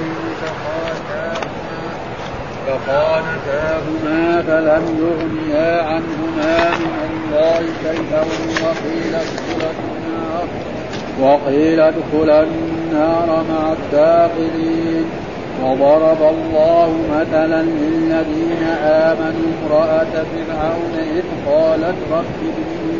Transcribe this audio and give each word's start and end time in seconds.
النارين 0.00 0.34
فخانتاهما 0.40 1.92
فخانتاهما 2.66 4.42
فلم 4.42 4.84
يغنيا 5.00 5.82
عنهما 5.82 6.70
من 6.78 6.94
الله 7.10 7.60
شيئا 7.82 8.20
وقيل 8.62 9.14
ادخلا 9.14 9.70
النار 9.70 10.46
وقيل 11.20 11.80
ادخلا 11.80 12.42
النار 12.42 13.44
مع 13.50 13.72
الداخلين 13.72 15.04
وضرب 15.64 16.22
الله 16.22 16.98
مثلا 17.10 17.62
للذين 17.62 18.62
آمنوا 18.84 19.50
امرأة 19.62 20.24
فرعون 20.32 20.94
إذ 21.16 21.24
قالت 21.46 21.96
رب 22.12 22.40
ابن 22.42 22.99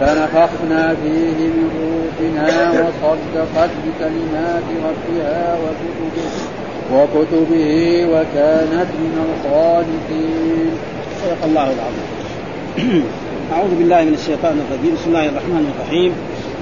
فنفخنا 0.00 0.94
فيه 1.02 1.38
من 1.56 1.68
روحنا 1.80 2.70
وصدقت 2.70 3.70
بكلمات 3.84 4.66
ربها 4.88 5.56
وكتبه 5.62 6.30
وكتبه 6.92 8.06
وكانت 8.12 8.90
من 9.04 9.14
القانتين 9.26 10.70
صدق 11.22 11.44
الله 11.44 11.68
العظيم. 11.76 13.04
أعوذ 13.52 13.74
بالله 13.78 14.04
من 14.04 14.14
الشيطان 14.14 14.60
الرجيم. 14.64 14.94
بسم 14.94 15.08
الله 15.08 15.26
الرحمن 15.28 15.72
الرحيم. 15.74 16.12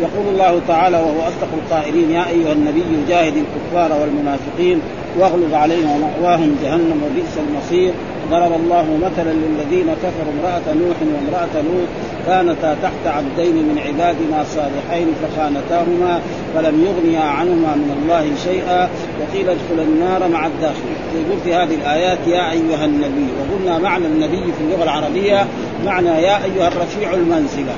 يقول 0.01 0.27
الله 0.33 0.61
تعالى 0.69 0.97
وهو 0.97 1.21
أصدق 1.31 1.49
القائلين 1.61 2.11
يا 2.11 2.29
أيها 2.29 2.53
النبي 2.53 2.85
جاهد 3.09 3.35
الكفار 3.45 4.01
والمنافقين 4.01 4.79
واغلظ 5.19 5.55
عليهم 5.55 5.91
ومأواهم 5.91 6.57
جهنم 6.63 6.99
وبئس 7.05 7.35
المصير. 7.45 7.93
ضرب 8.31 8.53
الله 8.53 8.87
مثلا 9.07 9.33
للذين 9.33 9.89
كفروا 10.03 10.33
امرأة 10.39 10.67
نوح 10.83 10.99
وامرأة 11.13 11.55
لوط 11.69 11.89
كانتا 12.27 12.77
تحت 12.83 13.07
عبدين 13.07 13.57
من 13.57 13.79
عبادنا 13.79 14.45
صالحين 14.45 15.07
فخانتاهما 15.23 16.21
فلم 16.55 16.85
يغنيا 16.85 17.21
عنهما 17.21 17.75
من 17.75 17.99
الله 18.03 18.31
شيئا 18.45 18.89
وقيل 19.21 19.49
ادخل 19.49 19.83
النار 19.83 20.29
مع 20.29 20.47
الداخل 20.47 20.81
يقول 21.15 21.41
في 21.45 21.55
هذه 21.55 21.75
الآيات 21.75 22.19
يا 22.27 22.51
أيها 22.51 22.85
النبي 22.85 23.27
وقلنا 23.41 23.79
معنى 23.79 24.07
النبي 24.07 24.53
في 24.53 24.61
اللغة 24.61 24.83
العربية 24.83 25.47
معنى 25.85 26.09
يا 26.09 26.45
أيها 26.45 26.69
الرفيع 26.69 27.15
المنزلة 27.15 27.75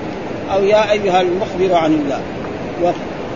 أو 0.53 0.65
يا 0.65 0.91
أيها 0.91 1.21
المخبر 1.21 1.75
عن 1.75 1.93
الله. 1.95 2.21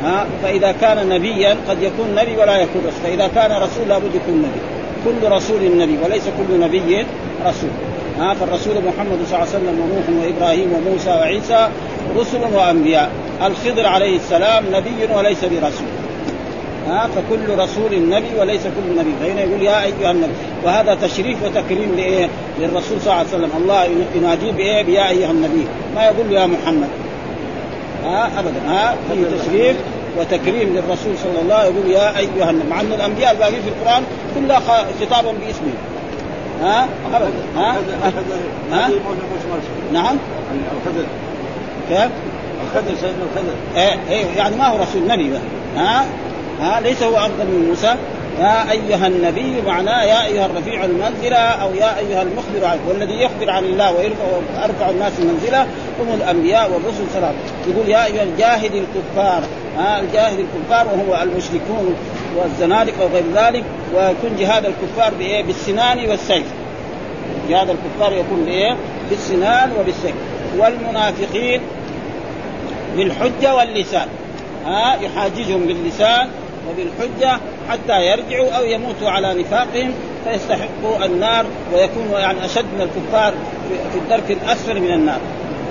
ها؟ 0.05 0.27
فإذا 0.43 0.73
كان 0.73 1.09
نبيا 1.09 1.57
قد 1.69 1.83
يكون 1.83 2.15
نبي 2.15 2.37
ولا 2.37 2.57
يكون 2.57 2.83
رسول. 2.87 3.01
فإذا 3.03 3.29
كان 3.35 3.51
رسول 3.63 3.89
لابد 3.89 4.15
يكون 4.15 4.39
نبي. 4.39 4.61
كل 5.05 5.33
رسول 5.33 5.79
نبي 5.79 5.99
وليس 6.05 6.23
كل 6.25 6.61
نبي 6.61 7.07
رسول. 7.47 7.71
ها 8.19 8.35
فالرسول 8.35 8.75
محمد 8.75 9.19
صلى 9.27 9.37
الله 9.37 9.39
عليه 9.39 9.49
وسلم 9.49 9.81
ونوح 9.81 10.23
وإبراهيم 10.23 10.73
وموسى 10.73 11.11
وعيسى 11.11 11.69
رسل 12.17 12.55
وأنبياء. 12.55 13.11
الخضر 13.47 13.87
عليه 13.87 14.17
السلام 14.17 14.65
نبي 14.73 15.15
وليس 15.17 15.45
برسول. 15.45 15.89
ها 16.89 17.09
فكل 17.17 17.59
رسول 17.59 18.09
نبي 18.09 18.29
وليس 18.39 18.63
كل 18.63 18.99
نبي. 18.99 19.11
فهنا 19.21 19.43
يقول 19.43 19.63
يا 19.63 19.85
أيها 19.85 20.11
النبي 20.11 20.33
وهذا 20.65 20.95
تشريف 20.95 21.43
وتكريم 21.45 21.95
لإيه؟ 21.97 22.29
للرسول 22.59 23.01
صلى 23.01 23.07
الله 23.07 23.13
عليه 23.15 23.29
وسلم. 23.29 23.51
الله 23.57 23.89
يناديه 24.15 24.53
بإيه؟ 24.53 24.83
بيا 24.83 25.09
أيها 25.09 25.31
النبي. 25.31 25.67
ما 25.95 26.05
يقول 26.05 26.33
يا 26.33 26.47
محمد. 26.47 26.89
ها 28.05 28.31
ابدا. 28.39 28.61
ها 28.69 28.97
في 29.11 29.39
تشريف 29.39 29.77
وتكريم 30.19 30.77
للرسول 30.77 31.19
صلى 31.23 31.43
الله 31.43 31.55
عليه 31.55 31.69
وسلم. 31.69 31.79
يقول 31.79 31.91
يا 31.91 32.19
أيها 32.19 32.51
النبي. 32.51 32.69
مع 32.71 32.81
أن 32.81 32.93
الأنبياء 32.93 33.33
الباقيين 33.33 33.63
في 33.63 33.69
القرآن 33.69 34.03
كلها 34.35 34.87
خطابا 35.01 35.33
باسمه. 35.33 35.73
ها؟ 36.63 36.89
ها؟ 37.57 37.77
ها؟ 38.73 38.91
نعم. 39.93 40.17
الخضر 40.77 41.05
كيف؟ 41.89 42.11
الخضر 42.65 42.95
سيدنا 43.01 43.25
الخضر 43.25 43.55
إيه 43.77 43.99
إيه 44.11 44.27
يعني 44.37 44.57
ما 44.57 44.67
هو 44.67 44.83
رسول 44.83 45.07
نبي 45.07 45.31
ها؟ 45.77 46.07
ها؟ 46.61 46.81
ليس 46.81 47.03
هو 47.03 47.17
أفضل 47.17 47.45
من 47.45 47.67
موسى. 47.69 47.95
يا 48.41 48.71
أيها 48.71 49.07
النبي 49.07 49.63
معناه 49.67 50.05
يا 50.05 50.27
أيها 50.27 50.47
الرفيع 50.47 50.85
المنزله 50.85 51.37
أو 51.37 51.75
يا 51.75 51.99
أيها 51.99 52.23
المخبر 52.23 52.65
عنه. 52.65 52.81
والذي 52.89 53.23
يخبر 53.23 53.51
عن 53.51 53.65
الله 53.65 53.93
ويرفع 53.93 54.91
الناس 54.91 55.13
منزله 55.21 55.63
هم 56.01 56.15
الأنبياء 56.15 56.71
والرسل 56.71 57.05
سلام 57.15 57.35
يقول 57.69 57.89
يا 57.89 58.05
أيها 58.05 58.23
الجاهد 58.23 58.73
الكفار. 58.75 59.43
ها؟ 59.79 60.01
الجاهد 60.01 60.39
الكفار 60.39 60.87
وهو 60.87 61.23
المشركون. 61.23 61.95
والزنادقه 62.37 63.05
وغير 63.05 63.25
ذلك 63.35 63.65
ويكون 63.95 64.37
جهاد 64.39 64.65
الكفار 64.67 65.15
بإيه؟ 65.15 65.43
بالسنان 65.43 66.11
والسيف. 66.11 66.47
جهاد 67.49 67.71
الكفار 67.71 68.13
يكون 68.13 68.45
بإيه؟ 68.45 68.77
بالسنان 69.11 69.73
وبالسيف. 69.81 70.15
والمنافقين 70.59 71.61
بالحجة 72.97 73.55
واللسان. 73.55 74.09
ها؟ 74.67 74.99
يحاججهم 75.03 75.67
باللسان 75.67 76.29
وبالحجة 76.71 77.39
حتى 77.69 78.07
يرجعوا 78.07 78.51
أو 78.51 78.65
يموتوا 78.65 79.11
على 79.11 79.35
نفاقهم 79.35 79.93
فيستحقوا 80.25 81.05
النار 81.05 81.47
ويكونوا 81.75 82.19
يعني 82.19 82.45
أشد 82.45 82.65
من 82.65 82.81
الكفار 82.81 83.35
في 83.93 83.99
الدرك 83.99 84.31
الأسفل 84.31 84.81
من 84.81 84.91
النار. 84.93 85.21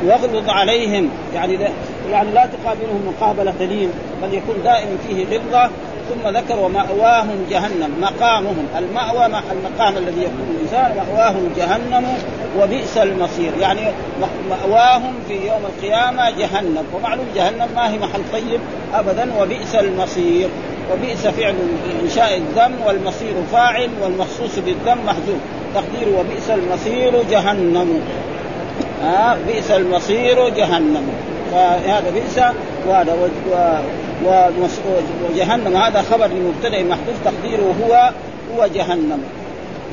واغلظ 0.05 0.49
عليهم 0.49 1.09
يعني 1.33 1.57
يعني 2.11 2.31
لا 2.31 2.45
تقابلهم 2.45 3.13
مقابلة 3.13 3.53
لين 3.59 3.91
بل 4.21 4.33
يكون 4.33 4.55
دائما 4.63 4.97
فيه 5.07 5.25
غلظة 5.25 5.69
ثم 6.09 6.37
ذكر 6.37 6.59
ومأواهم 6.59 7.45
جهنم 7.49 7.91
مقامهم. 8.01 8.67
المأوى 8.77 9.25
المقام 9.25 9.97
الذي 9.97 10.21
يكون 10.21 10.55
الإنسان 10.55 10.97
مأواهم 10.97 11.49
جهنم 11.57 12.05
وبئس 12.59 12.97
المصير. 12.97 13.51
يعني 13.61 13.81
مأواهم 14.49 15.13
في 15.27 15.33
يوم 15.33 15.61
القيامة 15.65 16.29
جهنم. 16.29 16.83
ومعلوم 16.93 17.25
جهنم 17.35 17.67
ما 17.75 17.91
هي 17.91 17.97
محل 17.97 18.21
طيب 18.33 18.59
أبدا 18.93 19.29
وبئس 19.39 19.75
المصير. 19.75 20.49
وبئس 20.93 21.27
فعل 21.27 21.55
إنشاء 22.03 22.37
الذم 22.37 22.73
والمصير 22.85 23.33
فاعل 23.51 23.89
والمخصوص 24.03 24.59
بالذم 24.65 25.05
محذوف 25.05 25.37
تقدير 25.75 26.19
وبئس 26.19 26.49
المصير 26.49 27.23
جهنم. 27.31 28.01
آه 29.03 29.37
بئس 29.47 29.71
المصير 29.71 30.49
جهنم. 30.49 31.07
فهذا 31.51 32.11
بئس 32.13 32.39
وهذا 32.87 33.13
وجهنم 35.29 35.77
هذا 35.77 36.01
خبر 36.01 36.27
لمبتدا 36.27 36.83
محذوف 36.83 37.15
تقديره 37.25 37.75
هو 37.83 38.11
هو 38.55 38.67
جهنم. 38.67 39.23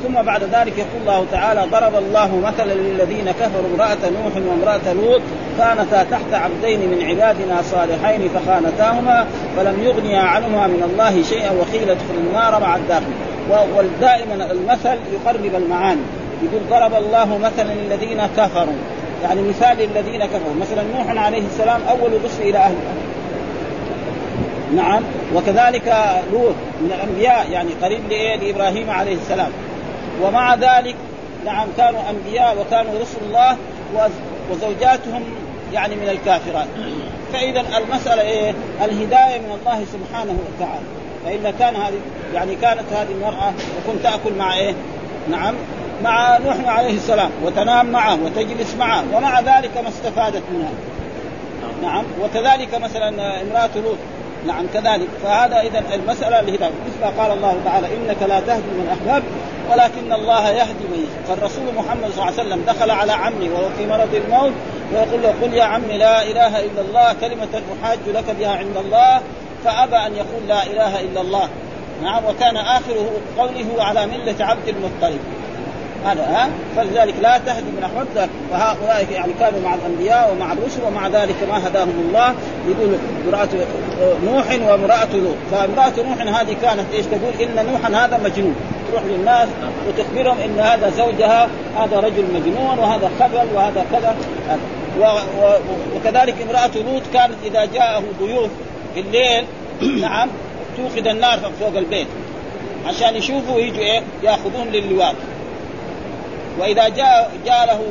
ثم 0.03 0.21
بعد 0.21 0.43
ذلك 0.43 0.73
يقول 0.77 1.01
الله 1.01 1.25
تعالى 1.31 1.63
ضرب 1.71 1.95
الله 1.95 2.41
مثلا 2.45 2.73
للذين 2.73 3.31
كفروا 3.31 3.69
امرأة 3.75 3.97
نوح 4.09 4.35
وامرأة 4.35 4.93
لوط 4.93 5.21
كانتا 5.57 6.03
تحت 6.03 6.33
عبدين 6.33 6.79
من 6.79 7.05
عبادنا 7.05 7.61
صالحين 7.61 8.29
فخانتاهما 8.29 9.25
فلم 9.57 9.83
يغنيا 9.83 10.19
عنهما 10.19 10.67
من 10.67 10.83
الله 10.91 11.23
شيئا 11.23 11.51
وقيل 11.51 11.89
ادخل 11.89 12.15
النار 12.27 12.61
مع 12.61 12.75
الداخل. 12.75 13.13
ودائما 13.49 14.51
المثل 14.51 14.97
يقرب 15.13 15.55
المعاني. 15.55 16.01
يقول 16.43 16.61
ضرب 16.69 17.03
الله 17.03 17.37
مثلا 17.37 17.73
للذين 17.73 18.21
كفروا. 18.37 18.79
يعني 19.23 19.41
مثال 19.41 19.77
الذين 19.81 20.25
كفروا. 20.25 20.55
مثلا 20.61 20.83
نوح 20.97 21.25
عليه 21.25 21.43
السلام 21.53 21.81
أول 21.89 22.11
رسل 22.25 22.41
إلى 22.41 22.57
أهله. 22.57 23.04
نعم. 24.73 25.03
وكذلك 25.35 25.95
لوط 26.31 26.55
من 26.81 26.91
الأنبياء 26.95 27.51
يعني 27.51 27.69
قريب 27.81 28.01
لإبراهيم 28.09 28.89
عليه 28.89 29.15
السلام. 29.15 29.51
ومع 30.21 30.55
ذلك 30.55 30.95
نعم 31.45 31.67
كانوا 31.77 32.01
أنبياء 32.09 32.57
وكانوا 32.59 33.01
رسل 33.01 33.17
الله 33.27 33.57
وزوجاتهم 34.51 35.23
يعني 35.73 35.95
من 35.95 36.09
الكافرات. 36.09 36.67
فإذا 37.33 37.63
المسألة 37.77 38.21
إيه؟ 38.21 38.53
الهداية 38.81 39.39
من 39.39 39.59
الله 39.61 39.85
سبحانه 39.93 40.37
وتعالى. 40.55 40.85
فإذا 41.25 41.51
كان 41.59 41.75
هذه 41.75 41.99
يعني 42.33 42.55
كانت 42.55 42.93
هذه 42.93 43.11
المرأة 43.11 43.53
وكنت 43.77 44.03
تأكل 44.03 44.33
مع 44.37 44.57
إيه؟ 44.57 44.73
نعم. 45.31 45.55
مع 46.03 46.37
نوح 46.37 46.55
عليه 46.65 46.93
السلام 46.93 47.29
وتنام 47.43 47.91
معه 47.91 48.23
وتجلس 48.23 48.75
معه 48.79 49.03
ومع 49.13 49.39
ذلك 49.39 49.77
ما 49.77 49.89
استفادت 49.89 50.43
منها. 50.53 50.71
نعم. 51.81 52.03
وكذلك 52.21 52.75
مثلا 52.75 53.41
امرأة 53.41 53.69
لوط. 53.75 53.97
نعم 54.47 54.65
كذلك. 54.73 55.07
فهذا 55.23 55.59
اذا 55.59 55.83
المسألة 55.93 56.39
الهدايه 56.39 56.71
مثل 56.87 57.21
قال 57.21 57.31
الله 57.31 57.57
تعالى 57.65 57.87
إنك 57.87 58.21
لا 58.21 58.39
تهدي 58.39 58.71
من 58.77 58.87
احببت 58.93 59.23
ولكن 59.71 60.13
الله 60.13 60.49
يهدي 60.49 60.85
من 60.91 61.07
فالرسول 61.27 61.75
محمد 61.75 62.11
صلى 62.11 62.13
الله 62.13 62.23
عليه 62.23 62.33
وسلم 62.33 62.61
دخل 62.67 62.91
على 62.91 63.11
عمي 63.11 63.49
وهو 63.49 63.69
في 63.77 63.85
مرض 63.85 64.15
الموت 64.15 64.53
ويقول 64.93 65.21
له 65.23 65.33
قل 65.41 65.53
يا 65.53 65.63
عمي 65.63 65.97
لا 65.97 66.23
إله 66.23 66.59
إلا 66.59 66.81
الله 66.81 67.13
كلمة 67.13 67.61
أحاج 67.73 67.99
لك 68.07 68.35
بها 68.39 68.55
عند 68.57 68.77
الله 68.77 69.21
فأبى 69.63 69.95
أن 69.95 70.15
يقول 70.15 70.47
لا 70.47 70.63
إله 70.63 70.99
إلا 71.01 71.21
الله. 71.21 71.49
نعم 72.03 72.25
وكان 72.25 72.57
آخره 72.57 73.09
قوله 73.37 73.83
على 73.83 74.05
ملة 74.05 74.35
عبد 74.39 74.67
المطلب. 74.67 75.19
هذا 76.05 76.21
ها؟ 76.21 76.49
فلذلك 76.75 77.13
لا 77.21 77.37
تهدي 77.37 77.65
من 77.77 77.83
احببت 77.83 78.29
وهؤلاء 78.51 79.07
يعني 79.11 79.33
كانوا 79.39 79.59
مع 79.63 79.75
الأنبياء 79.75 80.31
ومع 80.31 80.53
الرسل 80.53 80.83
ومع 80.87 81.07
ذلك 81.07 81.35
ما 81.49 81.67
هداهم 81.67 82.05
الله. 82.07 82.35
يقول 82.67 82.95
امرأة 83.27 83.49
نوح 84.25 84.45
وامرأة 84.69 85.15
لوط. 85.15 85.35
فامرأة 85.51 85.93
نوح 85.97 86.39
هذه 86.39 86.55
كانت 86.61 86.85
إيش 86.93 87.05
تقول؟ 87.05 87.33
إن 87.41 87.65
نوحا 87.65 88.05
هذا 88.05 88.19
مجنون. 88.23 88.55
تروح 88.91 89.03
للناس 89.03 89.47
وتخبرهم 89.87 90.37
إن 90.39 90.59
هذا 90.59 90.89
زوجها 90.89 91.47
هذا 91.77 91.99
رجل 91.99 92.23
مجنون 92.33 92.79
وهذا 92.79 93.11
خبل 93.19 93.55
وهذا 93.55 93.85
كذا. 93.91 94.15
وكذلك 95.95 96.35
امرأة 96.41 96.91
لوط 96.91 97.03
كانت 97.13 97.35
إذا 97.45 97.65
جاءه 97.65 98.03
ضيوف 98.19 98.49
الليل 98.97 99.45
نعم 100.01 100.29
توقد 100.77 101.07
النار 101.07 101.39
فوق 101.59 101.77
البيت. 101.77 102.07
عشان 102.85 103.15
يشوفوا 103.15 103.55
ويجوا 103.55 103.79
إيه؟ 103.79 104.01
يأخذون 104.23 104.67
للواط 104.67 105.15
وإذا 106.59 106.87
جاء 106.89 107.31
جاء 107.45 107.65
له 107.65 107.81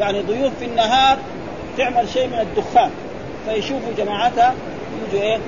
يعني 0.00 0.22
ضيوف 0.22 0.52
في 0.58 0.64
النهار 0.64 1.18
تعمل 1.78 2.08
شيء 2.08 2.26
من 2.26 2.38
الدخان 2.38 2.90
فيشوفوا 3.48 3.92
جماعتها 3.98 4.54
يجوا 5.08 5.22
إيه؟ 5.22 5.38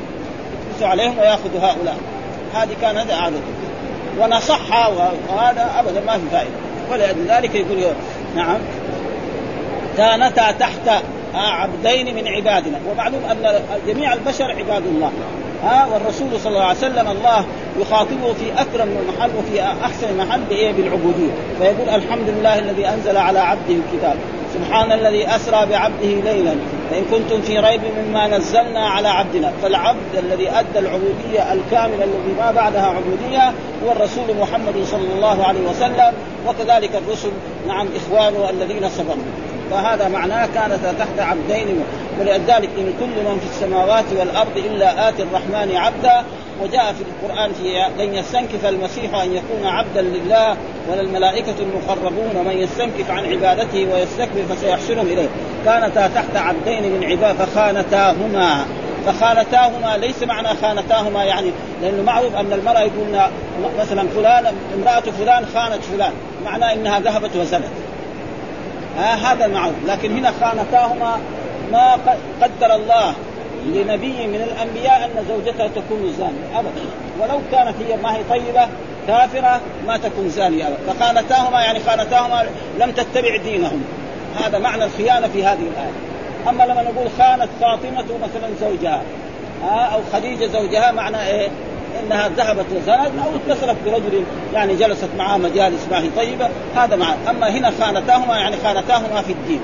يكبسوا 0.70 0.88
عليهم 0.88 1.18
ويأخذوا 1.18 1.60
هؤلاء. 1.60 1.96
هذه 2.54 2.76
كان 2.80 2.96
هذا 2.96 3.14
عادته 3.14 3.42
ونصحها 4.20 4.88
وهذا 5.28 5.70
أبدا 5.78 6.00
ما 6.00 6.12
في 6.12 6.28
فائدة. 6.32 6.50
ولذلك 6.90 7.54
يقول 7.54 7.94
نعم. 8.36 8.58
كانتا 9.96 10.52
تحت 10.52 11.02
عبدين 11.34 12.14
من 12.14 12.28
عبادنا. 12.28 12.78
ومعلوم 12.90 13.24
أن 13.24 13.60
جميع 13.86 14.12
البشر 14.12 14.44
عباد 14.44 14.86
الله. 14.86 15.12
ها 15.62 15.86
والرسول 15.92 16.40
صلى 16.40 16.52
الله 16.52 16.64
عليه 16.64 16.78
وسلم 16.78 17.08
الله 17.10 17.44
يخاطبه 17.80 18.32
في 18.32 18.52
أكرم 18.52 18.96
محل 19.08 19.30
وفي 19.38 19.62
أحسن 19.62 20.16
محل 20.16 20.40
بإيه؟ 20.40 20.72
بالعبودية. 20.72 21.30
فيقول 21.58 21.88
الحمد 21.88 22.28
لله 22.28 22.58
الذي 22.58 22.88
أنزل 22.88 23.16
على 23.16 23.38
عبده 23.38 23.74
الكتاب. 23.74 24.16
سبحان 24.54 24.92
الذي 24.92 25.36
أسرى 25.36 25.66
بعبده 25.66 26.32
ليلا. 26.32 26.54
فإن 26.90 27.04
كنتم 27.10 27.42
في 27.42 27.58
ريب 27.58 27.80
مما 27.98 28.26
نزلنا 28.26 28.88
على 28.88 29.08
عبدنا. 29.08 29.52
فالعبد 29.62 30.16
الذي 30.18 30.50
أدى 30.50 30.78
العبودية 30.78 31.52
الكاملة 31.52 32.04
الذي 32.04 32.34
ما 32.38 32.50
بعدها 32.50 32.86
عبودية 32.86 33.52
هو 33.84 33.92
الرسول 33.92 34.36
محمد 34.40 34.84
صلى 34.84 35.14
الله 35.14 35.44
عليه 35.44 35.68
وسلم. 35.70 36.12
وكذلك 36.46 36.90
الرسل 37.06 37.30
نعم 37.68 37.88
إخوانه 37.96 38.50
الذين 38.50 38.88
سبقوا 38.88 39.16
فهذا 39.72 40.08
معناه 40.08 40.48
كانت 40.54 40.98
تحت 40.98 41.18
عبدين 41.18 41.84
ولذلك 42.20 42.70
إن 42.78 42.92
كل 43.00 43.22
من 43.24 43.40
في 43.40 43.46
السماوات 43.50 44.04
والأرض 44.18 44.56
إلا 44.56 45.08
آتي 45.08 45.22
الرحمن 45.22 45.76
عبدا. 45.76 46.24
وجاء 46.62 46.92
في 46.92 47.02
القرآن 47.02 47.52
في 47.52 47.86
لن 47.98 48.14
يستنكف 48.14 48.66
المسيح 48.66 49.14
أن 49.14 49.32
يكون 49.32 49.66
عبدا 49.66 50.02
لله 50.02 50.56
ولا 50.90 51.00
الملائكة 51.00 51.54
المقربون. 51.60 52.36
ومن 52.36 52.58
يستنكف 52.58 53.10
عن 53.10 53.24
عبادته 53.24 53.88
ويستكبر 53.92 54.42
فسيحشرهم 54.50 55.06
إليه. 55.06 55.28
كانتا 55.64 56.06
تحت 56.06 56.36
عبدين 56.36 56.82
من 56.82 57.04
عباد 57.04 57.36
فخانتاهما. 57.36 58.64
فخانتاهما 59.06 59.96
ليس 59.96 60.22
معنى 60.22 60.48
خانتاهما 60.48 61.24
يعني 61.24 61.50
لأنه 61.82 62.02
معروف 62.02 62.36
أن 62.36 62.52
المرأة 62.52 62.80
يقولن 62.80 63.20
مثلا 63.78 64.08
فلان 64.08 64.54
امرأة 64.74 65.00
فلان 65.00 65.46
خانت 65.54 65.84
فلان. 65.84 66.12
معناه 66.44 66.72
إنها 66.72 67.00
ذهبت 67.00 67.36
وزنت. 67.36 67.64
ها 68.98 69.14
هذا 69.14 69.44
المعروف 69.44 69.74
لكن 69.86 70.16
هنا 70.16 70.32
خانتاهما 70.40 71.18
ما 71.72 71.98
قدر 72.42 72.74
الله 72.74 73.14
لنبي 73.66 74.26
من 74.26 74.48
الأنبياء 74.52 75.04
أن 75.04 75.24
زوجته 75.28 75.66
تكون 75.66 76.12
زانية 76.18 76.58
ابدا. 76.58 76.82
ولو 77.20 77.40
كانت 77.52 77.74
هي 77.88 77.96
ما 77.96 78.16
هي 78.16 78.24
طيبة 78.30 78.68
كافرة 79.06 79.60
ما 79.86 79.96
تكون 79.96 80.28
زانية 80.28 80.68
ابدا. 80.68 80.92
فخانتاهما 80.92 81.60
يعني 81.60 81.80
خانتاهما 81.80 82.46
لم 82.78 82.90
تتبع 82.90 83.36
دينهم. 83.36 83.84
هذا 84.36 84.58
معنى 84.58 84.84
الخيانة 84.84 85.28
في 85.28 85.44
هذه 85.44 85.62
الآية. 85.72 85.92
أما 86.48 86.62
لما 86.62 86.82
نقول 86.82 87.08
خانت 87.18 87.48
فاطمة 87.60 88.04
مثلا 88.22 88.50
زوجها 88.60 89.02
أو 89.64 90.00
خديجة 90.12 90.46
زوجها 90.46 90.92
معنى 90.92 91.26
إيه؟ 91.26 91.48
إنها 92.00 92.28
ذهبت 92.28 92.66
وزنت 92.76 93.10
أو 93.24 93.30
اتصلت 93.36 93.76
برجل 93.86 94.24
يعني 94.54 94.74
جلست 94.74 95.08
معاه 95.18 95.38
مجالس 95.38 95.88
ما 95.90 96.00
هي 96.00 96.10
طيبة 96.16 96.48
هذا 96.76 96.96
مع 96.96 97.14
أما 97.30 97.50
هنا 97.50 97.72
خانتاهما 97.80 98.36
يعني 98.36 98.56
خانتاهما 98.64 99.22
في 99.22 99.32
الدين. 99.32 99.60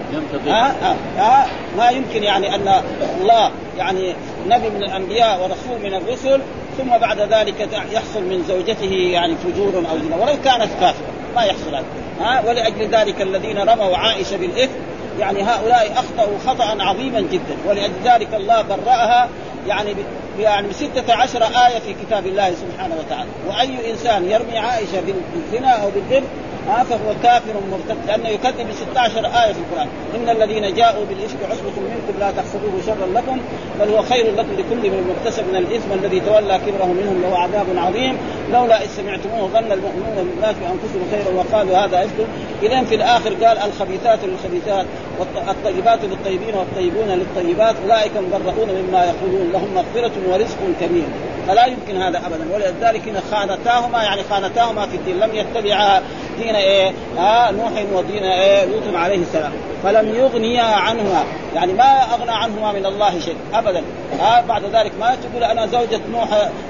ها 0.47 0.75
ها 0.83 0.97
ها 1.17 1.47
ما 1.79 1.91
يمكن 1.91 2.23
يعني 2.23 2.55
أن 2.55 2.83
الله 3.21 3.51
يعني 3.79 4.15
نبي 4.49 4.71
من 4.71 4.83
الأنبياء 4.83 5.43
ورسول 5.43 5.83
من 5.83 5.95
الرسل 5.95 6.41
ثم 6.79 6.99
بعد 6.99 7.21
ذلك 7.21 7.69
يحصل 7.93 8.23
من 8.23 8.45
زوجته 8.49 8.93
يعني 8.93 9.35
فجور 9.37 9.85
أو 9.91 9.99
زنا 9.99 10.17
ولو 10.17 10.37
كانت 10.45 10.69
كافرة 10.81 11.07
ما 11.37 11.43
يحصل 11.43 11.75
هذا. 11.75 11.85
ها 12.21 12.43
ولأجل 12.49 12.89
ذلك 12.89 13.23
الذين 13.23 13.59
رموا 13.59 13.97
عائشة 13.97 14.37
بالإثم 14.37 14.79
يعني 15.19 15.43
هؤلاء 15.43 15.93
أخطأوا 15.93 16.39
خطأ 16.47 16.83
عظيما 16.83 17.21
جدا 17.21 17.57
ولأجل 17.67 17.95
ذلك 18.05 18.35
الله 18.35 18.63
برأها 18.63 19.29
يعني 19.69 19.94
يعني 20.38 20.69
بستة 20.69 21.15
عشر 21.15 21.43
آية 21.43 21.79
في 21.79 21.94
كتاب 22.06 22.26
الله 22.26 22.55
سبحانه 22.55 22.94
وتعالى. 22.99 23.31
وأي 23.49 23.91
إنسان 23.91 24.31
يرمي 24.31 24.59
عائشة 24.59 25.03
بالزنا 25.35 25.70
أو 25.70 25.91
بالذنب 25.91 26.29
آه 26.69 26.82
فهو 26.82 27.15
كافر 27.23 27.55
مرتد 27.70 27.97
لأنه 28.06 28.29
يكذب 28.29 28.69
ب 28.69 28.73
16 28.73 29.26
آية 29.26 29.53
في 29.53 29.59
القرآن. 29.59 29.88
إن 30.17 30.29
الذين 30.29 30.75
جاءوا 30.75 31.05
بالافك 31.05 31.37
عصبة 31.50 31.81
منكم 31.81 32.20
لا 32.20 32.31
تحسبوه 32.31 32.73
شرا 32.87 33.06
لكم 33.15 33.38
بل 33.81 33.88
هو 33.88 34.03
خير 34.03 34.35
لكم 34.35 34.53
لكل 34.53 34.91
من 34.91 35.15
مكتسب 35.15 35.44
من 35.49 35.56
الإثم 35.56 35.93
الذي 35.93 36.20
تولى 36.20 36.61
كبره 36.67 36.87
منهم 36.87 37.23
له 37.23 37.38
عذاب 37.38 37.67
عظيم. 37.76 38.17
لولا 38.53 38.82
إذ 38.85 38.88
سمعتموه 38.88 39.49
ظن 39.49 39.73
المؤمنون 39.73 40.17
بالله 40.17 40.53
بأنفسهم 40.61 41.03
خيرا 41.11 41.35
وقالوا 41.37 41.76
هذا 41.76 42.05
افك 42.05 42.26
اذا 42.62 42.85
في 42.85 42.94
الآخر 42.94 43.35
قال 43.35 43.59
الخبيثات 43.59 44.19
للخبيثات 44.25 44.87
والطيبات 45.19 46.05
للطيبين 46.05 46.55
والطيبون 46.55 47.09
للطيبات 47.09 47.75
أولئك 47.85 48.12
مبرؤون 48.17 48.69
مما 48.69 49.05
يقولون 49.05 49.53
لهم 49.53 49.75
مغفرة 49.75 50.12
ورزق 50.29 50.59
كريم. 50.81 51.09
فلا 51.49 51.67
يمكن 51.67 52.03
هذا 52.03 52.19
ابدا. 52.27 52.47
ولذلك 52.55 53.09
هنا 53.09 53.21
خانتاهما 53.31 54.03
يعني 54.03 54.23
خانتاهما 54.31 54.87
في 54.87 54.97
الدين 54.97 55.19
لم 55.21 55.35
يتبعا 55.35 56.03
دين 56.39 56.55
إيه؟ 56.55 56.93
آه 57.19 57.50
نوح 57.50 57.71
ودين 57.93 58.25
إيه؟ 58.25 58.65
لوط 58.65 58.95
عليه 58.95 59.17
السلام. 59.17 59.53
فلم 59.85 60.15
يغنيا 60.15 60.62
عنهما. 60.62 61.25
يعني 61.55 61.73
ما 61.73 62.15
أغنى 62.15 62.31
عنهما 62.31 62.73
من 62.73 62.87
الله 62.87 63.21
شيء 63.21 63.37
ابدا. 63.55 63.83
آه 64.21 64.41
بعد 64.41 64.65
ذلك 64.65 64.93
ما 65.00 65.17
تقول 65.23 65.45
أنا 65.45 65.67
زوجة 65.67 66.00
نوح 66.12 66.29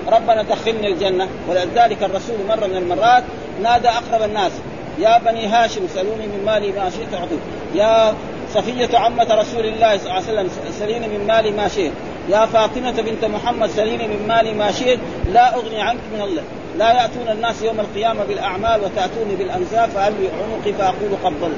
ربنا 0.08 0.42
دخلني 0.42 0.86
الجنة. 0.86 1.28
ولذلك 1.48 2.02
الرسول 2.02 2.36
مره 2.48 2.66
من 2.66 2.76
المرات 2.76 3.24
نادى 3.62 3.88
أقرب 3.88 4.22
الناس. 4.22 4.52
يا 4.98 5.18
بني 5.18 5.46
هاشم 5.46 5.88
سلوني 5.94 6.26
من 6.26 6.42
مالي 6.46 6.72
ما 6.72 6.90
شئت 6.90 7.14
أعطيك. 7.14 7.38
يا 7.74 8.14
صفية 8.54 8.98
عمة 8.98 9.26
رسول 9.30 9.66
الله 9.66 9.98
صلى 9.98 10.06
الله 10.06 10.14
عليه 10.14 10.24
وسلم 10.24 10.50
سليني 10.78 11.08
من 11.08 11.26
مالي 11.26 11.50
ما 11.50 11.68
شئت. 11.68 11.92
يا 12.28 12.46
فاطمة 12.46 12.90
بنت 12.90 13.24
محمد 13.24 13.70
سليني 13.70 14.08
من 14.08 14.28
مالي 14.28 14.54
ما 14.54 14.72
شئت 14.72 14.98
لا 15.32 15.54
أغني 15.54 15.80
عنك 15.82 16.00
من 16.14 16.20
الله. 16.20 16.42
لا 16.78 16.92
يأتون 16.92 17.28
الناس 17.28 17.62
يوم 17.62 17.80
القيامة 17.80 18.24
بالأعمال 18.24 18.80
وتأتوني 18.80 19.36
بالأنساب 19.38 19.88
فهل 19.88 20.12
عنقي 20.14 20.72
فأقول 20.72 21.10
قد 21.24 21.32
بل 21.40 21.52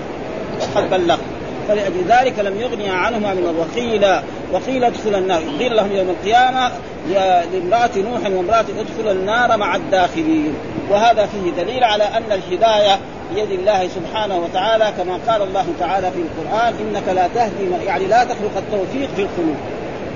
قد 0.74 0.90
بلغت 0.90 2.40
لم 2.40 2.60
يغني 2.60 2.90
عنهما 2.90 3.34
من 3.34 3.56
وقيل 3.58 4.06
وقيل 4.52 4.84
ادخل 4.84 5.14
النار. 5.14 5.42
قيل 5.58 5.76
لهم 5.76 5.92
يوم 5.92 6.10
القيامة 6.10 6.70
لامرأة 7.10 7.90
نوح 7.96 8.30
وامرأة 8.30 8.64
ادخل 8.78 9.10
النار 9.10 9.56
مع 9.56 9.76
الداخلين. 9.76 10.54
وهذا 10.90 11.26
فيه 11.26 11.62
دليل 11.62 11.84
على 11.84 12.04
أن 12.04 12.32
الهداية 12.32 12.98
بيد 13.34 13.50
الله 13.50 13.88
سبحانه 13.88 14.38
وتعالى 14.38 14.92
كما 14.98 15.18
قال 15.28 15.42
الله 15.42 15.66
تعالى 15.80 16.10
في 16.10 16.18
القرآن 16.18 16.74
إنك 16.80 17.08
لا 17.14 17.28
تهدي 17.34 17.84
يعني 17.86 18.06
لا 18.06 18.24
تخلق 18.24 18.56
التوفيق 18.56 19.08
في 19.16 19.22
القلوب. 19.22 19.56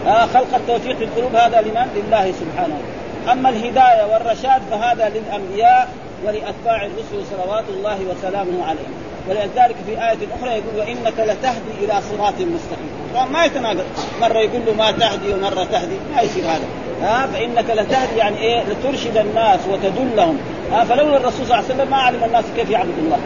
آه 0.06 0.26
خلق 0.26 0.54
التوفيق 0.54 0.96
في 0.96 1.04
القلوب 1.04 1.34
هذا 1.34 1.60
لمن؟ 1.60 1.86
لله 1.96 2.32
سبحانه. 2.32 2.78
أما 3.32 3.48
الهداية 3.48 4.12
والرشاد 4.12 4.62
فهذا 4.70 5.08
للأنبياء 5.08 5.88
ولأتباع 6.26 6.86
الرسل 6.86 7.26
صلوات 7.30 7.64
الله 7.68 7.98
وسلامه 8.10 8.64
عليهم. 8.64 8.94
ولذلك 9.28 9.76
في 9.86 9.92
آية 9.92 10.18
أخرى 10.38 10.50
يقول 10.50 10.76
وإنك 10.78 11.18
لتهدي 11.18 11.84
إلى 11.84 11.92
صراط 12.10 12.34
مستقيم. 12.34 13.32
ما 13.32 13.44
يتناقض. 13.44 13.84
مرة 14.20 14.38
يقول 14.38 14.60
له 14.66 14.74
ما 14.74 14.90
تهدي 14.90 15.32
ومرة 15.32 15.64
تهدي. 15.64 15.96
ما 16.14 16.22
يصير 16.22 16.44
هذا. 16.44 16.64
ها 17.02 17.26
فإنك 17.26 17.70
لتهدي 17.70 18.16
يعني 18.16 18.38
إيه؟ 18.38 18.62
لترشد 18.62 19.16
الناس 19.16 19.60
وتدلهم. 19.70 20.38
ها 20.72 20.84
فلولا 20.84 21.16
الرسول 21.16 21.46
صلى 21.46 21.58
الله 21.58 21.64
عليه 21.64 21.74
وسلم 21.74 21.90
ما 21.90 21.96
علم 21.96 22.24
الناس 22.24 22.44
كيف 22.56 22.70
يعبد 22.70 22.98
الله. 22.98 23.18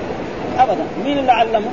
أبدا. 0.58 0.84
مين 1.04 1.18
اللي 1.18 1.32
علمه؟ 1.32 1.70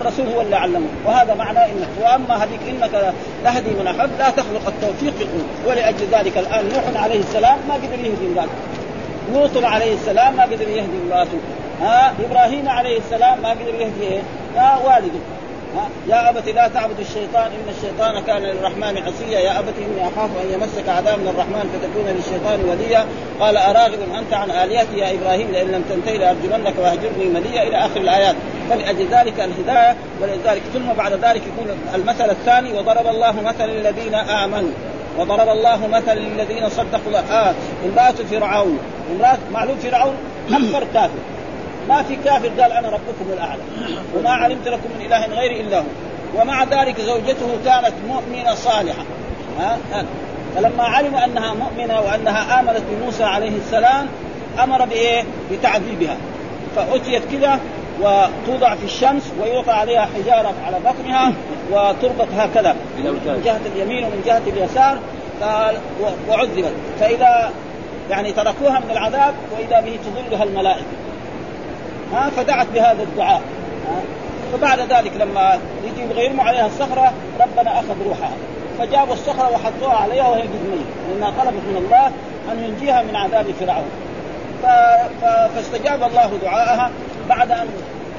الرسول 0.00 0.26
هو 0.26 0.40
اللي 0.40 0.56
علمه. 0.56 0.86
وهذا 1.06 1.34
معنى 1.34 1.58
انك 1.58 1.88
وأما 2.00 2.44
هذيك 2.44 2.60
إنك 2.68 3.14
تهدي 3.44 3.70
من 3.70 3.86
أحب 3.86 4.10
لا 4.18 4.30
تخلق 4.30 4.66
التوفيق 4.68 5.12
في 5.18 5.22
القلوب. 5.22 5.46
ولأجل 5.66 6.06
ذلك 6.12 6.38
الآن 6.38 6.64
نوح 6.74 7.02
عليه 7.02 7.20
السلام 7.20 7.58
ما 7.68 7.74
قدر 7.74 7.98
يهدي 7.98 8.26
امرأته. 8.26 8.52
لوط 9.34 9.64
عليه 9.64 9.94
السلام 9.94 10.36
ما 10.36 10.42
قدر 10.42 10.68
يهدي 10.68 10.98
امرأته. 11.06 11.38
ها 11.80 12.14
إبراهيم 12.30 12.68
عليه 12.68 12.98
السلام 12.98 13.42
ما 13.42 13.50
قدر 13.50 13.74
يهدي 13.74 14.02
إيه؟ 14.02 14.20
ها 14.56 14.78
والده. 14.86 15.18
يا 16.08 16.30
ابت 16.30 16.48
لا 16.48 16.68
تعبد 16.68 17.00
الشيطان 17.00 17.46
إن 17.46 17.74
الشيطان 17.76 18.22
كان 18.22 18.42
للرحمن 18.42 18.98
عصيا. 18.98 19.38
يا 19.38 19.58
ابت 19.58 19.74
إني 19.78 20.08
أخاف 20.08 20.30
أن 20.44 20.52
يمسك 20.52 20.88
عذاب 20.88 21.18
من 21.18 21.28
الرحمن 21.28 21.70
فتكون 21.72 22.06
للشيطان 22.16 22.64
وليا. 22.70 23.06
قال 23.40 23.56
أراغب 23.56 23.98
أنت 24.18 24.32
عن 24.32 24.50
آلهتي 24.50 24.98
يا 24.98 25.14
إبراهيم 25.14 25.50
لئن 25.52 25.66
لم 25.66 25.84
تنتهي 25.90 26.18
لأرجمنك 26.18 26.74
وأهجرني 26.78 27.24
مليا. 27.34 27.62
إلى 27.62 27.76
آخر 27.76 28.00
الآيات. 28.00 28.36
فلأجل 28.70 29.06
ذلك 29.10 29.40
الهداية 29.40 29.96
ولذلك 30.22 30.62
ثم 30.74 30.92
بعد 30.98 31.12
ذلك 31.12 31.42
يكون 31.46 31.78
المثل 31.94 32.30
الثاني 32.30 32.72
وضرب 32.72 33.06
الله 33.06 33.40
مثل 33.40 33.64
الذين 33.64 34.14
آمنوا 34.14 34.70
وضرب 35.18 35.48
الله 35.48 35.86
مثل 35.86 36.14
للذين 36.14 36.68
صدقوا 36.68 37.18
آه 37.30 37.54
امرأة 37.84 38.12
فرعون 38.30 38.78
امرأة 39.16 39.38
معلوم 39.52 39.76
فرعون؟ 39.76 40.14
أكبر 40.50 40.86
كافر؟ 40.94 41.18
ما 41.88 42.02
في 42.02 42.16
كافر 42.16 42.48
قال 42.48 42.72
أنا 42.72 42.88
ربكم 42.88 43.32
الأعلى 43.32 43.62
وما 44.16 44.30
علمت 44.30 44.68
لكم 44.68 44.88
من 44.98 45.06
إله 45.06 45.26
غيري 45.26 45.60
إلا 45.60 45.78
هو. 45.78 45.84
ومع 46.36 46.64
ذلك 46.64 47.00
زوجته 47.00 47.48
كانت 47.64 47.92
مؤمنة 48.08 48.54
صالحة. 48.54 49.02
ها؟ 49.58 49.78
فلما 50.56 50.84
علموا 50.84 51.24
أنها 51.24 51.54
مؤمنة 51.54 52.00
وأنها 52.00 52.60
آمنت 52.60 52.82
بموسى 52.90 53.24
عليه 53.24 53.56
السلام 53.56 54.06
أمر 54.62 54.84
بإيه؟ 54.84 55.24
بتعذيبها. 55.52 56.16
فأتيت 56.76 57.22
كذا 57.32 57.60
وتوضع 58.00 58.74
في 58.74 58.84
الشمس 58.84 59.32
ويوضع 59.40 59.72
عليها 59.72 60.08
حجارة 60.16 60.54
على 60.66 60.76
بطنها 60.84 61.32
وتربط 61.72 62.28
هكذا. 62.36 62.76
من 62.98 63.42
جهة 63.44 63.60
اليمين 63.74 64.04
ومن 64.04 64.22
جهة 64.26 64.42
اليسار. 64.46 64.98
قال 65.42 65.76
وعذبت. 66.28 66.72
فإذا 67.00 67.50
يعني 68.10 68.32
تركوها 68.32 68.80
من 68.80 68.90
العذاب 68.90 69.34
وإذا 69.52 69.80
به 69.80 69.98
تظلها 70.04 70.44
الملائكة. 70.44 70.86
ها 72.12 72.30
فدعت 72.36 72.66
بهذا 72.74 73.02
الدعاء. 73.02 73.42
فبعد 74.52 74.80
ذلك 74.80 75.12
لما 75.20 75.58
يجي 75.84 76.22
يرموا 76.22 76.44
عليها 76.44 76.66
الصخرة 76.66 77.12
ربنا 77.40 77.78
أخذ 77.78 77.94
روحها. 78.08 78.32
فجابوا 78.78 79.14
الصخرة 79.14 79.50
وحطوها 79.50 79.96
عليها 79.96 80.28
وهي 80.28 80.42
قد 80.42 80.80
لأنها 81.10 81.30
طلبت 81.30 81.62
من 81.70 81.76
الله 81.84 82.06
أن 82.52 82.64
ينجيها 82.64 83.02
من 83.02 83.16
عذاب 83.16 83.46
فرعون. 83.60 83.90
فاستجاب 85.54 86.02
الله 86.02 86.38
دعاءها. 86.42 86.90
بعد 87.36 87.50
أن 87.50 87.66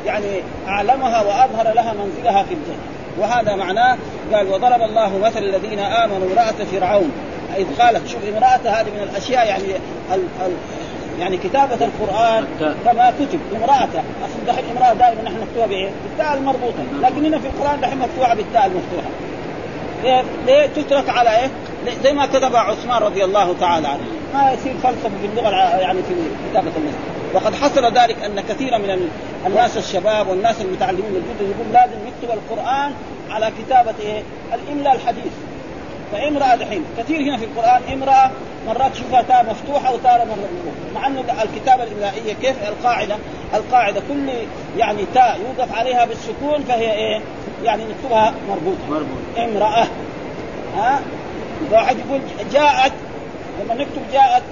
يعني 0.06 0.42
أعلمها 0.68 1.22
وأظهر 1.22 1.74
لها 1.76 1.94
منزلها 1.94 2.44
في 2.44 2.54
الجنة. 2.54 2.84
وهذا 3.20 3.56
معناه 3.56 3.98
قال 4.34 4.48
وضرب 4.48 4.82
الله 4.82 5.18
مثل 5.18 5.40
الذين 5.40 5.80
آمنوا 5.80 6.28
امرأة 6.28 6.66
فرعون. 6.72 7.12
إذ 7.58 7.66
قالت 7.80 8.08
شوف 8.08 8.22
امرأة 8.36 8.80
هذه 8.80 8.88
من 8.96 9.10
الأشياء 9.12 9.48
يعني 9.48 9.64
ال... 10.14 10.22
ال... 10.46 10.52
يعني 11.20 11.38
كتابة 11.38 11.86
القرآن 11.86 12.46
كما 12.86 13.14
كتب 13.20 13.40
امرأته. 13.56 14.00
أصل 14.00 14.46
دحين 14.48 14.66
امرأة 14.78 14.94
دائما 14.94 15.22
نحن 15.22 15.36
نكتبها 15.42 15.68
بإيه؟ 15.68 15.90
بالتاء 16.04 16.38
المربوطة. 16.38 16.84
لكن 17.02 17.26
هنا 17.26 17.40
في 17.40 17.48
القرآن 17.48 17.82
دحين 17.82 18.00
مكتوبة 18.00 18.34
بالتاء 18.34 18.66
المفتوحة. 18.66 19.10
ليه؟ 20.04 20.24
ليه 20.46 20.66
تترك 20.66 21.10
على 21.10 21.30
إيه؟ 21.40 21.50
زي 22.04 22.14
ما 22.14 22.26
كتب 22.26 22.56
عثمان 22.56 23.02
رضي 23.02 23.24
الله 23.24 23.56
تعالى 23.60 23.88
عنه. 23.88 24.04
ما 24.34 24.52
يصير 24.52 24.74
فلسفة 24.84 25.10
في 25.22 25.28
اللغة 25.34 25.50
يعني 25.80 26.04
في 26.04 26.14
كتابة 26.50 26.72
الناس 26.78 26.94
وقد 27.34 27.56
حصل 27.56 27.94
ذلك 27.94 28.24
أن 28.24 28.42
كثيرا 28.42 28.78
من 28.78 29.10
الناس 29.46 29.78
الشباب 29.78 30.28
والناس 30.28 30.62
المتعلمين 30.62 31.06
الجدد 31.06 31.42
يقول 31.42 31.74
لازم 31.74 31.98
نكتب 32.08 32.38
القرآن 32.38 32.94
على 33.30 33.52
كتابة 33.60 33.94
إيه؟ 34.02 34.24
الاملاء 34.54 34.96
الحديث 34.96 35.34
فإمرأة 36.12 36.56
دحين 36.56 36.86
كثير 36.98 37.22
هنا 37.22 37.38
في 37.38 37.46
القرآن 37.46 37.82
إمرأة 37.94 38.32
مرات 38.68 38.92
تشوفها 38.92 39.22
تاء 39.22 39.46
مفتوحة 39.50 39.94
وتاء 39.94 40.28
مربوطه 40.30 40.94
مع 40.96 41.08
انه 41.08 41.44
الكتابة 41.44 41.84
الإملائية 41.84 42.34
كيف 42.34 42.56
القاعدة؟ 42.68 43.16
القاعدة 43.54 44.02
كل 44.10 44.30
يعني 44.78 45.06
تاء 45.14 45.40
يوقف 45.42 45.76
عليها 45.76 46.06
بالسكون 46.06 46.64
فهي 46.68 46.94
إيه؟ 46.94 47.22
يعني 47.64 47.84
نكتبها 47.84 48.34
مربوطة 48.50 48.90
مربوط. 48.90 49.38
إمرأة 49.38 49.88
ها 50.78 51.02
واحد 51.72 51.98
يقول 52.00 52.22
جاءت 52.52 52.94
لما 53.64 53.74
نكتب 53.74 54.02
جاءت 54.14 54.44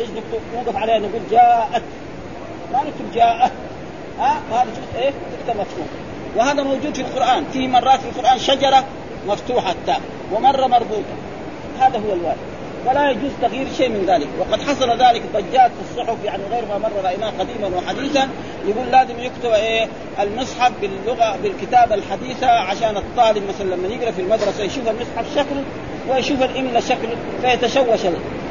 إيش 0.00 0.08
نكتب؟ 0.08 0.40
نوقف 0.54 0.76
عليها 0.76 0.98
نقول 0.98 1.20
جاءت 1.30 1.82
ما 2.72 2.78
نكتب 2.78 3.12
جاءت 3.14 3.52
ها؟ 4.20 4.40
وهذا 4.50 4.68
شوف 4.74 5.02
إيه؟ 5.02 5.10
تكتب 5.10 5.60
مفتوح. 5.60 5.86
وهذا 6.36 6.62
موجود 6.62 6.94
في 6.94 7.00
القرآن. 7.02 7.44
في 7.52 7.68
مرات 7.68 8.00
في 8.00 8.08
القرآن 8.18 8.38
شجرة 8.38 8.84
مفتوحة 9.28 9.72
التاء 9.72 10.00
ومرة 10.32 10.66
مربوطة. 10.66 11.14
هذا 11.80 11.98
هو 11.98 12.12
الوارد 12.12 12.36
ولا 12.86 13.10
يجوز 13.10 13.30
تغيير 13.42 13.66
شيء 13.76 13.88
من 13.88 14.06
ذلك. 14.06 14.28
وقد 14.38 14.62
حصل 14.62 14.90
ذلك 14.90 15.22
ضجات 15.34 15.70
في 15.70 15.90
الصحف 15.90 16.24
يعني 16.24 16.42
غير 16.50 16.64
ما 16.66 16.78
مر 16.78 17.04
رأيناه 17.04 17.32
قديما 17.38 17.76
وحديثا. 17.76 18.28
يقول 18.66 18.86
لازم 18.92 19.20
يكتب 19.20 19.50
إيه؟ 19.50 19.88
المصحف 20.20 20.72
باللغة 20.80 21.36
بالكتابة 21.42 21.94
الحديثة 21.94 22.46
عشان 22.46 22.96
الطالب 22.96 23.42
مثلا 23.48 23.74
لما 23.74 23.88
يقرأ 23.88 24.10
في 24.10 24.22
المدرسة 24.22 24.62
يشوف 24.62 24.88
المصحف 24.88 25.34
شكل 25.34 25.56
ويشوف 26.08 26.42
الاملا 26.42 26.80
شكل 26.80 27.08
فيتشوش 27.42 28.00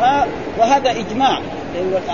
آه 0.01 0.25
وهذا 0.57 0.91
إجماع. 0.91 1.39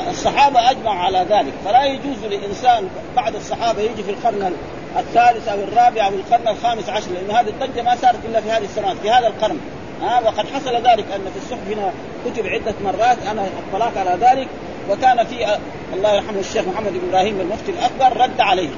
الصحابة 0.09 0.71
أجمعوا 0.71 0.99
على 0.99 1.25
ذلك. 1.29 1.53
فلا 1.65 1.85
يجوز 1.85 2.25
لانسان 2.29 2.87
بعد 3.15 3.35
الصحابة 3.35 3.81
يجي 3.81 4.03
في 4.03 4.11
القرن 4.11 4.53
الثالث 4.97 5.47
أو 5.47 5.59
الرابع 5.59 6.07
أو 6.07 6.13
القرن 6.13 6.47
الخامس 6.47 6.89
عشر 6.89 7.07
لأن 7.11 7.35
هذه 7.35 7.49
الضجه 7.49 7.81
ما 7.81 7.95
صارت 7.95 8.25
إلا 8.25 8.41
في 8.41 8.51
هذه 8.51 8.63
السنوات 8.63 8.97
في 8.97 9.11
هذا 9.11 9.27
القرن. 9.27 9.57
ها 10.01 10.19
وقد 10.19 10.45
حصل 10.47 10.75
ذلك 10.75 11.05
أن 11.15 11.21
في 11.33 11.37
الصحف 11.37 11.67
هنا 11.71 11.91
كتب 12.25 12.47
عدة 12.47 12.73
مرات. 12.83 13.17
أنا 13.31 13.45
اطلعت 13.73 13.97
على 13.97 14.17
ذلك. 14.21 14.47
وكان 14.89 15.25
في 15.25 15.57
الله 15.93 16.13
يرحمه 16.13 16.39
الشيخ 16.39 16.67
محمد 16.67 16.91
بن 16.93 17.09
إبراهيم 17.09 17.41
المفتي 17.41 17.71
الأكبر 17.71 18.21
رد 18.21 18.41
عليه. 18.41 18.69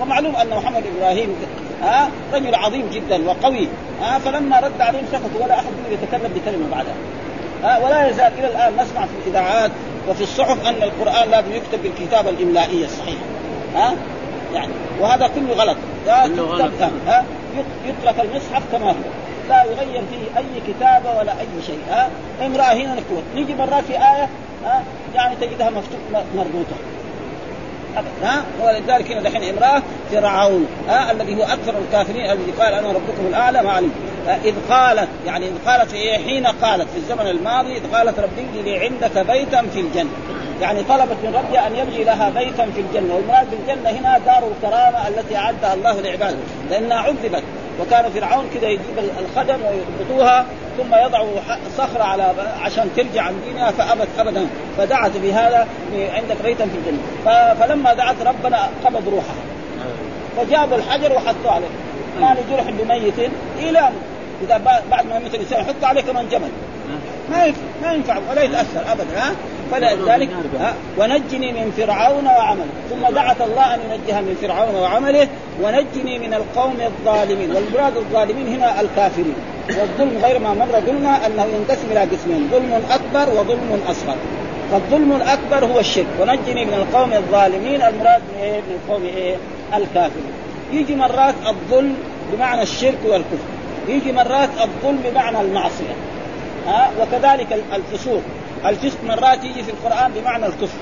ومعلوم 0.00 0.36
أن 0.36 0.50
محمد 0.50 0.82
بن 0.82 1.02
ها؟ 1.82 2.10
رجل 2.32 2.54
عظيم 2.54 2.90
جدا 2.92 3.28
وقوي 3.28 3.68
ها؟ 4.02 4.18
فلما 4.18 4.60
رد 4.60 4.80
عليهم 4.80 5.04
سكتوا 5.12 5.44
ولا 5.44 5.54
أحد 5.54 5.64
يتكلم 5.90 6.32
بكلمة 6.34 6.66
بعدها 6.70 6.94
ها؟ 7.62 7.78
ولا 7.78 8.08
يزال 8.08 8.32
إلى 8.38 8.46
الآن 8.46 8.72
نسمع 8.72 9.06
في 9.06 9.12
الإذاعات 9.26 9.70
وفي 10.08 10.22
الصحف 10.22 10.66
أن 10.66 10.82
القرآن 10.82 11.30
لازم 11.30 11.52
يكتب 11.52 11.82
بالكتابة 11.82 12.30
الإملائية 12.30 12.84
الصحيحة 12.84 13.24
ها؟ 13.74 13.94
يعني 14.54 14.72
وهذا 15.00 15.26
كله 15.34 15.52
غلط 15.54 15.76
لا 16.06 16.26
تكتب 16.26 16.90
ها؟ 17.06 17.24
يترك 17.86 18.20
المصحف 18.20 18.62
كما 18.72 18.90
هو 18.90 18.94
لا 19.48 19.64
يغير 19.64 20.02
فيه 20.10 20.38
أي 20.38 20.44
كتابة 20.68 21.18
ولا 21.18 21.32
أي 21.32 21.62
شيء 21.66 21.80
ها؟ 21.90 22.08
امرأة 22.46 22.72
هنا 22.72 22.94
نكتب 22.94 23.22
نيجي 23.34 23.54
مرات 23.54 23.84
في 23.84 23.92
آية 23.92 24.28
ها؟ 24.64 24.82
يعني 25.14 25.36
تجدها 25.36 25.70
مكتوب 25.70 26.00
مربوطة. 26.36 26.76
ها؟ 28.22 28.44
ولذلك 28.62 29.12
هنا 29.12 29.20
دحين 29.20 29.56
امرأة 29.56 29.82
فرعون 30.12 30.66
ها؟ 30.88 31.12
الذي 31.12 31.36
هو 31.36 31.42
أكثر 31.42 31.74
الكافرين 31.78 32.30
الذي 32.30 32.52
قال 32.58 32.74
أنا 32.74 32.88
ربكم 32.88 33.26
الأعلى 33.28 33.62
ما 33.62 33.72
علمت 33.72 33.92
اذ 34.44 34.54
قالت 34.70 35.08
يعني 35.26 35.46
إذ 35.46 35.52
قالت 35.66 35.90
في 35.90 36.12
حين 36.12 36.46
قالت 36.46 36.88
في 36.90 36.96
الزمن 36.96 37.26
الماضي 37.26 37.76
إذ 37.76 37.94
قالت 37.94 38.18
رب 38.18 38.64
لي 38.64 38.78
عندك 38.78 39.18
بيتا 39.18 39.62
في 39.62 39.80
الجنة. 39.80 40.10
يعني 40.60 40.82
طلبت 40.82 41.16
من 41.24 41.34
ربي 41.34 41.58
أن 41.58 41.76
يبني 41.76 42.04
لها 42.04 42.30
بيتا 42.30 42.66
في 42.74 42.80
الجنة 42.80 43.14
والمراد 43.14 43.46
بالجنه 43.50 43.90
هنا 43.90 44.18
دار 44.18 44.42
الكرامة 44.48 45.08
التي 45.08 45.36
أعدها 45.36 45.74
الله 45.74 46.00
لعباده 46.00 46.36
لأنها 46.70 46.98
عذبت. 46.98 47.42
وكان 47.80 48.10
فرعون 48.10 48.44
كذا 48.54 48.68
يجيب 48.68 48.98
الخدم 48.98 49.58
ويربطوها 49.62 50.46
ثم 50.76 50.94
يضعوا 50.94 51.30
صخرة 51.78 52.02
على 52.02 52.32
عشان 52.62 52.90
ترجع 52.96 53.22
عن 53.22 53.34
دينها 53.46 53.70
فأبت 53.70 54.08
أبدا. 54.18 54.46
فدعت 54.78 55.16
بهذا 55.16 55.66
عندك 55.92 56.36
بيتا 56.44 56.66
في 56.66 56.78
الجنة. 56.78 57.54
فلما 57.54 57.94
دعت 57.94 58.16
ربنا 58.22 58.68
قبض 58.84 59.08
روحها. 59.08 59.44
فجابوا 60.36 60.76
الحجر 60.76 61.12
وحطوه 61.12 61.52
عليه. 61.52 61.68
ما 62.20 62.36
لجرح 62.40 62.70
بميت. 62.70 63.30
إلى 63.58 63.90
إذا 64.42 64.80
بعد 64.90 65.06
ما 65.06 65.16
يموت 65.16 65.34
الإنسان 65.34 65.60
يحط 65.60 65.84
عليه 65.84 66.00
كمان 66.00 66.28
جمل 66.28 66.48
ما 67.30 67.46
ينفع 67.46 67.60
ما 67.82 67.92
ينفع 67.92 68.18
ولا 68.30 68.42
يتأثر 68.42 68.92
أبدا 68.92 69.18
ها؟ 69.18 69.32
فلذلك 69.72 70.30
ونجني 70.98 71.52
من 71.52 71.72
فرعون 71.76 72.26
وعمله 72.26 72.66
ثم 72.90 73.14
دعت 73.14 73.40
الله 73.40 73.74
أن 73.74 73.80
ينجيها 73.90 74.20
من 74.20 74.36
فرعون 74.42 74.74
وعمله 74.74 75.28
ونجني 75.62 76.18
من 76.18 76.34
القوم 76.34 76.76
الظالمين 76.80 77.50
والمراد 77.50 77.96
الظالمين 77.96 78.46
هنا 78.46 78.80
الكافرين. 78.80 79.34
والظلم 79.68 80.24
غير 80.24 80.38
ما 80.38 80.54
مر 80.54 80.76
قلنا 80.76 81.26
أنه 81.26 81.44
ينقسم 81.44 81.86
إلى 81.90 82.00
قسمين 82.00 82.48
ظلم 82.52 82.82
أكبر 82.90 83.34
وظلم 83.34 83.80
أصغر. 83.88 84.16
فالظلم 84.72 85.12
الأكبر 85.12 85.72
هو 85.72 85.78
الشرك 85.78 86.06
ونجني 86.20 86.64
من 86.64 86.74
القوم 86.74 87.12
الظالمين 87.12 87.82
المراد 87.82 88.22
من 88.32 88.40
إيه؟ 88.42 88.60
من 88.60 88.78
القوم 88.84 89.02
إيه؟ 89.04 89.36
الكافرين. 89.74 90.32
يجي 90.72 90.94
مرات 90.94 91.34
الظلم 91.46 91.94
بمعنى 92.32 92.62
الشرك 92.62 92.98
والكفر 93.04 93.48
يجي 93.88 94.12
مرات 94.12 94.48
الظلم 94.60 95.00
بمعنى 95.04 95.40
المعصية 95.40 95.94
ها 96.66 96.90
وكذلك 97.00 97.62
الفسوق. 97.74 98.22
الفسق 98.66 98.98
مرات 99.06 99.44
يجي 99.44 99.62
في 99.62 99.70
القرآن 99.70 100.12
بمعنى 100.12 100.46
الكفر. 100.46 100.78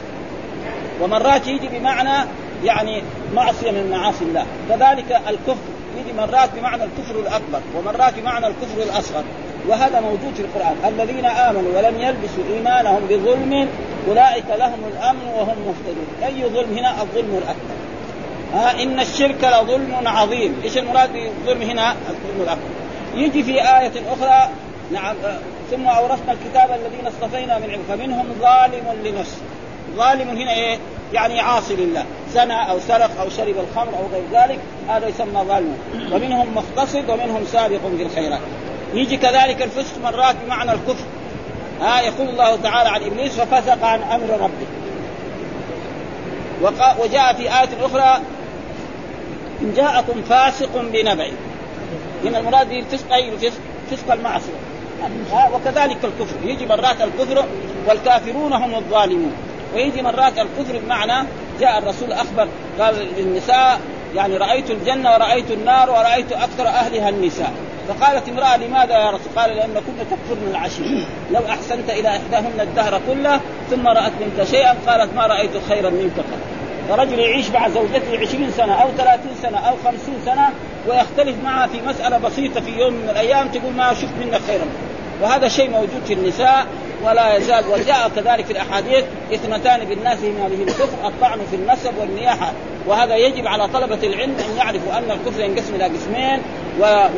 ومرات 1.03 1.47
يجي 1.47 1.69
بمعنى 1.69 2.29
يعني 2.65 3.03
معصية 3.35 3.71
من 3.71 3.91
معاصي 3.91 4.25
الله. 4.25 4.47
كذلك 4.69 5.21
الكفر 5.29 5.69
يجي 5.99 6.13
مرات 6.19 6.51
بمعنى 6.57 6.85
الكفر 6.85 7.21
الأكبر 7.21 7.61
ومرات 7.77 8.19
بمعنى 8.19 8.47
الكفر 8.47 8.83
الأصغر. 8.83 9.25
وهذا 9.69 10.01
موجود 10.01 10.35
في 10.37 10.43
القرآن. 10.43 10.77
الذين 10.85 11.25
آمنوا 11.25 11.77
ولم 11.77 12.01
يلبسوا 12.01 12.45
إيمانهم 12.55 13.01
بظلم 13.11 13.69
أولئك 14.09 14.45
لهم 14.59 14.81
الأمن 14.93 15.27
وهم 15.37 15.57
مهتدون. 15.67 16.07
أي 16.25 16.49
ظلم 16.49 16.79
هنا؟ 16.79 17.03
الظلم 17.03 17.41
الأكبر. 17.43 17.75
ها 18.55 18.83
إن 18.83 19.01
الشرك 19.01 19.45
لظلم 19.45 20.09
عظيم، 20.09 20.61
إيش 20.65 20.79
المراد 20.79 21.13
بالظلم 21.13 21.63
هنا؟ 21.63 21.91
الظلم 21.91 22.41
الأكبر. 22.43 22.71
يجي 23.15 23.43
في 23.43 23.53
آية 23.53 23.93
أخرى 24.13 24.51
نعم 24.93 25.17
ثم 25.71 25.87
أورثنا 25.87 26.33
الكتاب 26.33 26.71
الذين 26.71 27.07
اصطفينا 27.07 27.59
من 27.59 27.71
عباد 27.71 27.85
فمنهم 27.89 28.27
ظالم 28.41 29.03
لنفسه. 29.05 29.43
ظالم 29.97 30.29
هنا 30.29 30.55
إيه؟ 30.55 30.79
يعني 31.13 31.41
عاصي 31.41 31.77
لله. 31.77 32.05
زنى 32.33 32.71
أو 32.71 32.81
سرق 32.81 33.21
أو 33.21 33.29
شرب 33.29 33.55
الخمر 33.59 33.93
أو 33.99 34.07
غير 34.13 34.23
ذلك 34.33 34.59
هذا 34.89 35.09
يسمى 35.09 35.45
ظالم. 35.49 35.79
ومنهم 36.13 36.55
مقتصد 36.55 37.11
ومنهم 37.11 37.45
سابق 37.53 37.81
في 37.97 38.03
الخيرات. 38.03 38.41
يجي 38.95 39.17
كذلك 39.17 39.63
الفسق 39.63 39.99
مرات 40.03 40.37
بمعنى 40.45 40.73
الكفر. 40.73 41.05
ها 41.81 42.01
يقول 42.01 42.29
الله 42.29 42.57
تعالى 42.57 42.89
عن 42.89 43.03
إبليس 43.03 43.41
ففسق 43.41 43.85
عن 43.85 44.03
أمر 44.03 44.31
ربه. 44.41 44.67
وجاء 47.03 47.35
في 47.35 47.43
آية 47.43 47.87
أخرى 47.87 48.23
إن 49.63 49.73
جاءكم 49.77 50.23
فاسق 50.23 50.81
بنبأ. 50.93 51.31
من 52.25 52.35
المراد 52.37 52.71
الفسق 52.71 53.13
أي 53.13 53.29
الفسق؟ 53.29 53.61
فسق 53.91 54.13
المعصية. 54.13 54.53
وكذلك 55.55 56.05
الكفر. 56.05 56.37
يجي 56.45 56.67
مرات 56.67 57.01
الكفر 57.01 57.45
والكافرون 57.89 58.53
هم 58.53 58.75
الظالمون. 58.75 59.33
ويجي 59.75 60.03
مرات 60.03 60.39
الكفر 60.39 60.79
بمعنى 60.79 61.27
جاء 61.61 61.79
الرسول 61.79 62.13
أخبر 62.13 62.49
قال 62.81 62.95
للنساء 63.19 63.81
يعني 64.15 64.37
رأيت 64.37 64.71
الجنة 64.71 65.13
ورأيت 65.13 65.51
النار 65.51 65.91
ورأيت 65.91 66.33
أكثر 66.33 66.67
أهلها 66.67 67.09
النساء. 67.09 67.53
فقالت 67.89 68.29
امرأة 68.29 68.57
لماذا 68.57 68.99
يا 68.99 69.11
رسول؟ 69.11 69.29
قال 69.37 69.57
لأن 69.57 69.75
كنت 69.75 70.01
تكفرن 70.11 70.51
العشير 70.51 71.07
لو 71.31 71.41
أحسنت 71.49 71.91
إلى 71.91 72.09
إحداهن 72.09 72.61
الدهر 72.61 73.01
كله 73.09 73.41
ثم 73.71 73.89
رأت 73.89 74.13
منك 74.21 74.47
شيئا 74.47 74.75
قالت 74.87 75.15
ما 75.15 75.27
رأيت 75.27 75.51
خيرا 75.69 75.91
منك 75.91 76.17
قط. 76.19 76.55
فرجل 76.89 77.19
يعيش 77.19 77.51
مع 77.51 77.69
زوجته 77.69 78.21
عشرين 78.21 78.51
سنة 78.51 78.73
أو 78.73 78.89
ثلاثين 78.99 79.33
سنة 79.43 79.59
أو 79.59 79.75
خمسين 79.85 80.15
سنة 80.25 80.51
ويختلف 80.89 81.37
معها 81.45 81.67
في 81.67 81.81
مسألة 81.81 82.19
بسيطة 82.19 82.61
في 82.61 82.71
يوم 82.71 82.93
من 82.93 83.09
الأيام 83.11 83.49
تقول 83.49 83.73
ما 83.73 83.95
شفت 83.95 84.13
منك 84.21 84.41
خيرا. 84.47 84.67
وهذا 85.23 85.49
شيء 85.49 85.71
موجود 85.71 86.03
في 86.07 86.13
النساء 86.13 86.67
ولا 87.05 87.37
يزال 87.37 87.65
وجاء 87.69 88.11
كذلك 88.17 88.45
في 88.45 88.51
الأحاديث 88.53 89.05
اثنتان 89.35 89.85
بالناس 89.85 90.19
هما 90.19 90.49
به 90.49 90.63
الكفر 90.63 91.09
الطعن 91.09 91.39
في 91.51 91.57
النسب 91.57 91.93
والنياحة. 92.01 92.53
وهذا 92.87 93.17
يجب 93.17 93.47
على 93.47 93.69
طلبة 93.69 93.99
العلم 94.03 94.35
أن 94.51 94.57
يعرفوا 94.57 94.99
أن 94.99 95.11
الكفر 95.11 95.41
ينقسم 95.41 95.75
إلى 95.75 95.85
قسمين 95.85 96.43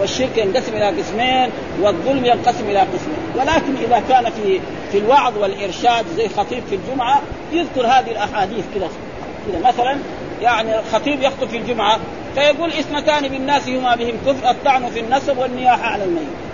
والشرك 0.00 0.38
ينقسم 0.38 0.76
إلى 0.76 0.86
قسمين 0.86 1.50
والظلم 1.82 2.24
ينقسم 2.24 2.64
إلى 2.70 2.78
قسمين. 2.78 3.18
ولكن 3.36 3.76
إذا 3.84 4.02
كان 4.08 4.30
في 4.30 4.60
في 4.92 4.98
الوعظ 4.98 5.38
والإرشاد 5.38 6.04
زي 6.16 6.28
خطيب 6.28 6.62
في 6.70 6.74
الجمعة 6.74 7.20
يذكر 7.52 7.86
هذه 7.86 8.10
الأحاديث 8.10 8.64
كذا 8.74 8.88
كذا 9.46 9.68
مثلا 9.68 9.98
يعني 10.42 10.72
خطيب 10.92 11.22
يخطب 11.22 11.48
في 11.48 11.56
الجمعة 11.56 11.98
فيقول 12.34 12.70
اثنتان 12.70 13.28
بالناس 13.28 13.68
هما 13.68 13.96
بهم 13.96 14.14
كفر 14.26 14.50
الطعن 14.50 14.90
في 14.90 15.00
النسب 15.00 15.38
والنياحة 15.38 15.86
على 15.86 16.04
الميت. 16.04 16.45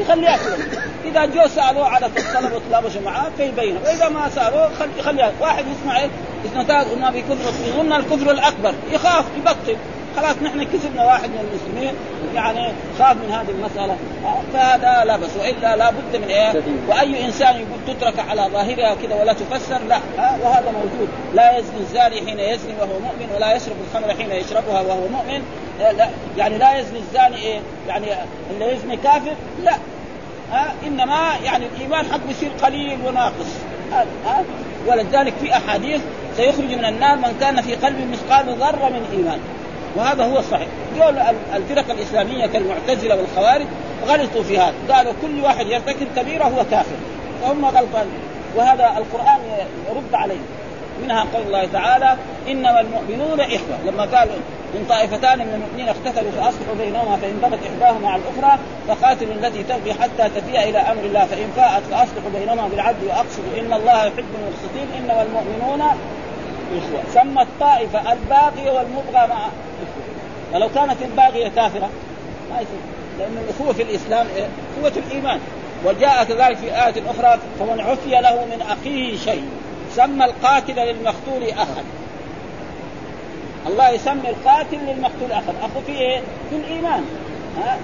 يخليها 0.00 0.36
كذا 0.36 0.56
إذا 1.04 1.24
جو 1.24 1.48
سألوه 1.48 1.88
على 1.88 2.06
الطلبه 2.06 2.56
وتلابسوا 2.56 3.00
معاه 3.00 3.30
فيبين 3.36 3.76
وإذا 3.76 4.08
ما 4.08 4.28
سألوه 4.28 4.70
يخليها 4.98 5.32
واحد 5.40 5.64
يسمع 5.66 6.00
إيه؟ 6.00 6.10
اثنتان 6.44 6.84
قلنا 6.84 7.10
بكفر 7.10 7.52
يظن 7.66 7.92
الكفر 7.92 8.30
الأكبر. 8.30 8.74
يخاف 8.90 9.24
يبطل. 9.36 9.76
خلاص 10.16 10.36
نحن 10.42 10.62
كسبنا 10.62 11.04
واحد 11.04 11.30
من 11.30 11.48
المسلمين 11.50 11.94
يعني 12.34 12.72
خاف 12.98 13.16
من 13.16 13.32
هذه 13.32 13.50
المسألة. 13.50 13.96
فهذا 14.52 15.04
لا 15.04 15.16
بس 15.16 15.30
وإلا 15.40 15.76
لا 15.76 15.90
بد 15.90 16.16
من 16.16 16.28
إيه؟ 16.28 16.62
وأي 16.88 17.24
إنسان 17.24 17.54
يقول 17.56 17.96
تترك 17.96 18.14
على 18.30 18.42
ظاهرها 18.52 18.94
كذا 18.94 19.14
ولا 19.14 19.32
تفسر 19.32 19.78
لا. 19.88 19.98
وهذا 20.18 20.72
موجود. 20.72 21.08
لا 21.34 21.58
يزني 21.58 21.80
الزاني 21.80 22.16
حين 22.16 22.40
يزني 22.40 22.72
وهو 22.80 22.98
مؤمن 22.98 23.28
ولا 23.36 23.56
يشرب 23.56 23.76
الخمر 23.88 24.14
حين 24.14 24.32
يشربها 24.32 24.80
وهو 24.80 25.08
مؤمن. 25.08 25.42
لا 25.80 26.08
يعني 26.36 26.58
لا 26.58 26.78
يزني 26.78 26.98
الزاني 26.98 27.36
إيه؟ 27.36 27.60
يعني 27.88 28.06
اللي 28.50 28.72
يزني 28.72 28.96
كافر 28.96 29.34
لا. 29.64 29.74
ها؟ 30.52 30.72
إنما 30.86 31.30
يعني 31.44 31.66
الإيمان 31.66 32.04
حقه 32.06 32.30
يصير 32.30 32.50
قليل 32.62 32.98
وناقص. 33.06 33.50
ولذلك 34.86 35.32
في 35.40 35.56
أحاديث 35.56 36.00
سيخرج 36.36 36.74
من 36.74 36.84
النار 36.84 37.16
من 37.16 37.36
كان 37.40 37.60
في 37.62 37.74
قلبه 37.74 38.04
مثقال 38.04 38.56
ذرة 38.58 38.88
من 38.88 39.06
إيمان. 39.12 39.38
وهذا 39.96 40.24
هو 40.24 40.38
الصحيح. 40.38 40.68
قول 41.00 41.18
الفرق 41.54 41.90
الإسلامية 41.90 42.46
كالمعتزلة 42.46 43.16
والخوارج 43.16 43.66
غلطوا 44.06 44.42
في 44.42 44.58
هذا. 44.58 44.74
قالوا 44.90 45.12
كل 45.22 45.40
واحد 45.40 45.66
يرتكب 45.66 46.06
كبيرة 46.16 46.44
هو 46.44 46.64
كافر. 46.70 46.96
فهم 47.42 47.64
غلطان. 47.64 48.06
وهذا 48.56 48.84
القرآن 48.98 49.40
يرد 49.90 50.14
عليه 50.14 50.40
منها 51.02 51.26
قول 51.34 51.42
الله 51.46 51.68
تعالى 51.72 52.16
إنما 52.48 52.80
المؤمنون 52.80 53.40
إخوة. 53.40 53.78
لما 53.86 54.02
قالوا 54.02 54.34
من 54.74 54.86
طائفتان 54.88 55.38
من 55.38 55.54
المؤمنين 55.54 55.88
اقتتلوا 55.88 56.30
فأصلحوا 56.30 56.74
بينهما 56.78 57.16
فإن 57.16 57.38
بغت 57.42 57.58
إحداهما 57.66 58.10
على 58.10 58.22
الأخرى 58.22 58.58
فقاتلوا 58.88 59.34
التي 59.34 59.62
تبغي 59.62 59.94
حتى 59.94 60.28
تفيء 60.40 60.62
إلى 60.68 60.78
أمر 60.78 61.02
الله. 61.02 61.24
فإن 61.26 61.48
فاءت 61.56 61.82
فأصلحوا 61.90 62.30
بينهما 62.38 62.68
بالعدل 62.68 63.06
وأقصدوا 63.08 63.60
إن 63.60 63.72
الله 63.72 64.04
يحب 64.04 64.24
المقسطين. 64.38 64.88
إنما 64.98 65.22
المؤمنون 65.22 65.82
اخوه 66.78 67.02
سمى 67.14 67.42
الطائفة 67.42 68.12
الباغيه 68.12 68.70
والمبغى 68.70 69.28
مع 69.28 69.48
ولو 70.54 70.68
كانت 70.74 71.02
الباغيه 71.02 71.48
كافرة 71.48 71.90
ما 72.50 72.60
يصير. 72.60 72.80
لأن 73.18 73.44
الإخوة 73.44 73.72
في 73.72 73.82
الإسلام 73.82 74.26
إيه؟ 74.36 74.48
قوة 74.80 74.92
الإيمان. 74.96 75.40
وجاء 75.84 76.24
كذلك 76.24 76.56
في 76.56 76.66
آية 76.66 77.10
أخرى 77.10 77.38
فمن 77.58 77.80
عفي 77.80 78.10
له 78.10 78.44
من 78.44 78.62
أخيه 78.70 79.16
شيء. 79.16 79.44
سمى 79.96 80.24
القاتل 80.24 80.74
للمقتول 80.74 81.48
أخا. 81.50 81.82
الله 83.66 83.90
يسمي 83.90 84.28
القاتل 84.30 84.76
للمقتول 84.76 85.32
أخا. 85.32 85.52
أخو 85.62 85.80
في 85.86 85.92
إيه؟ 85.92 86.20
في 86.50 86.56
الإيمان. 86.56 87.04
ها؟ 87.58 87.78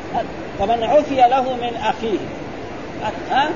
فمن 0.59 0.83
عفي 0.83 1.15
له 1.15 1.43
من 1.43 1.77
أخيه. 1.77 2.19
ها؟ 3.31 3.51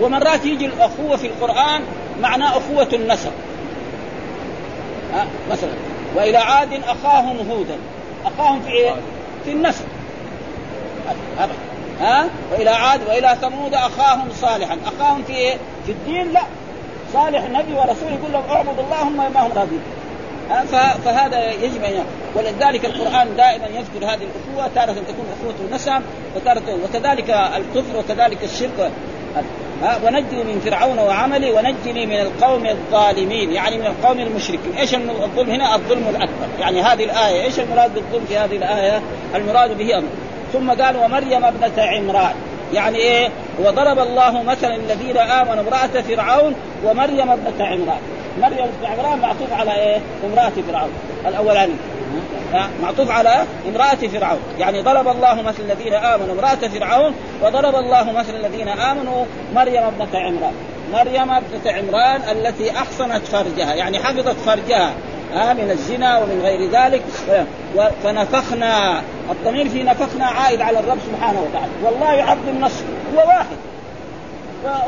ومرات 0.00 0.44
يجي 0.44 0.66
الأخوة 0.66 1.16
في 1.16 1.26
القرآن 1.26 1.82
معناه 2.20 2.58
أخوة 2.58 2.88
النسب. 2.92 3.32
ها 5.12 5.26
مثلا. 5.50 5.70
وإلى 6.16 6.38
عاد 6.38 6.72
أخاهم 6.72 7.50
هودا. 7.50 7.76
أخاهم 8.24 8.62
في 8.62 8.70
إيه؟ 8.70 8.94
في 9.44 9.52
ابدا. 11.38 11.54
ها؟ 12.00 12.28
وإلى 12.52 12.70
عاد 12.70 13.00
وإلى 13.08 13.36
ثمود 13.40 13.74
أخاهم 13.74 14.28
صالحا. 14.40 14.76
أخاهم 14.86 15.22
في 15.22 15.32
إيه؟ 15.32 15.56
في 15.86 15.92
الدين؟ 15.92 16.32
لا. 16.32 16.42
صالح 17.12 17.42
نبي 17.50 17.72
ورسول 17.72 18.12
يقول 18.12 18.32
لهم 18.32 18.44
اعبدوا 18.50 18.84
الله 18.84 19.02
هم 19.02 19.16
ما 19.16 19.46
هم 19.46 19.52
راضين. 19.56 19.80
فهذا 21.04 21.52
يجب 21.52 21.84
ان 21.84 22.04
ولذلك 22.34 22.84
القرآن 22.84 23.36
دائما 23.36 23.66
يذكر 23.66 24.04
هذه 24.04 24.20
الأخوة 24.22 24.70
تارة 24.74 24.92
تكون 24.92 25.26
أخوة 25.40 25.74
نسب 25.74 26.02
وتارة 26.36 26.78
وكذلك 26.84 27.30
الكفر 27.30 27.98
وكذلك 27.98 28.44
الشرك. 28.44 28.90
ها 29.82 30.00
ونجني 30.04 30.44
من 30.44 30.60
فرعون 30.64 30.98
وعملي 30.98 31.50
ونجني 31.50 32.06
من 32.06 32.20
القوم 32.20 32.66
الظالمين 32.66 33.52
يعني 33.52 33.78
من 33.78 33.86
القوم 33.86 34.20
المشركين. 34.20 34.72
إيش 34.78 34.94
الظلم 34.94 35.50
هنا؟ 35.50 35.74
الظلم 35.74 36.08
الأكبر. 36.08 36.46
يعني 36.60 36.82
هذه 36.82 37.04
الآية 37.04 37.42
إيش 37.42 37.60
المراد 37.60 37.94
بالظلم 37.94 38.24
في 38.28 38.38
هذه 38.38 38.56
الآية؟ 38.56 39.02
المراد 39.34 39.78
به 39.78 39.98
أمر. 39.98 40.08
ثم 40.52 40.70
قال 40.70 40.96
ومريم 40.96 41.44
ابنة 41.44 41.82
عمران 41.82 42.34
يعني 42.72 42.98
إيه؟ 42.98 43.28
وضرب 43.58 43.98
الله 43.98 44.42
مثلا 44.42 44.76
الذين 44.76 45.16
آمنوا 45.16 45.62
امرأة 45.62 46.02
فرعون 46.08 46.54
ومريم 46.84 47.30
ابنة 47.30 47.66
عمران. 47.66 48.00
مريم 48.40 48.66
بن 48.80 48.86
عمران 48.86 49.18
معطوف 49.18 49.52
على 49.52 49.74
إيه؟ 49.74 49.98
امرأة 50.32 50.52
فرعون 50.68 50.90
الاولاني 51.26 51.72
معطوف 52.82 53.10
على 53.10 53.44
امرأة 53.68 53.94
فرعون. 53.94 54.40
يعني 54.58 54.82
ضرب 54.82 55.08
الله 55.08 55.42
مثل 55.42 55.62
الذين 55.62 55.94
آمنوا 55.94 56.34
امرأة 56.34 56.68
فرعون 56.68 57.14
وضرب 57.42 57.74
الله 57.74 58.12
مثل 58.12 58.34
الذين 58.34 58.68
آمنوا 58.68 59.24
مريم 59.54 59.82
ابنة 59.82 60.20
عمران. 60.20 60.52
مريم 60.92 61.30
ابنة 61.30 61.72
عمران 61.72 62.36
التي 62.36 62.70
أحصنت 62.70 63.26
فرجها 63.26 63.74
يعني 63.74 63.98
حفظت 63.98 64.36
فرجها 64.36 64.92
آه 65.34 65.52
من 65.52 65.70
الزنا 65.70 66.18
ومن 66.18 66.40
غير 66.42 66.70
ذلك. 66.70 67.02
فنفخنا 68.02 69.02
الضمير 69.30 69.68
في 69.68 69.82
نفخنا 69.82 70.26
عائد 70.26 70.60
على 70.60 70.78
الرب 70.78 70.98
سبحانه 71.06 71.40
وتعالى. 71.40 71.72
والله 71.84 72.12
يعظم 72.12 72.60
نصره 72.60 72.86
هو 73.14 73.28
واحد. 73.28 73.56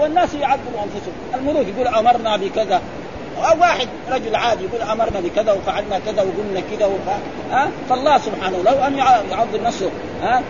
والناس 0.00 0.34
يعظموا 0.34 0.84
أنفسهم. 0.84 1.12
الملوك 1.34 1.66
يقول 1.76 1.88
أمرنا 1.88 2.36
بكذا. 2.36 2.80
واحد 3.38 3.88
رجل 4.10 4.36
عادي 4.36 4.64
يقول 4.64 4.82
أمرنا 4.90 5.20
بكذا 5.20 5.52
وفعلنا 5.52 5.98
كذا 5.98 6.22
وقلنا 6.22 6.62
كذا 6.76 6.86
وف... 6.86 7.08
ها؟ 7.50 7.68
فالله 7.90 8.18
سبحانه 8.18 8.62
له 8.64 8.86
أن 8.86 8.98
يعظم 9.30 9.64
نفسه 9.64 9.90
ها؟ 10.22 10.42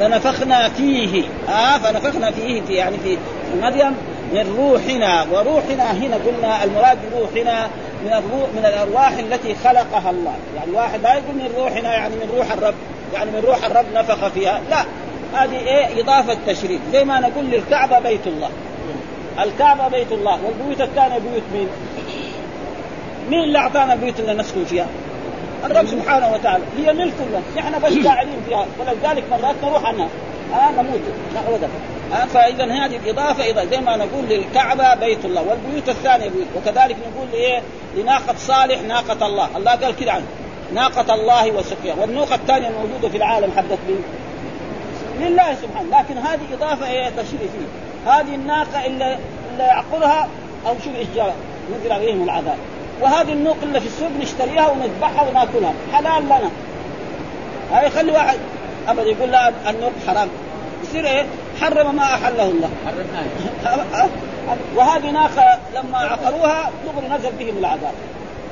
فنفخنا 0.00 0.68
فيه 0.68 1.24
ها؟ 1.48 1.78
فنفخنا 1.78 2.30
فيه 2.30 2.62
في 2.62 2.72
يعني 2.72 2.96
في 2.98 3.18
مريم 3.62 3.96
من 4.32 4.56
روحنا 4.58 5.26
وروحنا 5.32 5.92
هنا 5.92 6.16
قلنا 6.16 6.64
المراد 6.64 6.98
بروحنا 7.12 7.66
من 8.04 8.12
الروح 8.12 8.48
من 8.56 8.64
الأرواح 8.66 9.12
التي 9.12 9.54
خلقها 9.54 10.10
الله. 10.10 10.34
يعني 10.56 10.72
واحد 10.72 11.02
لا 11.02 11.14
يقول 11.14 11.34
من 11.34 11.50
روحنا 11.56 11.94
يعني 11.94 12.14
من 12.14 12.30
روح 12.36 12.52
الرب. 12.52 12.74
يعني 13.14 13.30
من 13.30 13.42
روح 13.46 13.64
الرب 13.64 13.86
نفخ 13.94 14.28
فيها. 14.28 14.60
لا 14.70 14.84
هذه 15.34 15.58
إيه؟ 15.58 16.02
إضافة 16.02 16.36
تشريف. 16.46 16.80
زي 16.92 17.04
ما 17.04 17.20
نقول 17.20 17.44
للكعبة 17.44 17.98
بيت 17.98 18.26
الله. 18.26 18.50
الكعبة 19.44 19.88
بيت 19.88 20.12
الله. 20.12 20.38
والبيوت 20.44 20.80
الثانية 20.80 21.18
بيوت 21.18 21.42
مين؟ 21.52 21.68
مين 23.30 23.44
اللي 23.44 23.58
أعطانا 23.58 23.92
البيوت 23.92 24.20
اللي 24.20 24.34
نسكن 24.34 24.64
فيها؟ 24.64 24.86
الرب 25.64 25.86
سبحانه 25.86 26.32
وتعالى. 26.32 26.64
هي 26.78 26.92
ملك 26.92 27.14
الله. 27.26 27.42
نحن 27.56 27.82
بس 27.82 27.92
قاعدين 28.06 28.36
فيها. 28.48 28.66
ولذلك 28.78 29.24
مرات 29.30 29.54
نروح 29.64 29.84
عنها 29.84 30.08
آه 30.54 30.70
نموت. 30.70 31.00
ابدا 31.48 31.68
آه 32.12 32.24
فإذا 32.24 32.64
هذه 32.64 32.96
الإضافة 32.96 33.44
إذا 33.44 33.64
زي 33.64 33.80
ما 33.80 33.96
نقول 33.96 34.24
للكعبة 34.24 34.94
بيت 34.94 35.24
الله. 35.24 35.42
والبيوت 35.42 35.88
الثانية 35.88 36.28
بيوت. 36.28 36.46
وكذلك 36.56 36.96
نقول 37.14 37.28
لإيه؟ 37.32 37.62
لناقة 37.96 38.34
صالح 38.38 38.82
ناقة 38.82 39.26
الله. 39.26 39.56
الله 39.56 39.72
قال 39.72 39.96
كده 39.96 40.12
عنه. 40.12 40.26
ناقة 40.74 41.14
الله 41.14 41.50
وسقيا 41.50 41.94
والنوقة 41.94 42.34
الثانية 42.34 42.68
الموجودة 42.68 43.08
في 43.08 43.16
العالم 43.16 43.52
حدث 43.56 43.78
مين؟ 43.88 44.02
لله 45.20 45.54
سبحانه. 45.54 45.98
لكن 45.98 46.18
هذه 46.18 46.54
إضافة 46.54 46.90
إيه؟ 46.90 47.08
تشريفية 47.08 47.85
هذه 48.06 48.34
الناقة 48.34 48.86
إلا 48.86 49.18
إلا 49.54 49.66
يعقلها 49.66 50.28
أو 50.66 50.74
شوف 50.84 50.94
إيش 50.96 51.06
نزل 51.74 51.92
عليهم 51.92 52.22
العذاب. 52.22 52.56
وهذه 53.00 53.32
النوق 53.32 53.56
اللي 53.62 53.80
في 53.80 53.86
السوق 53.86 54.10
نشتريها 54.20 54.68
ونذبحها 54.68 55.28
وناكلها. 55.28 55.72
حلال 55.92 56.24
لنا. 56.24 56.50
هاي 57.72 57.90
خلي 57.90 58.12
واحد 58.12 58.38
أبدا 58.88 59.10
يقول 59.10 59.30
لا 59.30 59.52
النوق 59.70 59.92
حرام. 60.06 60.28
يصير 60.82 61.06
إيه؟ 61.06 61.26
حرم 61.60 61.96
ما 61.96 62.02
أحله 62.02 62.42
الله. 62.42 62.70
وهذه 64.76 65.10
ناقة 65.10 65.58
لما 65.74 65.98
عقروها 65.98 66.70
دغري 66.86 67.18
نزل 67.18 67.32
بهم 67.38 67.58
العذاب. 67.58 67.92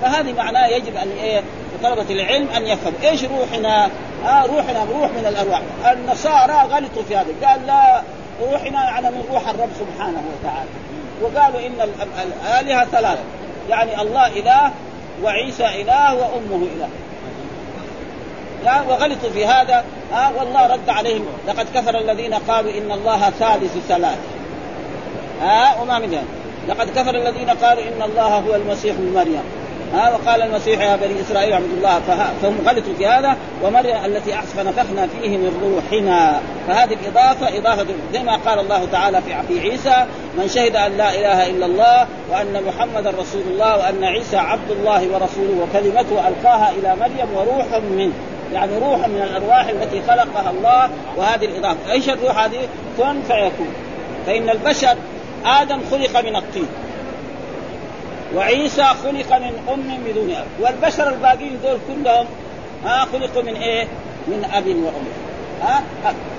فهذه 0.03 0.33
معناه 0.33 0.67
يجب 0.67 0.97
أن 0.97 1.09
إيه؟ 1.23 1.43
طلبة 1.83 2.11
العلم 2.11 2.49
أن 2.49 2.67
يفهموا. 2.67 2.99
إيش 3.03 3.25
روحنا؟ 3.25 3.91
آه 4.27 4.47
روحنا 4.47 4.85
روح 4.85 5.11
من 5.11 5.27
الأرواح، 5.29 5.61
النصارى 5.93 6.53
غلطوا 6.53 7.03
في 7.09 7.17
هذا، 7.17 7.27
قال 7.43 7.67
لا 7.67 8.03
روحنا 8.43 8.85
يعني 8.85 9.11
من 9.11 9.25
روح 9.33 9.49
الرب 9.49 9.71
سبحانه 9.79 10.23
وتعالى، 10.33 10.71
وقالوا 11.23 11.67
إن 11.67 11.91
الآلهة 12.23 12.85
ثلاثة، 12.85 13.23
يعني 13.69 14.03
الله 14.03 14.27
إله 14.27 14.71
وعيسى 15.23 15.67
إله 15.83 16.15
وأمه 16.15 16.67
إله. 16.77 16.89
وغلطوا 18.89 19.31
في 19.31 19.47
هذا. 19.47 19.85
آه 20.13 20.33
والله 20.39 20.67
رد 20.67 20.89
عليهم. 20.89 21.27
لقد 21.49 21.67
كفر 21.75 21.99
الذين 21.99 22.35
قالوا 22.35 22.73
إن 22.73 22.93
الله 22.93 23.31
ثالث 23.31 23.79
ثلاث. 23.89 24.19
آه 25.43 25.83
وما 25.83 25.99
من 25.99 26.11
ذلك. 26.11 26.25
لقد 26.69 26.91
كفر 26.99 27.15
الذين 27.15 27.51
قالوا 27.51 27.83
إن 27.83 28.03
الله 28.03 28.29
هو 28.39 28.55
المسيح 28.55 28.95
ابن 28.97 29.13
مريم. 29.15 29.43
ها 29.95 30.11
وقال 30.11 30.43
المسيح 30.43 30.81
يا 30.81 30.97
بني 30.97 31.21
إسرائيل 31.21 31.53
اعبدوا 31.53 31.77
الله 31.77 32.01
فهم 32.43 32.59
غلطوا 32.67 32.95
في 32.99 33.07
هذا 33.07 33.37
ومريم 33.63 33.97
التي 34.05 34.35
احسف 34.35 34.59
نفخنا 34.59 35.07
فيه 35.07 35.37
من 35.37 35.61
روحنا. 35.63 36.41
فهذه 36.69 36.97
الإضافة 37.03 37.59
إضافة 37.59 37.87
زي 38.13 38.23
ما 38.23 38.37
قال 38.37 38.59
الله 38.59 38.85
تعالى 38.93 39.23
في 39.23 39.35
في 39.49 39.61
عيسى 39.61 40.05
من 40.39 40.49
شهد 40.49 40.77
أن 40.77 40.97
لا 40.97 41.15
إله 41.15 41.51
إلا 41.51 41.67
الله 41.67 42.07
وأن 42.31 42.63
محمدا 42.67 43.11
رسول 43.11 43.43
الله 43.47 43.77
وأن 43.79 44.05
عيسى 44.05 44.37
عبد 44.37 44.71
الله 44.71 45.01
ورسوله 45.01 45.63
وكلمته 45.63 46.29
ألقاها 46.29 46.71
إلى 46.71 46.97
مريم 46.97 47.35
وروح 47.37 47.67
منه 47.91 48.13
يعني 48.53 48.79
روح 48.79 49.09
من 49.09 49.23
الأرواح 49.23 49.69
التي 49.69 50.03
خلقها 50.03 50.51
الله 50.51 50.91
وهذه 51.17 51.45
الإضافة. 51.45 51.93
إيش 51.93 52.09
الروح 52.09 52.39
هذه؟ 52.39 52.69
كن 52.99 53.23
فيكون. 53.23 53.69
فإن 54.27 54.51
البشر 54.51 54.97
آدم 55.47 55.81
خلق 55.91 56.21
من 56.25 56.37
الطين. 56.37 56.69
وعيسى 58.37 58.85
خلق 58.85 59.39
من 59.39 59.69
أم 59.73 59.99
بدون 60.07 60.31
أب. 60.31 60.47
والبشر 60.61 61.09
الباقيين 61.09 61.59
دول 61.63 61.79
كلهم 61.89 62.27
ها 62.85 63.05
خلقوا 63.05 63.43
من 63.43 63.57
إيه؟ 63.57 63.85
من 64.27 64.51
أب 64.55 64.67
وأم. 64.67 65.07
ها؟ 65.63 65.83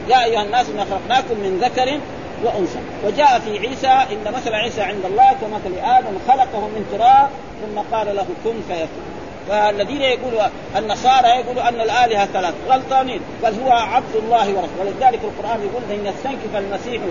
يا 0.10 0.24
أيها 0.24 0.42
الناس 0.42 0.70
إنا 0.70 0.86
خلقناكم 0.86 1.40
من 1.40 1.60
ذكر 1.64 2.00
وأنثى. 2.44 2.80
وجاء 3.06 3.40
في 3.40 3.60
عيسى 3.60 3.88
إن 3.88 4.34
مثل 4.34 4.54
عيسى 4.54 4.82
عند 4.82 5.06
الله 5.06 5.32
كمثل 5.42 5.78
آدم 5.84 6.18
خلقه 6.28 6.60
من 6.68 6.86
تراب 6.92 7.30
ثم 7.62 7.96
قال 7.96 8.16
له 8.16 8.26
كن 8.44 8.62
فيكون. 8.68 9.06
فالذين 9.50 10.02
يقولوا 10.02 10.42
النصارى 10.78 11.28
يقولوا 11.28 11.70
أن 11.70 11.82
الآلهة 11.82 12.26
ثلاث 12.26 12.54
غلطانين 12.70 13.20
بل 13.44 13.54
هو 13.64 13.72
عبد 13.72 14.16
الله 14.16 14.48
ورسوله. 14.48 14.70
ولذلك 14.80 15.20
القرآن 15.24 15.60
يقول 15.62 16.00
إن 16.00 16.06
يستنكف 16.06 16.56
المسيح 16.56 17.02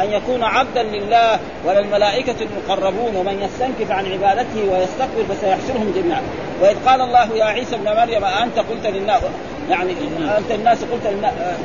أن 0.00 0.12
يكون 0.12 0.42
عبدا 0.42 0.82
لله 0.82 1.38
وللملائكة 1.64 2.34
المقربون 2.40 3.16
ومن 3.16 3.42
يستنكف 3.42 3.90
عن 3.90 4.12
عبادته 4.12 4.60
ويستكبر 4.72 5.34
فسيحشرهم 5.34 5.92
جميعا. 5.96 6.22
وإذ 6.62 6.76
قال 6.86 7.00
الله 7.00 7.36
يا 7.36 7.44
عيسى 7.44 7.74
ابن 7.74 7.96
مريم 7.96 8.24
انت 8.24 8.58
قلت 8.58 8.86
لله 8.86 9.20
يعني 9.70 9.92
أنت 10.38 10.50
الناس 10.50 10.78
قلت 10.84 11.06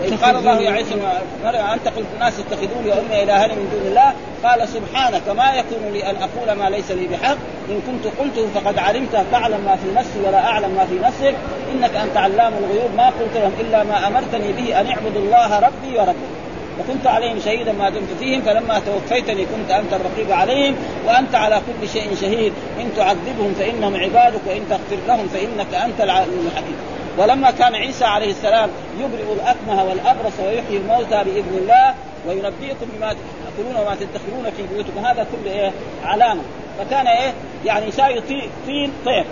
إذ 0.05 0.17
قال 0.17 0.35
الله 0.35 0.61
يا 0.61 0.71
عيسى 0.71 0.95
مريم 1.43 1.65
أنت 1.65 1.87
قلت 1.87 2.05
الناس 2.15 2.33
اتخذوني 2.39 2.89
وامي 2.89 3.23
الهين 3.23 3.49
من 3.49 3.69
دون 3.71 3.91
الله. 3.91 4.13
قال 4.43 4.69
سبحانك 4.69 5.29
ما 5.29 5.53
يكون 5.53 5.93
لي 5.93 6.09
أن 6.09 6.15
أقول 6.15 6.51
ما 6.59 6.69
ليس 6.69 6.91
لي 6.91 7.07
بحق. 7.07 7.37
إن 7.69 7.81
كنت 7.87 8.13
قلته 8.19 8.47
فقد 8.55 8.77
علمت. 8.77 9.25
تعلم 9.31 9.61
ما 9.65 9.75
في 9.75 9.99
نفسي 9.99 10.19
ولا 10.27 10.37
أعلم 10.37 10.69
ما 10.69 10.85
في 10.85 10.99
نفسك. 11.07 11.35
إنك 11.73 11.95
أنت 11.95 12.17
علام 12.17 12.53
الغيوب. 12.53 12.91
ما 12.97 13.05
قلت 13.05 13.35
لهم 13.35 13.51
إلا 13.59 13.83
ما 13.83 14.07
أمرتني 14.07 14.51
به 14.51 14.81
أن 14.81 14.87
اعبدوا 14.87 15.21
الله 15.21 15.59
ربي 15.59 15.97
وربكم. 15.97 16.33
وكنت 16.79 17.07
عليهم 17.07 17.39
شهيدا 17.45 17.71
ما 17.71 17.89
دمت 17.89 18.09
فيهم. 18.19 18.41
فلما 18.41 18.81
توفيتني 18.85 19.45
كنت 19.45 19.71
أنت 19.71 19.93
الرقيب 19.93 20.31
عليهم. 20.31 20.75
وأنت 21.07 21.35
على 21.35 21.61
كل 21.67 21.89
شيء 21.89 22.15
شهيد. 22.21 22.53
إن 22.81 22.89
تعذبهم 22.97 23.53
فإنهم 23.59 23.95
عبادك. 23.95 24.41
وإن 24.47 24.61
تغفر 24.69 24.97
لهم 25.07 25.27
فإنك 25.27 25.73
أنت 25.85 26.01
العليم 26.01 26.49
الحكيم. 26.51 26.75
ولما 27.19 27.51
كان 27.51 27.75
عيسى 27.75 28.05
عليه 28.05 28.31
السلام 28.31 28.69
يبرئ 28.99 29.33
الأكمه 29.33 29.83
والأبرص 29.83 30.33
ويحيي 30.39 30.77
الموتى 30.77 31.23
بإذن 31.23 31.57
الله 31.61 31.93
وينبئكم 32.27 32.85
بما 32.97 33.07
تأكلون 33.13 33.75
وما 33.81 33.95
تدخرون 33.95 34.51
في 34.57 34.63
بيوتكم. 34.73 35.05
هذا 35.05 35.27
كله 35.31 35.51
إيه؟ 35.51 35.71
علامة. 36.05 36.41
فكان 36.79 37.07
إيه؟ 37.07 37.33
يعني 37.65 37.87
يساوي 37.87 38.21
طين 38.65 38.91
طير. 39.05 39.25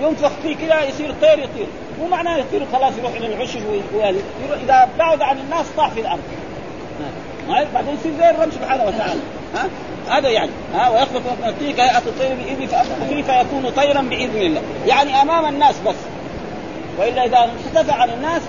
ينفخ 0.00 0.30
فيه 0.42 0.56
كذا 0.56 0.84
يصير 0.84 1.14
طير 1.20 1.38
يطير. 1.38 1.66
مو 2.00 2.08
معناه 2.08 2.36
يطير 2.36 2.66
خلاص 2.72 2.92
يروح 2.98 3.12
إلى 3.12 3.26
العشش 3.26 3.56
إذا 4.64 4.88
بعد 4.98 5.22
عن 5.22 5.38
الناس 5.38 5.66
طاح 5.76 5.90
في 5.90 6.00
الأرض. 6.00 6.20
بعدين 7.74 7.94
يصير 7.94 8.12
زي 8.18 8.30
الرب 8.30 8.50
سبحانه 8.50 8.84
وتعالى. 8.84 9.20
ها؟ 9.54 9.68
هذا 10.08 10.28
يعني. 10.28 10.50
ها؟ 10.74 10.88
ويخلق 10.88 11.22
فيه 11.58 11.74
كهيئة 11.74 11.98
الطير 11.98 12.34
بإذن 12.34 12.84
فيه 13.08 13.22
فيكون 13.22 13.70
طيرا 13.76 14.00
بإذن 14.00 14.42
الله. 14.42 14.62
يعني 14.86 15.22
أمام 15.22 15.46
الناس 15.46 15.74
بس. 15.86 15.94
وإلا 16.98 17.24
إذا 17.24 17.50
اختفى 17.66 17.92
عن 17.92 18.10
الناس 18.10 18.42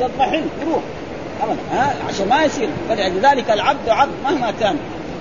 يضمحل 0.00 0.42
يروح 0.62 0.82
أبدا. 1.42 1.60
ها؟ 1.72 1.94
عشان 2.08 2.28
ما 2.28 2.44
يصير. 2.44 2.68
فلذلك 2.88 3.50
العبد 3.50 3.88
عبد 3.88 4.12
مهما 4.24 4.52
كان. 4.60 4.76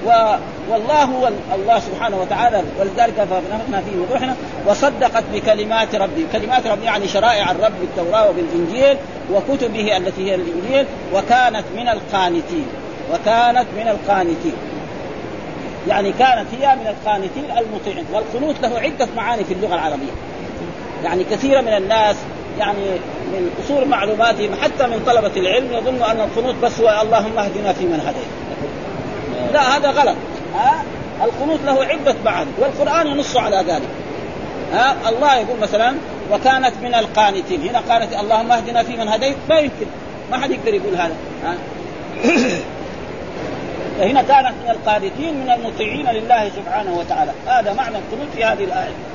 و... 0.06 0.36
والله 0.69 1.04
هو 1.04 1.30
الله 1.56 1.80
سبحانه 1.80 2.17
وتعالى. 2.21 2.63
ولذلك 2.80 3.13
فنفخنا 3.13 3.82
فيه 3.82 3.95
من 3.95 4.08
روحنا 4.12 4.36
وصدقت 4.67 5.24
بكلمات 5.34 5.95
ربي، 5.95 6.26
كلمات 6.32 6.67
ربي 6.67 6.86
يعني 6.86 7.08
شرائع 7.08 7.52
الرب 7.52 7.71
بالتوراة 7.82 8.30
وبالإنجيل 8.30 8.97
وكتبه 9.34 9.97
التي 9.97 10.32
هي 10.32 10.36
الإنجيل. 10.36 10.86
وكانت 11.13 11.65
من 11.76 11.89
القانتين. 11.89 12.65
وكانت 13.13 13.67
من 13.78 13.88
القانتين. 13.88 14.56
يعني 15.88 16.12
كانت 16.12 16.47
هي 16.62 16.76
من 16.76 16.88
القانتين 16.88 17.45
المطيعين. 17.58 18.06
والقنوت 18.13 18.56
له 18.62 18.80
عدة 18.80 19.08
معاني 19.15 19.43
في 19.43 19.54
اللغة 19.54 19.76
العربية. 19.76 20.12
يعني 21.04 21.24
كثير 21.24 21.62
من 21.62 21.74
الناس 21.74 22.15
يعني 22.60 22.86
من 23.34 23.50
قصور 23.60 23.86
معلوماتهم 23.86 24.50
حتى 24.62 24.88
من 24.88 25.04
طلبة 25.06 25.32
العلم 25.38 25.74
يظن 25.74 26.04
أن 26.04 26.20
القنوت 26.20 26.56
بس 26.56 26.80
هو 26.80 27.02
اللهم 27.02 27.40
اهدنا 27.40 27.74
في 27.74 27.86
من 27.86 28.00
هديت. 28.00 28.52
لا 29.54 29.78
هذا 29.78 29.90
غلط. 29.90 30.16
ها؟ 30.56 30.84
القنوت 31.24 31.60
له 31.66 31.86
عدة 31.86 32.16
معاني 32.26 32.50
والقرآن 32.60 33.08
ينص 33.08 33.38
على 33.38 33.58
ذلك. 33.58 33.90
ها؟ 34.74 34.96
الله 35.10 35.36
يقول 35.36 35.60
مثلا 35.60 35.96
وكانت 36.32 36.74
من 36.84 36.94
القانتين. 36.94 37.62
هنا 37.62 37.80
قالت 37.90 38.14
اللهم 38.14 38.52
اهدنا 38.52 38.84
في 38.84 38.98
من 38.98 39.08
هديت. 39.08 39.36
ما 39.50 39.60
يمكن. 39.60 39.86
ما 40.32 40.38
حد 40.38 40.52
يقدر 40.52 40.74
يقول 40.74 40.96
هذا. 40.96 41.16
ها؟ 41.44 41.56
فهنا 44.00 44.22
كانت 44.22 44.54
من 44.64 44.70
القانتين 44.70 45.34
من 45.34 45.50
المطيعين 45.50 46.10
لله 46.10 46.52
سبحانه 46.56 46.98
وتعالى. 47.00 47.32
هذا 47.48 47.74
معنى 47.74 47.96
القنوت 47.98 48.28
في 48.36 48.44
هذه 48.44 48.64
الآية. 48.64 49.11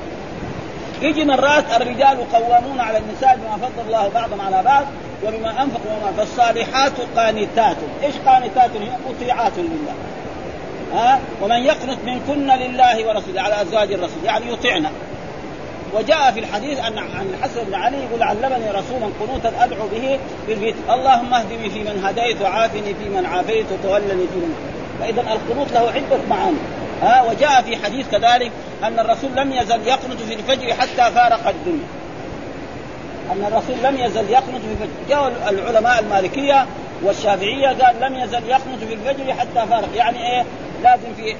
يجي 1.03 1.25
مرات 1.25 1.65
الرجال 1.77 2.33
قوامون 2.33 2.81
على 2.81 2.99
النساء 2.99 3.37
بما 3.37 3.57
فضل 3.57 3.87
الله 3.87 4.09
بعضهم 4.09 4.41
على 4.41 4.63
بعض 4.63 4.85
وبما 5.25 5.63
أنفقوا 5.63 5.93
وما 6.01 6.13
فالصالحات 6.17 6.93
قانتات، 7.17 7.77
إيش 8.03 8.15
قانتات؟ 8.27 8.71
هي 8.71 8.89
مطيعات 9.09 9.53
لله. 9.59 9.95
ها؟ 10.95 11.21
ومن 11.43 11.63
يقنط 11.63 11.99
منكن 12.07 12.47
لله 12.47 13.09
ورسوله 13.09 13.43
على 13.43 13.63
أزواج 13.63 13.93
الرسول. 13.93 14.25
يعني 14.25 14.53
يطيعنا. 14.53 14.91
وجاء 15.95 16.33
في 16.33 16.41
الحديث 16.41 16.79
أن 16.79 16.99
عن 16.99 17.35
الحسن 17.39 17.65
بن 17.65 17.75
علي 17.75 17.97
يقول 17.97 18.23
علمني 18.23 18.71
رسولا 18.71 19.07
قنوتا 19.21 19.65
ادعو 19.65 19.89
به 19.89 20.19
بالبيت 20.49 20.75
اللهم 20.91 21.35
اهدني 21.35 21.71
في 21.71 21.79
من 21.79 22.05
هديت 22.05 22.43
وعافني 22.43 22.95
في 22.95 23.09
من 23.09 23.27
عافيت 23.27 23.67
وتولني 23.73 24.09
في 24.09 24.37
من 24.37 24.55
فإذا 25.01 25.21
القنوت 25.21 25.73
له 25.73 25.91
عدة 25.91 26.19
معاني. 26.31 26.57
ها 27.03 27.23
وجاء 27.23 27.63
في 27.63 27.77
حديث 27.77 28.11
كذلك 28.11 28.53
أن 28.85 28.99
الرسول 28.99 29.31
لم 29.37 29.53
يزل 29.53 29.87
يقنط 29.87 30.23
في 30.29 30.35
الفجر 30.35 30.75
حتى 30.75 31.15
فارق 31.15 31.49
الدنيا. 31.49 31.87
أن 33.33 33.45
الرسول 33.53 33.77
لم 33.83 33.97
يزل 34.01 34.31
يقنط 34.31 34.61
في 34.61 34.73
الفجر. 34.73 34.89
جاء 35.09 35.33
العلماء 35.49 36.01
المالكية 36.01 36.67
والشافعية 37.03 37.69
قال 37.69 38.01
لم 38.01 38.15
يزل 38.15 38.49
يقنط 38.49 38.79
في 38.89 38.95
الفجر 38.95 39.35
حتى 39.35 39.67
فارق. 39.71 39.89
يعني 39.97 40.33
إيه؟ 40.33 40.45
لازم 40.83 41.15
في 41.17 41.37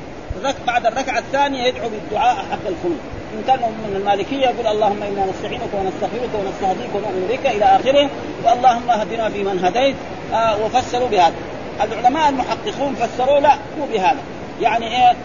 بعد 0.67 0.87
الركعة 0.87 1.19
الثانية 1.19 1.63
يدعو 1.63 1.89
بالدعاء 1.89 2.37
حق 2.37 2.67
القنوت 2.67 3.01
إن 3.35 3.43
كانوا 3.47 3.69
من 3.69 3.97
المالكية 3.97 4.47
يقول 4.47 4.67
اللهم 4.67 5.03
إنا 5.03 5.27
نستعينك 5.27 5.75
ونستغفرك 5.75 6.31
ونستهديك 6.35 6.95
ونؤمن 6.95 7.27
بك 7.31 7.47
إلى 7.47 7.65
آخره 7.65 8.11
واللهم 8.45 8.91
اهدنا 8.91 9.29
فيمن 9.31 9.65
هديت. 9.65 9.97
آه 10.35 10.65
وفسروا 10.65 11.09
بهذا. 11.09 11.35
العلماء 11.83 12.29
المحققون 12.29 12.95
فسروا 12.95 13.41
لا 13.41 13.55
مو 13.79 13.87
بهذا. 13.93 14.21
يعني 14.61 14.87
إيه؟ 14.87 15.17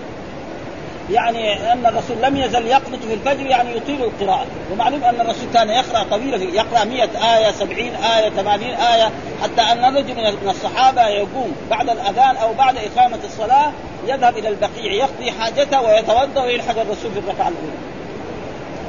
يعني 1.09 1.71
أن 1.71 1.85
الرسول 1.85 2.17
لم 2.21 2.37
يزل 2.37 2.67
يقنط 2.67 2.99
في 3.07 3.13
الفجر 3.13 3.45
يعني 3.45 3.77
يطيل 3.77 4.03
القراءة. 4.03 4.45
ومعلوم 4.71 5.03
أن 5.03 5.21
الرسول 5.21 5.47
كان 5.53 5.69
يقرأ 5.69 6.03
طويلا 6.03 6.37
يقرأ 6.37 6.83
100 6.83 7.03
آية 7.37 7.51
70 7.51 7.79
آية 7.95 8.29
80 8.29 8.63
آية 8.69 9.11
حتى 9.43 9.61
أن 9.61 9.95
رجل 9.95 10.15
من 10.43 10.49
الصحابة 10.49 11.07
يقوم 11.07 11.55
بعد 11.69 11.89
الأذان 11.89 12.35
أو 12.35 12.53
بعد 12.53 12.75
إقامة 12.77 13.19
الصلاة 13.25 13.71
يذهب 14.07 14.37
إلى 14.37 14.49
البقيع 14.49 14.93
يقضي 14.93 15.31
حاجته 15.31 15.81
ويتوضأ 15.81 16.43
ويلحق 16.43 16.79
الرسول 16.79 17.11
في 17.11 17.19
الركعة 17.19 17.47
الأولى. 17.47 17.77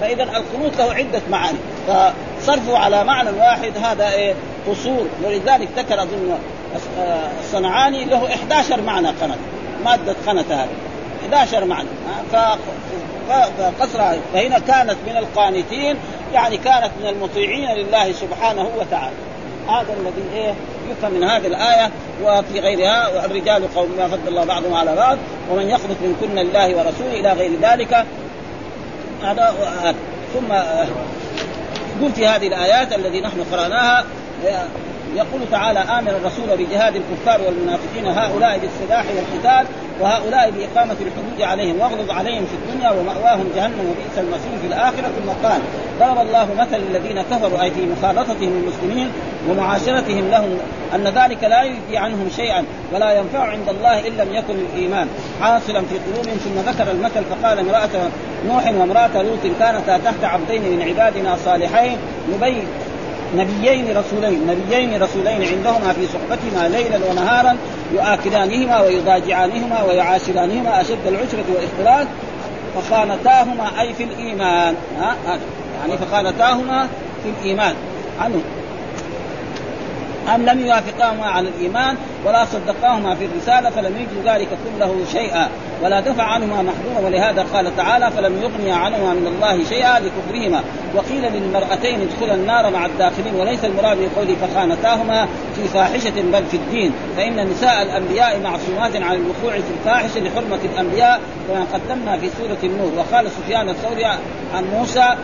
فاذا 0.00 0.22
القنوت 0.22 0.78
له 0.78 0.94
عدة 0.94 1.22
معاني. 1.30 1.58
فصرفه 1.88 2.78
على 2.78 3.04
معنى 3.04 3.30
واحد 3.30 3.72
هذا 3.82 4.10
إيه؟ 4.10 4.34
قصور. 4.68 5.06
ولذلك 5.24 5.68
ذكر 5.76 6.02
أظن 6.02 6.38
الصنعاني 7.40 8.04
له 8.04 8.34
11 8.34 8.82
معنى 8.82 9.08
قنت 9.08 9.38
مادة 9.84 10.16
قنت 10.26 10.52
هذه. 10.52 10.91
11 11.32 11.64
معنى 11.64 11.88
فقصرها 13.58 14.16
فهنا 14.34 14.58
كانت 14.58 14.96
من 15.06 15.16
القانتين 15.16 15.96
يعني 16.32 16.56
كانت 16.56 16.90
من 17.00 17.06
المطيعين 17.06 17.68
لله 17.76 18.12
سبحانه 18.12 18.70
وتعالى. 18.78 19.16
هذا 19.68 19.96
الذي 20.00 20.22
إيه 20.34 20.54
يفهم 20.90 21.12
من 21.12 21.24
هذه 21.24 21.46
الآية 21.46 21.90
وفي 22.24 22.60
غيرها 22.60 23.08
والرجال 23.08 23.74
قوم 23.74 23.90
ما 23.98 24.08
فضل 24.08 24.28
الله 24.28 24.44
بعضهم 24.44 24.74
على 24.74 24.96
بعض 24.96 25.18
ومن 25.50 25.70
يخلق 25.70 25.96
من 26.00 26.16
كن 26.20 26.38
الله 26.38 26.76
ورسوله 26.76 27.20
إلى 27.20 27.32
غير 27.32 27.50
ذلك. 27.62 28.04
هذا 29.22 29.54
ثم 30.34 30.52
في 32.14 32.26
هذه 32.26 32.46
الآيات 32.46 32.92
الذي 32.92 33.20
نحن 33.20 33.44
قرأناها 33.52 34.04
يقول 35.16 35.40
تعالى 35.50 35.78
أمر 35.78 36.10
الرسول 36.10 36.56
بجهاد 36.58 36.94
الكفار 36.96 37.40
والمنافقين 37.46 38.06
هؤلاء 38.06 38.58
بالسلاح 38.58 39.04
والقتال 39.16 39.66
وهؤلاء 40.00 40.50
بإقامة 40.50 40.96
الحدود 41.00 41.42
عليهم 41.42 41.80
واغلظ 41.80 42.10
عليهم 42.10 42.44
في 42.46 42.54
الدنيا 42.54 42.90
ومأواهم 42.90 43.48
جهنم 43.56 43.90
وبئس 43.90 44.18
المصير 44.18 44.58
في 44.60 44.66
الآخرة. 44.66 45.10
ثم 45.22 45.48
قال 45.48 45.60
ضرب 46.00 46.26
الله 46.26 46.48
مثل 46.58 46.76
الذين 46.76 47.22
كفروا 47.22 47.62
أي 47.62 47.70
في 47.70 47.86
مخالطتهم 47.86 48.62
المسلمين 48.62 49.08
ومعاشرتهم 49.48 50.30
لهم 50.30 50.58
أن 50.94 51.04
ذلك 51.04 51.44
لا 51.44 51.62
يجزي 51.62 51.96
عنهم 51.96 52.28
شيئا 52.36 52.64
ولا 52.92 53.12
ينفع 53.12 53.48
عند 53.48 53.68
الله 53.68 54.08
إن 54.08 54.12
لم 54.12 54.34
يكن 54.34 54.54
الإيمان. 54.54 55.08
حاصلا 55.40 55.80
في 55.80 55.98
قلوبهم 55.98 56.36
ثم 56.36 56.70
ذكر 56.70 56.90
المثل 56.90 57.24
فقال 57.24 57.58
امرأة 57.58 58.10
نوح 58.46 58.66
وامرأة 58.66 59.22
لوط 59.22 59.56
كانتا 59.58 59.98
تحت 59.98 60.24
عبدين 60.24 60.62
من 60.62 60.82
عبادنا 60.82 61.36
صالحين 61.44 61.98
نبين 62.34 62.66
نبيين 63.36 63.96
رسولين 63.96 64.46
نبيين 64.46 65.02
رسولين 65.02 65.42
عندهما 65.42 65.92
في 65.92 66.06
صحبتهما 66.06 66.68
ليلا 66.68 67.10
ونهارا 67.10 67.56
يؤكدانهما 67.92 68.80
ويضاجعانهما 68.80 69.82
ويعاشرانهما 69.82 70.80
أشد 70.80 71.06
العشرة 71.06 71.44
والاختلاط 71.54 72.06
فخانتاهما 72.74 73.80
أي 73.80 73.94
في 73.94 74.04
الإيمان. 74.04 74.74
ها؟ 75.00 75.16
يعني 75.80 75.98
فخانتاهما 75.98 76.88
في 77.22 77.30
الإيمان. 77.40 77.74
عنه. 78.20 78.42
أم 80.34 80.42
لم 80.42 80.66
يوافقاهما 80.66 81.26
على 81.26 81.48
الإيمان 81.48 81.96
ولا 82.26 82.44
صدقاهما 82.44 83.14
في 83.14 83.24
الرسالة 83.24 83.70
فلم 83.70 83.96
يجد 83.96 84.28
ذلك 84.28 84.48
كله 84.48 84.96
شيئا 85.12 85.48
ولا 85.82 86.00
دفع 86.00 86.22
عنهما 86.22 86.62
محظورا 86.62 87.06
ولهذا 87.06 87.46
قال 87.54 87.76
تعالى 87.76 88.10
فلم 88.10 88.42
يغني 88.42 88.72
عنهما 88.72 89.14
من 89.14 89.26
الله 89.26 89.64
شيئا 89.64 90.00
لكفرهما 90.00 90.62
وقيل 90.94 91.32
للمرأتين 91.32 92.00
ادخلا 92.00 92.34
النار 92.34 92.70
مع 92.70 92.86
الداخلين 92.86 93.34
وليس 93.34 93.64
المراد 93.64 93.98
بقوله 93.98 94.34
فخانتاهما 94.34 95.28
في 95.56 95.68
فاحشة 95.68 96.22
بل 96.32 96.44
في 96.44 96.56
الدين 96.56 96.92
فإن 97.16 97.48
نساء 97.50 97.82
الأنبياء 97.82 98.40
معصومات 98.40 98.96
عن 98.96 99.14
الوقوع 99.14 99.52
في 99.52 99.72
الفاحشة 99.80 100.20
لحرمة 100.20 100.58
الأنبياء 100.64 101.20
كما 101.48 101.66
قدمنا 101.72 102.18
في 102.18 102.30
سورة 102.38 102.58
النور 102.64 102.92
وقال 102.96 103.30
سفيان 103.30 103.68
الثوري 103.68 104.04
عن 104.54 104.64
موسى 104.72 105.16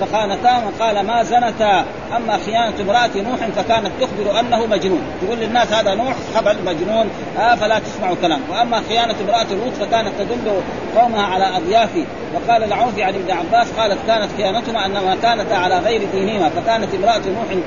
فخانتاه 0.00 0.62
وقال 0.66 1.06
ما 1.06 1.22
زنتا 1.22 1.84
أما 2.16 2.38
خيانة 2.46 2.74
امرأة 2.80 3.10
نوح 3.16 3.46
فكانت 3.56 3.90
تخبر 4.00 4.40
أنه 4.40 4.66
مجنون. 4.66 5.02
تقول 5.22 5.38
للناس 5.38 5.72
هذا 5.72 5.94
نوح 5.94 6.14
خبر 6.34 6.56
مجنون 6.66 7.10
آه 7.38 7.54
فلا 7.54 7.78
تسمعوا 7.78 8.16
كلام 8.22 8.40
وأما 8.50 8.82
خيانة 8.88 9.14
امرأة 9.24 9.46
لوط 9.50 9.72
فكانت 9.80 10.12
تدل 10.18 10.52
قومها 10.96 11.22
على 11.22 11.56
اضيافه 11.56 12.04
وقال 12.34 12.64
العوفي 12.64 13.02
عن 13.02 13.14
ابن 13.14 13.30
عباس 13.30 13.72
قالت 13.72 13.98
كانت 14.06 14.28
خيانتهما 14.36 14.86
انما 14.86 15.16
كانتا 15.22 15.54
على 15.54 15.78
غير 15.78 16.00
دينهما. 16.12 16.48
فكانت 16.48 16.94
امرأة 16.94 17.22
نوح 17.28 17.62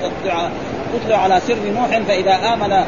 تطلع 0.93 1.17
على 1.17 1.39
سر 1.47 1.55
نوح 1.75 1.99
فإذا 2.07 2.53
آمن 2.53 2.85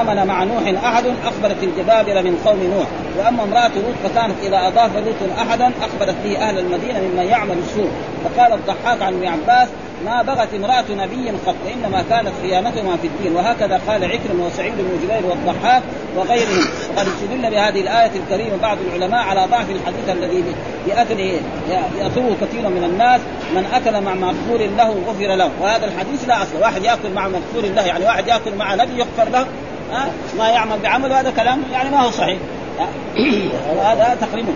آمن 0.00 0.26
مع 0.26 0.44
نوح 0.44 0.84
أحد 0.84 1.04
أخبرت 1.06 1.62
الجبابرة 1.62 2.20
من 2.20 2.42
قوم 2.46 2.74
نوح. 2.76 2.86
وأما 3.18 3.42
امرأة 3.42 3.70
لوط 3.76 3.94
فكانت 4.04 4.34
إذا 4.42 4.66
أضاف 4.68 4.96
لوط 4.96 5.38
أحدا 5.38 5.70
أخبرت 5.82 6.14
به 6.24 6.38
أهل 6.38 6.58
المدينة 6.58 7.00
ممن 7.00 7.26
يعمل 7.26 7.58
السوء. 7.58 7.90
فقال 8.24 8.52
الضحاك 8.52 9.02
عن 9.02 9.14
ابن 9.14 9.26
عباس 9.26 9.68
ما 10.04 10.22
بغت 10.22 10.54
امرأة 10.54 10.84
نبي 10.90 11.30
قط 11.46 11.54
وإنما 11.66 12.04
كانت 12.10 12.32
خيانتهما 12.42 12.96
في 12.96 13.06
الدين. 13.06 13.36
وهكذا 13.36 13.80
قال 13.88 14.04
عكرم 14.04 14.40
وسعيد 14.40 14.72
بن 14.78 14.98
جبير 15.02 15.26
والضحاك 15.26 15.82
وغيرهم. 16.16 16.64
وقد 16.90 17.06
استدل 17.06 17.50
بهذه 17.50 17.80
الآية 17.80 18.10
الكريمة 18.16 18.56
بعض 18.62 18.76
العلماء 18.86 19.20
على 19.20 19.46
ضعف 19.50 19.70
الحديث 19.70 20.08
الذي 20.08 20.44
بأكله 20.86 21.40
يأخذه 21.98 22.36
كثير 22.40 22.68
من 22.68 22.84
الناس 22.84 23.20
من 23.54 23.64
أكل 23.74 24.00
مع 24.00 24.14
مغفور 24.14 24.58
له 24.76 24.94
غفر 25.08 25.34
له. 25.34 25.50
وهذا 25.60 25.84
الحديث 25.84 26.28
لا 26.28 26.42
أصل. 26.42 26.60
واحد 26.60 26.84
يأكل 26.84 27.10
مع 27.14 27.28
مغفور 27.28 27.70
له 27.76 27.82
يعني 27.86 28.04
واحد 28.04 28.28
يأكل 28.28 28.54
مع 28.54 28.74
نبي 28.74 28.98
يغفر 28.98 29.28
له. 29.32 29.46
ما 30.38 30.48
يعمل 30.48 30.78
بعمل 30.82 31.12
هذا 31.12 31.30
كلام 31.30 31.62
يعني 31.72 31.90
ما 31.90 32.00
هو 32.00 32.10
صحيح. 32.10 32.38
هذا 33.82 34.16
تقريبا 34.20 34.52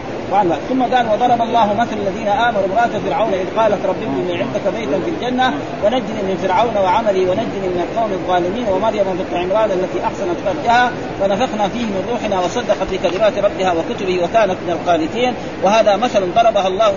ثم 0.68 0.83
قال 0.83 1.07
وضرب 1.12 1.42
الله 1.42 1.75
مثل 1.75 1.92
الذين 1.92 2.29
آمنوا 2.29 2.64
امرأة 2.64 3.01
فرعون 3.07 3.33
إذ 3.35 3.61
قالت 3.61 3.87
رب 3.87 3.96
ابني 4.03 4.42
عندك 4.42 4.61
بيتا 4.77 5.01
في 5.05 5.11
الجنة 5.11 5.55
ونجني 5.85 6.22
من 6.22 6.37
فرعون 6.42 6.77
وعملي 6.77 7.20
ونجني 7.20 7.68
من 7.68 7.88
القوم 7.88 8.12
الظالمين 8.12 8.66
ومريم 8.68 9.05
بنت 9.05 9.35
عمران 9.35 9.70
التي 9.70 10.05
أحسنت 10.05 10.37
فرجها 10.44 10.90
فنفخنا 11.20 11.68
فيه 11.68 11.85
من 11.85 12.07
روحنا 12.11 12.40
وصدقت 12.40 12.87
بكلمات 12.92 13.38
ربها 13.38 13.72
وكتبه 13.72 14.25
وكانت 14.25 14.57
من 14.66 14.70
القانتين 14.70 15.35
وهذا 15.62 15.96
مثل 15.96 16.33
ضربها 16.35 16.68
الله 16.68 16.92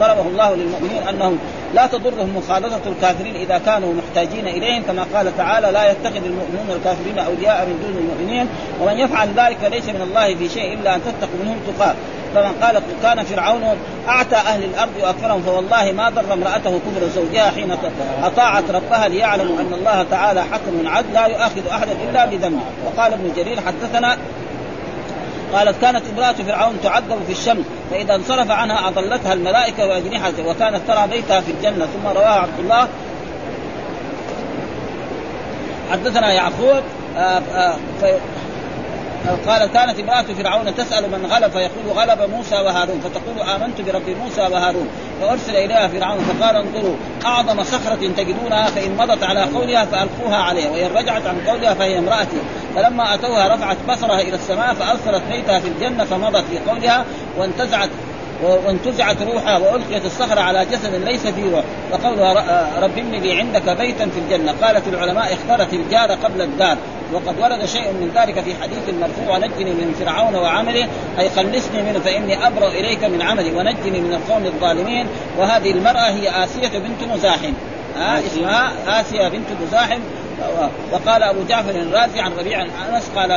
ضربه 0.00 0.28
الله 0.28 0.54
للمؤمنين 0.54 1.02
أنهم 1.08 1.38
لا 1.74 1.86
تضرهم 1.86 2.36
مخالطة 2.36 2.80
الكافرين 2.86 3.36
إذا 3.36 3.58
كانوا 3.58 3.94
محتاجين 3.94 4.48
إليهم 4.48 4.82
كما 4.82 5.06
قال 5.14 5.36
تعالى 5.36 5.70
لا 5.70 5.90
يتخذ 5.90 6.24
المؤمنون 6.24 6.76
الكافرين 6.76 7.18
أولياء 7.18 7.66
من 7.66 7.78
دون 7.82 7.96
المؤمنين 7.98 8.48
ومن 8.80 8.98
يفعل 8.98 9.28
ذلك 9.28 9.56
فليس 9.56 9.84
من 9.88 10.02
الله 10.02 10.34
في 10.34 10.48
شيء 10.48 10.74
إلا 10.74 10.94
أن 10.94 11.00
تتقوا 11.00 11.38
منهم 11.44 11.58
تقاة. 11.66 11.94
فمن 12.34 12.52
قال 12.62 12.82
كان 13.02 13.24
فرعون 13.24 13.62
اعتى 14.08 14.36
أهل 14.36 14.64
الأرض 14.64 14.90
واكثرهم 15.02 15.42
فوالله 15.42 15.92
ما 15.92 16.10
ضر 16.10 16.32
امرأته 16.32 16.70
كبر 16.70 17.08
زوجها 17.14 17.50
حين 17.50 17.76
أطاعت 18.22 18.70
ربها 18.70 19.08
ليعلموا 19.08 19.60
أن 19.60 19.74
الله 19.74 20.06
تعالى 20.10 20.42
حكم 20.42 20.88
عدل 20.88 21.12
لا 21.12 21.26
يؤاخذ 21.26 21.68
أحدا 21.70 21.92
إلا 22.10 22.26
بذنبه. 22.26 22.62
وقال 22.86 23.12
ابن 23.12 23.32
جرير 23.36 23.60
حدثنا 23.60 24.16
قالت 25.54 25.80
كانت 25.80 26.02
امرأة 26.12 26.32
فرعون 26.32 26.78
تعذب 26.82 27.18
في 27.26 27.32
الشمس 27.32 27.64
فإذا 27.90 28.14
انصرف 28.14 28.50
عنها 28.50 28.88
أضلتها 28.88 29.32
الملائكة 29.32 29.86
وأجنحته 29.86 30.46
وكانت 30.46 30.80
ترى 30.88 31.06
بيتها 31.06 31.40
في 31.40 31.52
الجنة. 31.52 31.86
ثم 31.86 32.06
رواه 32.06 32.40
عبد 32.40 32.58
الله. 32.58 32.88
حدثنا 35.92 36.32
يعقوب 36.32 36.82
آآ 37.16 37.42
آآ 37.54 37.76
قال 39.46 39.66
كانت 39.66 40.00
امرأة 40.00 40.22
فرعون 40.22 40.74
تسأل 40.74 41.10
من 41.10 41.26
غلب 41.26 41.50
فيقول 41.50 41.86
غلب 41.88 42.30
موسى 42.30 42.54
وهارون 42.54 43.00
فتقول 43.00 43.48
آمنت 43.48 43.80
برب 43.80 44.16
موسى 44.22 44.40
وهارون. 44.40 44.88
فأرسل 45.20 45.56
إليها 45.56 45.88
فرعون 45.88 46.18
فقال 46.18 46.56
انظروا 46.56 46.96
أعظم 47.26 47.62
صخرة 47.64 48.12
تجدونها 48.16 48.66
فإن 48.66 48.96
مضت 48.96 49.22
على 49.22 49.40
قولها 49.40 49.84
فألقوها 49.84 50.36
عليها 50.36 50.70
وإن 50.70 50.96
رجعت 50.96 51.26
عن 51.26 51.40
قولها 51.46 51.74
فهي 51.74 51.98
امرأتي. 51.98 52.36
فلما 52.74 53.14
أتوها 53.14 53.54
رفعت 53.54 53.76
بصرها 53.88 54.20
إلى 54.20 54.34
السماء 54.34 54.74
فأرسلت 54.74 55.22
بيتها 55.30 55.58
في 55.58 55.68
الجنة 55.68 56.04
فمضت 56.04 56.44
في 56.50 56.70
قولها 56.70 57.04
وانتزعت 57.38 57.90
وانتزعت 58.42 59.22
روحها 59.22 59.58
وألقيت 59.58 60.04
الصخرة 60.04 60.40
على 60.40 60.64
جسد 60.64 60.94
ليس 60.94 61.26
فيه 61.26 61.50
روح. 61.50 61.64
وقولها 61.92 62.70
رب 62.82 62.98
ابن 62.98 63.10
لي 63.10 63.32
عندك 63.32 63.76
بيتا 63.76 64.06
في 64.06 64.18
الجنة. 64.18 64.54
قالت 64.62 64.88
العلماء 64.88 65.34
اختارت 65.34 65.72
الجار 65.72 66.10
قبل 66.10 66.42
الدار. 66.42 66.76
وقد 67.12 67.40
ورد 67.40 67.64
شيء 67.64 67.92
من 67.92 68.12
ذلك 68.14 68.40
في 68.40 68.54
حديث 68.62 68.94
مرفوع. 69.00 69.36
ونجني 69.36 69.70
من 69.70 69.94
فرعون 70.00 70.34
وعمله. 70.34 70.88
أي 71.18 71.30
خلصني 71.30 71.82
منه 71.82 71.98
فإني 71.98 72.46
أبرأ 72.46 72.68
إليك 72.68 73.04
من 73.04 73.22
عملي. 73.22 73.52
ونجني 73.52 74.00
من 74.00 74.12
القوم 74.12 74.44
الظالمين. 74.44 75.06
وهذه 75.38 75.70
المرأة 75.70 76.10
هي 76.10 76.44
آسية 76.44 76.78
بنت 76.78 77.12
مزاحم 77.14 77.52
آه 77.98 78.18
اسمها 78.18 78.72
آسية 79.00 79.28
بنت 79.28 79.46
مزاحم 79.66 80.00
وقال 80.92 81.22
أبو 81.22 81.42
جعفر 81.48 81.70
الرازي 81.70 82.20
عن 82.20 82.32
ربيع 82.38 82.62
أنس 82.62 83.10
قال 83.16 83.30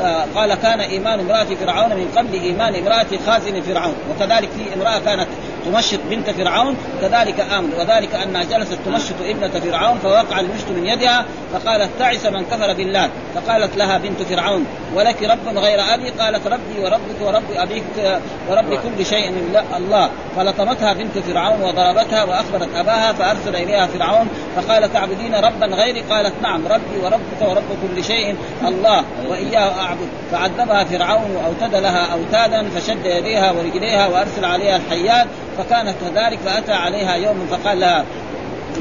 آه 0.00 0.24
قال 0.34 0.54
كان 0.54 0.80
إيمان 0.80 1.20
امرأة 1.20 1.44
فرعون 1.44 1.90
من 1.90 2.12
قبل 2.16 2.32
إيمان 2.32 2.74
امرأة 2.74 3.06
خازن 3.26 3.60
فرعون 3.60 3.94
وكذلك 4.10 4.48
في 4.50 4.74
امرأة 4.74 4.98
كانت 4.98 5.28
تمشط 5.66 5.98
بنت 6.10 6.30
فرعون 6.30 6.76
كذلك 7.00 7.40
آمن. 7.40 7.72
وذلك 7.78 8.14
أنها 8.14 8.44
جلست 8.44 8.78
تمشط 8.86 9.14
ابنة 9.24 9.60
فرعون 9.60 9.98
فوقع 9.98 10.40
المشط 10.40 10.68
من 10.76 10.86
يدها 10.86 11.24
فقالت 11.52 11.90
تعس 11.98 12.26
من 12.26 12.44
كفر 12.44 12.72
بالله. 12.72 13.10
فقالت 13.34 13.76
لها 13.76 13.98
بنت 13.98 14.22
فرعون 14.22 14.66
ولك 14.94 15.22
رب 15.22 15.58
غير 15.58 15.80
أبي؟ 15.94 16.10
قالت 16.10 16.46
ربي 16.46 16.78
وربك 16.80 17.20
ورب 17.20 17.50
أبيك 17.56 18.20
ورب 18.50 18.74
كل 18.74 19.06
شيء 19.06 19.32
الله. 19.76 20.10
فلطمتها 20.36 20.92
بنت 20.92 21.18
فرعون 21.18 21.62
وضربتها 21.62 22.24
وأخبرت 22.24 22.68
أباها 22.76 23.12
فأرسل 23.12 23.56
إليها 23.56 23.86
فرعون 23.86 24.28
فقال 24.56 24.92
تعبدين 24.92 25.34
ربا 25.34 25.66
غيري؟ 25.66 26.00
قالت 26.00 26.32
نعم 26.42 26.66
ربي 26.66 26.96
وربك 27.02 27.40
ورب 27.40 27.64
كل 27.82 28.04
شيء 28.04 28.36
الله 28.66 29.04
وإياه 29.28 29.80
أعبد. 29.80 30.08
فعذبها 30.32 30.84
فرعون 30.84 31.36
وأوتد 31.36 31.74
لها 31.74 32.12
أوتادا 32.12 32.68
فشد 32.70 33.06
يديها 33.06 33.52
ورجليها 33.52 34.06
وأرسل 34.06 34.44
عليها 34.44 34.76
الحيات 34.76 35.26
فكانت 35.58 35.94
كذلك 36.00 36.38
فأتى 36.38 36.72
عليها 36.72 37.14
يوم 37.14 37.46
فقال 37.50 37.80
لها 37.80 38.04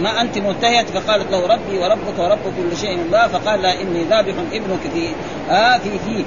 ما 0.02 0.22
أنت 0.22 0.38
منتهية؟ 0.38 0.84
فقالت 0.84 1.32
له 1.32 1.48
ربي 1.48 1.80
وربك 1.80 2.20
ورب 2.20 2.40
كل 2.58 2.78
شيء 2.78 2.96
الله 2.96 3.28
فقال 3.28 3.62
لها 3.62 3.82
إني 3.82 4.04
ذابح 4.04 4.34
ابنك 4.52 4.80
في 4.94 5.10
آه 5.52 5.78
في 5.78 6.00
فيك 6.00 6.26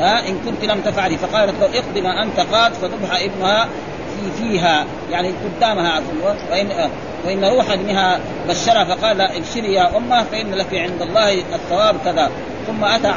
آه 0.00 0.28
إن 0.28 0.38
كنت 0.46 0.64
لم 0.64 0.80
تفعلي. 0.80 1.18
فقالت 1.18 1.54
له 1.60 1.66
اقض 1.66 1.98
ما 1.98 2.22
أنت 2.22 2.40
قاد 2.40 2.72
فذبح 2.72 3.20
ابنها 3.20 3.68
في 4.16 4.42
فيها 4.42 4.84
يعني 5.10 5.28
قدامها 5.28 6.02
وإن 6.50 6.70
آه 6.70 6.90
وإن 7.26 7.44
روح 7.44 7.70
ابنها 7.70 8.20
بشرها. 8.48 8.84
فقال 8.84 9.20
ابشري 9.20 9.72
يا 9.72 9.96
أمة 9.96 10.22
فإن 10.22 10.54
لك 10.54 10.74
عند 10.74 11.02
الله 11.02 11.32
الثواب 11.32 11.96
كذا. 12.04 12.30
ثم 12.66 12.84
أتى 12.84 13.08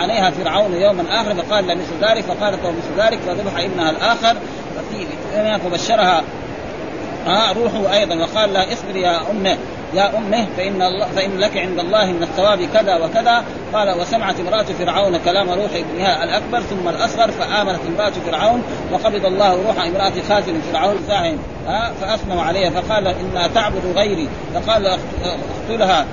عليها 0.00 0.30
فرعون 0.30 0.74
يوما 0.74 1.20
آخر 1.20 1.34
فقال 1.34 1.64
مثل 1.64 2.08
ذلك؟ 2.10 2.24
فقالت 2.24 2.64
له 2.64 2.70
مثل 2.70 3.02
ذلك 3.02 3.18
فذبح 3.18 3.58
ابنها 3.58 3.90
الآخر. 3.90 4.36
فبشرها 5.58 6.22
ها 7.26 7.52
روحه 7.52 7.94
أيضا. 7.94 8.14
وقال 8.14 8.52
لها 8.52 8.72
اصبر 8.72 8.96
يا 8.96 9.30
أمه. 9.30 9.58
يا 9.94 10.18
أمه 10.18 10.46
فإن 10.56 10.82
الله 10.82 11.06
فإن 11.16 11.38
لك 11.38 11.56
عند 11.56 11.78
الله 11.78 12.06
من 12.06 12.22
الثواب 12.22 12.68
كذا 12.74 12.96
وكذا. 12.96 13.44
قال 13.74 14.00
وسمعت 14.00 14.40
امرأة 14.40 14.62
فرعون 14.62 15.18
كلام 15.24 15.50
روح 15.50 15.70
ابنها 15.74 16.24
الأكبر 16.24 16.60
ثم 16.60 16.88
الأصغر 16.88 17.30
فامنت 17.30 17.80
امرأة 17.88 18.12
فرعون 18.26 18.62
وقبض 18.92 19.26
الله 19.26 19.62
روح 19.66 19.84
امرأة 19.84 20.12
خازن 20.28 20.60
فرعون 20.72 20.96
فاهم 21.08 21.38
ها 21.66 21.92
فأثنوا 22.00 22.42
عليها. 22.42 22.70
فقال 22.70 23.06
إنها 23.06 23.48
تعبد 23.48 23.86
غيري. 23.96 24.28
فقال 24.54 24.86
اقتلها 25.68 26.06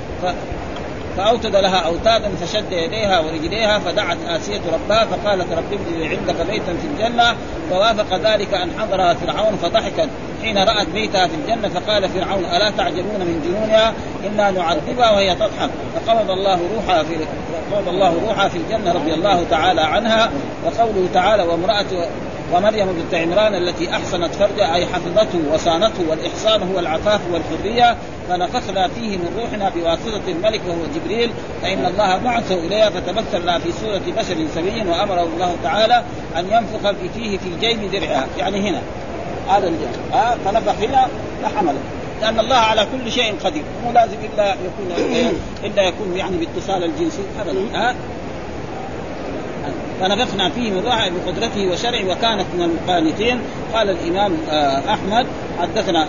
فأوتد 1.18 1.56
لها 1.56 1.78
أوتادا 1.78 2.30
فشد 2.42 2.72
يديها 2.72 3.20
ورجليها 3.20 3.80
فدعت 3.80 4.18
آسية 4.28 4.62
ربها 4.74 5.06
فقالت 5.06 5.54
رب 5.54 5.74
ابني 5.74 6.08
عندك 6.08 6.46
بيتا 6.48 6.74
في 6.74 6.88
الجنة 6.88 7.36
فوافق 7.70 8.18
ذلك 8.18 8.54
أن 8.54 8.72
حضرها 8.80 9.14
فرعون 9.14 9.58
فضحكت. 9.62 10.10
حين 10.42 10.58
رأت 10.58 10.88
بيتها 10.88 11.28
في 11.28 11.36
الجنة 11.36 11.70
فقال 11.70 12.10
فرعون 12.10 12.46
ألا 12.46 12.70
تعجبون 12.70 13.20
من 13.20 13.42
جنونها؟ 13.46 13.94
إنا 14.28 14.52
نعذبها 14.52 15.12
وهي 15.12 15.36
تضحك. 15.36 15.70
فقبض 15.96 16.32
الله 16.32 16.60
روحها 16.76 17.04
في 17.04 17.16
قبض 17.72 17.88
الله 17.88 18.14
روحها 18.28 18.48
في 18.48 18.58
الجنة 18.58 18.94
رضي 18.94 19.14
الله 19.14 19.46
تعالى 19.50 19.82
عنها. 19.82 20.32
وقوله 20.66 21.08
تعالى 21.14 21.44
وامراته 21.44 22.06
ومريم 22.54 22.88
بنت 22.88 23.14
عمران 23.14 23.56
التي 23.56 23.90
أحسنت 23.92 24.36
فرجها 24.36 24.76
أي 24.76 24.86
حفظته 24.86 25.40
وصانته 25.54 26.10
والاحسان 26.10 26.72
هو 26.74 26.80
العفاف 26.80 27.22
والحرية 27.32 27.98
فنفخنا 28.30 28.88
فيه 28.88 29.18
من 29.18 29.40
روحنا 29.40 29.70
بواسطة 29.70 30.22
الملك 30.28 30.62
وهو 30.68 30.86
جبريل 30.96 31.32
فإن 31.62 31.86
الله 31.86 32.18
بعثه 32.18 32.56
إليها 32.56 32.90
فتمثل 32.90 33.46
لها 33.46 33.60
في 33.60 33.72
صورة 33.72 34.02
بشر 34.18 34.36
سوي 34.56 34.90
وأمره 34.90 35.24
الله 35.24 35.56
تعالى 35.64 36.04
أن 36.38 36.46
ينفخ 36.52 36.92
فيه 37.16 37.38
في 37.38 37.50
جيب 37.60 37.92
درعها. 37.92 38.28
يعني 38.38 38.70
هنا 38.70 38.82
هذا 39.50 39.68
الجيب 39.68 39.90
آه 40.14 40.36
فنفخ 40.46 40.82
هنا 40.82 41.08
فحمله 41.44 41.80
لأن 42.22 42.40
الله 42.40 42.56
على 42.56 42.88
كل 42.92 43.12
شيء 43.12 43.36
قدير. 43.44 43.64
مو 43.86 43.92
لازم 43.92 44.18
إلا 44.34 44.54
يكون 44.54 44.92
إلا 45.64 45.84
يكون 45.84 46.18
يعني 46.18 46.38
باتصال 46.38 46.84
الجنسي. 46.84 47.22
ابدا. 47.42 47.60
ها؟ 47.74 47.96
فنفخنا 50.02 50.50
فيه 50.50 50.72
من 50.72 50.84
روحه 50.86 51.10
بقدرته 51.10 51.68
وشرعه 51.68 52.06
وكانت 52.06 52.46
من 52.54 52.64
القانتين 52.64 53.42
قال 53.74 53.90
الإمام 53.90 54.34
آه، 54.52 54.94
أحمد 54.94 55.26
حدثنا 55.60 56.08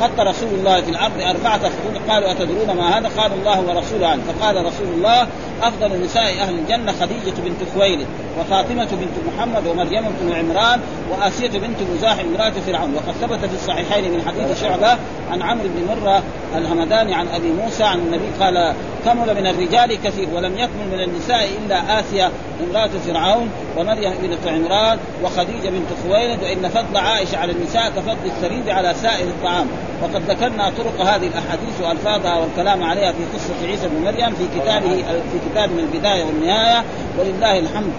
خط 0.00 0.20
رسول 0.20 0.48
الله 0.54 0.80
في 0.80 0.90
الأرض 0.90 1.20
أربعة 1.20 1.58
خطوط 1.58 2.10
قالوا 2.10 2.30
أتدرون 2.30 2.76
ما 2.76 2.98
هذا؟ 2.98 3.10
قال 3.16 3.32
الله 3.32 3.60
ورسوله 3.60 4.06
عنه 4.08 4.22
فقال 4.22 4.56
رسول 4.56 4.86
الله 4.96 5.26
أفضل 5.62 6.02
نساء 6.02 6.40
أهل 6.40 6.58
الجنة 6.58 6.92
خديجة 6.92 7.34
بنت 7.44 7.70
خويلد 7.74 8.06
وفاطمة 8.40 8.84
بنت 8.84 9.34
محمد 9.34 9.66
ومريم 9.66 10.04
بن 10.20 10.32
عمران 10.32 10.80
وآسية 11.10 11.58
بنت 11.58 11.76
مزاحم 11.94 12.26
امرأة 12.34 12.52
فرعون. 12.66 12.94
وقد 12.94 13.12
ثبت 13.20 13.44
في 13.44 13.54
الصحيحين 13.54 14.12
من 14.12 14.22
حديث 14.26 14.62
شعبة 14.62 14.98
عن 15.30 15.42
عمرو 15.42 15.68
بن 15.68 15.88
مرة 15.88 16.22
الهمداني 16.56 17.14
عن 17.14 17.28
أبي 17.28 17.52
موسى 17.52 17.84
عن 17.84 17.98
النبي 17.98 18.28
قال 18.40 18.74
كمل 19.04 19.34
من 19.34 19.46
الرجال 19.46 20.02
كثير 20.02 20.28
ولم 20.34 20.58
يكمل 20.58 20.88
من 20.92 21.00
النساء 21.00 21.48
إلا 21.58 22.00
اسيا 22.00 22.30
امرأة 22.68 22.90
فرعون 23.06 23.50
ومريم 23.76 24.12
بنت 24.22 24.46
عمران 24.46 24.98
وخديجة 25.24 25.68
بنت 25.68 25.88
خويلد 26.02 26.42
وإن 26.42 26.68
فضل 26.68 26.96
عائشة 26.96 27.38
على 27.38 27.52
النساء 27.52 27.90
كفضل 27.90 28.26
الثريد 28.26 28.68
على 28.68 28.94
سائر 28.94 29.28
الطعام. 29.28 29.66
وقد 30.02 30.22
ذكرنا 30.30 30.70
طرق 30.70 31.00
هذه 31.00 31.26
الأحاديث 31.26 31.80
وألفاظها 31.82 32.38
والكلام 32.38 32.82
عليها 32.82 33.12
في 33.12 33.18
قصة 33.34 33.66
عيسى 33.66 33.88
بن 33.88 34.04
مريم 34.04 34.34
في 34.34 34.60
كتابه 34.60 34.96
في 35.32 35.50
كتاب 35.50 35.70
من 35.70 35.78
البداية 35.78 36.24
والنهاية 36.24 36.84
ولله 37.18 37.58
الحمد 37.58 37.92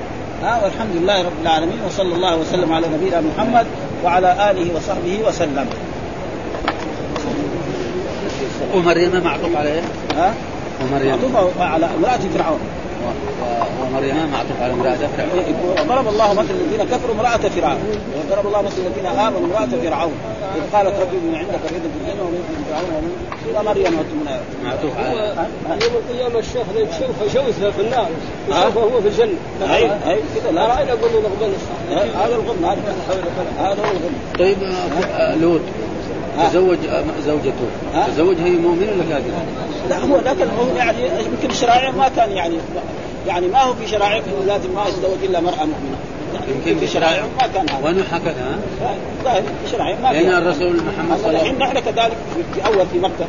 ها 0.43 0.63
والحمد 0.63 0.95
لله 0.95 1.21
رب 1.21 1.41
العالمين 1.41 1.79
وصلى 1.88 2.15
الله 2.15 2.38
وسلم 2.38 2.73
على 2.73 2.88
نبينا 2.88 3.21
محمد 3.21 3.67
وعلى 4.03 4.51
آله 4.51 4.75
وصحبه 4.75 5.19
وسلم. 5.27 5.65
ومريم 8.75 9.23
معطوف 9.23 9.55
عليه؟ 9.55 9.81
ها؟ 10.15 10.33
ومريم 10.81 11.09
معطوف 11.09 11.62
على 11.62 11.85
امرأة 11.85 12.19
فرعون 12.38 12.59
ومريم 13.81 14.15
معطوف 14.31 14.62
على 14.62 14.73
امرأة 14.73 14.95
فرعون 15.17 15.43
وضرب 15.79 16.07
الله 16.07 16.33
مثل 16.33 16.49
الذين 16.49 16.83
كفروا 16.91 17.15
امرأة 17.15 17.38
فرعون. 17.38 17.79
وضرب 18.17 18.47
الله 18.47 18.62
مثل 18.62 18.77
الذين 18.77 19.05
آمنوا 19.05 19.39
امرأة 19.39 19.69
فرعون. 19.83 20.13
إذ 20.55 20.75
قالت 20.75 20.99
ربي 21.01 21.17
من 21.17 21.35
عندك 21.35 21.63
رزق 21.65 21.89
في 21.93 21.97
الجنة 22.01 22.23
ومن 22.23 22.41
فرعون 22.69 22.91
ومن 22.95 23.65
مريم 23.65 23.93
معطوف 24.63 24.97
على 24.97 25.47
يوم 25.81 25.93
القيامة 25.95 26.39
الشيخ 26.39 26.65
يشوف 26.75 27.33
شوفها 27.33 27.71
في 27.71 27.81
النار. 27.81 28.07
يشوفه 28.49 28.81
هو 28.81 29.01
في 29.01 29.07
الجنة. 29.07 29.38
أي 29.75 29.83
أي. 29.83 30.19
كذا. 30.35 30.51
لا 30.51 30.65
رأينا 30.67 30.91
قلنا 30.91 31.19
نغبن 31.19 31.53
هذا 32.15 32.35
الغم 32.35 32.65
هذا. 32.65 33.81
هو 33.81 33.91
الغم 33.91 34.13
طيب 34.39 34.57
آه، 34.63 35.35
لوط. 35.35 35.62
تزوج 36.47 36.78
زوجته. 37.25 37.67
تزوج 38.08 38.38
هي 38.38 38.49
مؤمنة 38.49 38.91
ولا 38.91 39.04
كافرة؟ 39.10 39.43
لا 39.89 39.97
هو 39.97 40.17
لكن 40.17 40.49
هو 40.49 40.78
يعني 40.78 41.04
يمكن 41.04 41.49
الشرائع 41.49 41.91
ما 41.91 42.10
كان 42.15 42.32
يعني 42.32 42.56
يعني 43.28 43.47
ما 43.47 43.62
هو 43.62 43.73
في 43.73 43.88
شرائع 43.88 44.21
لازم 44.47 44.69
ما 44.75 44.84
يتزوج 44.88 45.23
إلا 45.23 45.39
مرأة 45.39 45.65
مؤمنة. 45.65 45.97
يمكن 46.47 46.80
في 46.80 46.88
شرائع 46.88 47.23
ما 47.41 47.47
كان 47.47 47.69
هذا. 47.69 47.89
ونوح 47.89 48.13
هكذا 48.13 48.60
ظاهر 49.23 49.41
في 49.41 49.71
شرائع 49.71 49.97
ما 50.04 50.08
لأن 50.08 50.34
الرسول 50.34 50.75
محمد 50.75 51.17
صلى 51.17 51.30
الله 51.30 51.39
عليه 51.39 51.49
وسلم 51.49 51.63
نحن 51.63 51.80
كذلك 51.80 52.17
في 52.54 52.65
أول 52.65 52.86
في 52.93 52.99
مكة. 52.99 53.28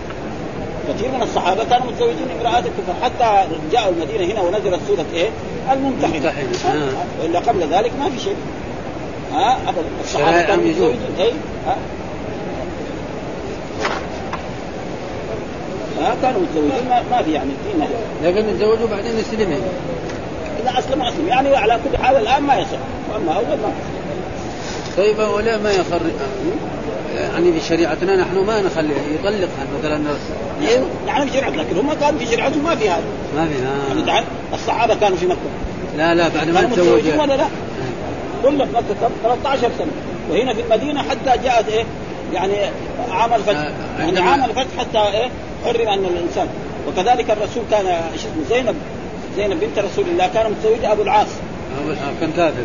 كثير 0.89 1.09
من 1.09 1.23
الصحابة 1.23 1.65
كانوا 1.65 1.87
متزوجين 1.87 2.27
امرأة 2.41 2.59
الكفر. 2.59 2.95
حتى 3.03 3.49
جاءوا 3.73 3.93
المدينة 3.93 4.33
هنا 4.33 4.41
ونزلت 4.41 4.81
سورة 4.89 5.05
إيه؟ 5.15 5.29
الممتحنة. 5.73 6.17
الممتحنة 6.17 6.73
آه. 6.75 7.23
وإلا 7.23 7.39
قبل 7.39 7.61
ذلك 7.61 7.91
ما 8.01 8.11
في 8.11 8.21
شيء. 8.21 8.37
ها 9.33 9.59
أبدا. 9.69 9.89
الصحابة 10.05 10.43
كانوا 10.43 10.65
متزوجين. 10.65 11.01
اي 11.19 11.33
ها 16.01 16.15
كانوا 16.23 16.41
متزوجين 16.41 16.89
ما, 16.89 17.03
ما 17.11 17.23
في 17.23 17.33
يعني 17.33 17.51
في 17.51 17.85
لكن 18.25 18.59
تزوجوا 18.59 18.89
بعدين 18.91 19.19
يسلموا 19.19 19.57
اذا 20.63 20.79
اسلموا 20.79 21.09
اسلم 21.09 21.29
يعني 21.29 21.57
على 21.57 21.79
كل 21.85 22.05
حال 22.05 22.17
الآن 22.17 22.43
ما 22.43 22.57
يصح. 22.57 22.79
واما 23.13 23.33
اول 23.33 23.47
ما. 23.47 23.73
طيب 24.97 25.19
ولا 25.19 25.59
ما 25.59 25.73
يخر 25.73 26.01
يعني 27.15 27.53
في 27.53 27.61
شريعتنا 27.61 28.17
نحن 28.17 28.39
ما 28.47 28.63
نخلي 28.63 28.95
يطلقها 29.15 29.67
مثلا. 29.79 30.01
أيوه 30.69 30.87
يعني 31.07 31.27
في 31.27 31.37
شريعتنا 31.37 31.63
لكن 31.63 31.77
هم 31.79 31.93
كانوا 31.93 32.19
في 32.19 32.27
شريعتهم 32.27 32.65
ما 32.65 32.77
في 32.77 32.91
هذا. 32.91 33.05
ما 33.37 33.47
في 33.47 33.55
يعني 33.89 34.03
تعال 34.07 34.25
الصحابة 34.55 34.95
كانوا 34.95 35.17
في 35.17 35.27
مكة. 35.27 35.39
لا 35.97 36.15
لا 36.15 36.29
بعد 36.29 36.49
ما 36.49 36.63
تزوجوا. 36.63 37.23
ولا 37.23 37.37
لا؟ 37.37 37.47
كلهم 38.43 38.69
في 38.69 38.73
مكة 38.77 39.11
13 39.23 39.71
سنة. 39.79 39.91
وهنا 40.31 40.55
في 40.55 40.61
المدينة 40.61 41.03
حتى 41.03 41.43
جاءت 41.45 41.69
إيه؟ 41.69 41.85
يعني 42.33 42.55
عام 43.11 43.35
الفتح. 43.35 43.59
آه 43.59 44.03
يعني 44.03 44.21
عام 44.21 44.45
الفتح 44.45 44.79
حتى 44.79 44.99
إيه؟ 44.99 45.29
حرم 45.65 45.89
أن 45.89 46.05
الإنسان 46.05 46.49
وكذلك 46.89 47.31
الرسول 47.31 47.63
كان 47.71 47.87
اسمه 47.87 48.33
زينب 48.51 48.77
زينب 49.37 49.61
بنت 49.61 49.79
رسول 49.79 50.05
الله 50.09 50.27
كان 50.27 50.51
متزوج 50.51 50.85
أبو 50.85 51.03
العاص. 51.03 51.29
كان 52.21 52.33
كافر. 52.37 52.65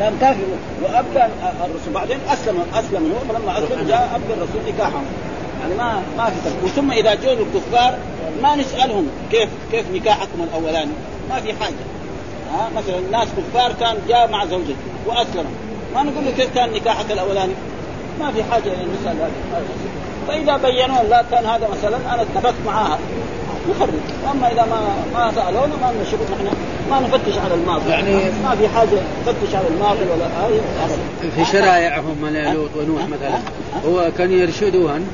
كان 0.00 0.16
كافر 0.20 0.44
وأبى 0.82 1.32
الرسول 1.64 1.92
بعدين 1.94 2.18
أسلم 2.28 2.64
أسلم 2.74 3.12
هو 3.12 3.32
فلما 3.34 3.58
أسلم 3.58 3.88
جاء 3.88 4.10
أبى 4.14 4.34
الرسول 4.34 4.74
نكاحهم. 4.74 5.04
يعني 5.60 5.74
ما 5.74 6.02
ما 6.16 6.30
في 6.30 6.68
ثم 6.68 6.92
إذا 6.92 7.14
جو 7.14 7.30
الكفار 7.30 7.98
ما 8.42 8.56
نسألهم 8.56 9.08
كيف 9.30 9.48
كيف 9.72 9.84
نكاحكم 9.94 10.42
الأولاني؟ 10.42 10.92
ما 11.30 11.40
في 11.40 11.52
حاجة. 11.52 11.84
ها؟ 12.52 12.70
مثلا 12.76 12.98
الناس 12.98 13.28
كفار 13.36 13.72
كان 13.80 13.96
جاء 14.08 14.30
مع 14.30 14.44
زوجته 14.44 14.76
واسلم 15.06 15.46
ما 15.94 16.02
نقول 16.02 16.24
له 16.24 16.30
كيف 16.30 16.54
كان 16.54 16.72
نكاحك 16.72 17.12
الأولاني؟ 17.12 17.54
ما 18.20 18.32
في 18.32 18.44
حاجة 18.44 18.62
نسال 18.62 19.16
هذا. 19.16 19.30
فإذا 20.28 20.56
بينوا 20.56 21.02
لا 21.10 21.24
كان 21.30 21.46
هذا 21.46 21.68
مثلا 21.68 21.96
أنا 22.14 22.22
اتفقت 22.22 22.54
معاها. 22.66 22.98
نخرج 23.70 23.88
أما 24.32 24.52
إذا 24.52 24.64
ما 24.64 24.80
ما 25.14 25.32
سألونا 25.34 25.76
ما 25.82 25.92
نشوف 26.02 26.20
نحن 26.32 26.56
ما 26.90 27.00
نفتش 27.00 27.38
على 27.38 27.54
الماضي. 27.54 27.90
يعني 27.90 28.14
ما 28.44 28.54
في 28.56 28.68
حاجة 28.68 28.88
نفتش 29.28 29.54
على 29.54 29.68
الماضي 29.68 30.00
ولا 30.00 30.26
هذه. 30.26 30.60
في 31.36 31.44
شرائعهم 31.52 32.16
من 32.22 32.52
لوط 32.54 32.70
ونوح 32.76 33.02
مثلا. 33.08 33.38
هو 33.86 34.10
كان 34.18 34.32
يرشدوهن؟ 34.32 35.06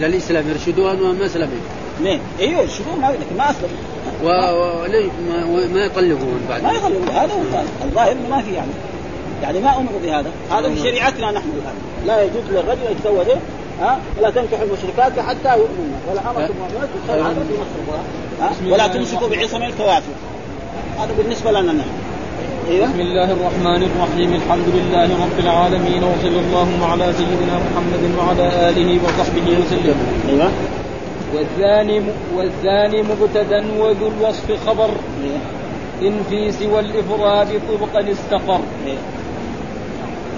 للإسلام 0.00 0.44
يرشدوهن 0.50 1.02
وما 1.02 1.26
اسلموا 1.26 1.56
مين؟ 2.00 2.20
أيوه 2.40 2.60
يرشدون 2.60 3.00
ما 3.00 3.06
لكن 3.06 3.36
ما 3.38 3.50
أسلم. 3.50 3.70
و- 4.24 4.82
وليه 4.82 5.10
ما, 5.28 5.66
ما 5.74 5.84
يطلقوهن 5.84 6.40
بعد؟ 6.48 6.62
ما 6.62 6.72
يخلوا 6.72 7.00
هذا 7.12 7.32
هو 7.32 7.62
الظاهر 7.84 8.12
إنه 8.12 8.36
ما 8.36 8.42
في 8.42 8.52
يعني. 8.52 8.70
يعني 9.42 9.60
ما 9.60 9.76
امروا 9.76 10.00
بهذا. 10.02 10.30
هذا 10.50 10.74
في 10.74 10.80
شريعتنا 10.80 11.30
نحن 11.30 11.48
الآن. 11.48 11.74
لا 12.06 12.22
يجوز 12.22 12.42
للرجل 12.50 12.86
أن 12.86 12.92
يتزوج؟ 12.92 13.26
ها؟ 13.80 13.98
ولا 14.18 14.30
تنكحوا 14.30 14.64
المشركات 14.64 15.20
حتى 15.20 15.58
يؤمنن 15.58 15.94
ولا 16.10 16.20
في 16.20 16.52
نص 17.60 17.72
القران 17.78 18.04
ها؟ 18.40 18.50
ولا 18.72 18.86
تمسكوا 18.86 19.28
بعصم 19.28 19.62
الكوافر. 19.62 20.12
هذا 20.98 21.12
بالنسبة 21.18 21.50
لنا 21.50 21.72
نحن. 21.72 21.90
أيوه. 22.70 22.86
بسم 22.86 23.00
الله 23.00 23.32
الرحمن 23.32 23.82
الرحيم. 23.82 24.32
الحمد 24.34 24.68
لله 24.74 25.08
رب 25.24 25.38
العالمين 25.38 26.04
وصلى 26.04 26.40
الله 26.40 26.86
على 26.90 27.12
سيدنا 27.12 27.58
محمد 27.66 28.02
وعلى 28.18 28.68
آله 28.68 28.98
وصحبه 29.04 29.46
وسلم. 29.60 29.96
أيوه. 30.28 30.50
والثاني 31.34 32.02
والثاني 32.36 33.02
مبتدا 33.02 33.64
وذو 33.78 34.08
الوصف 34.08 34.66
خبر. 34.66 34.90
أيوه. 35.24 35.40
إن 36.02 36.22
في 36.30 36.52
سوى 36.52 36.80
الإفراد 36.80 37.48
طبقا 37.68 38.12
استقر؟ 38.12 38.60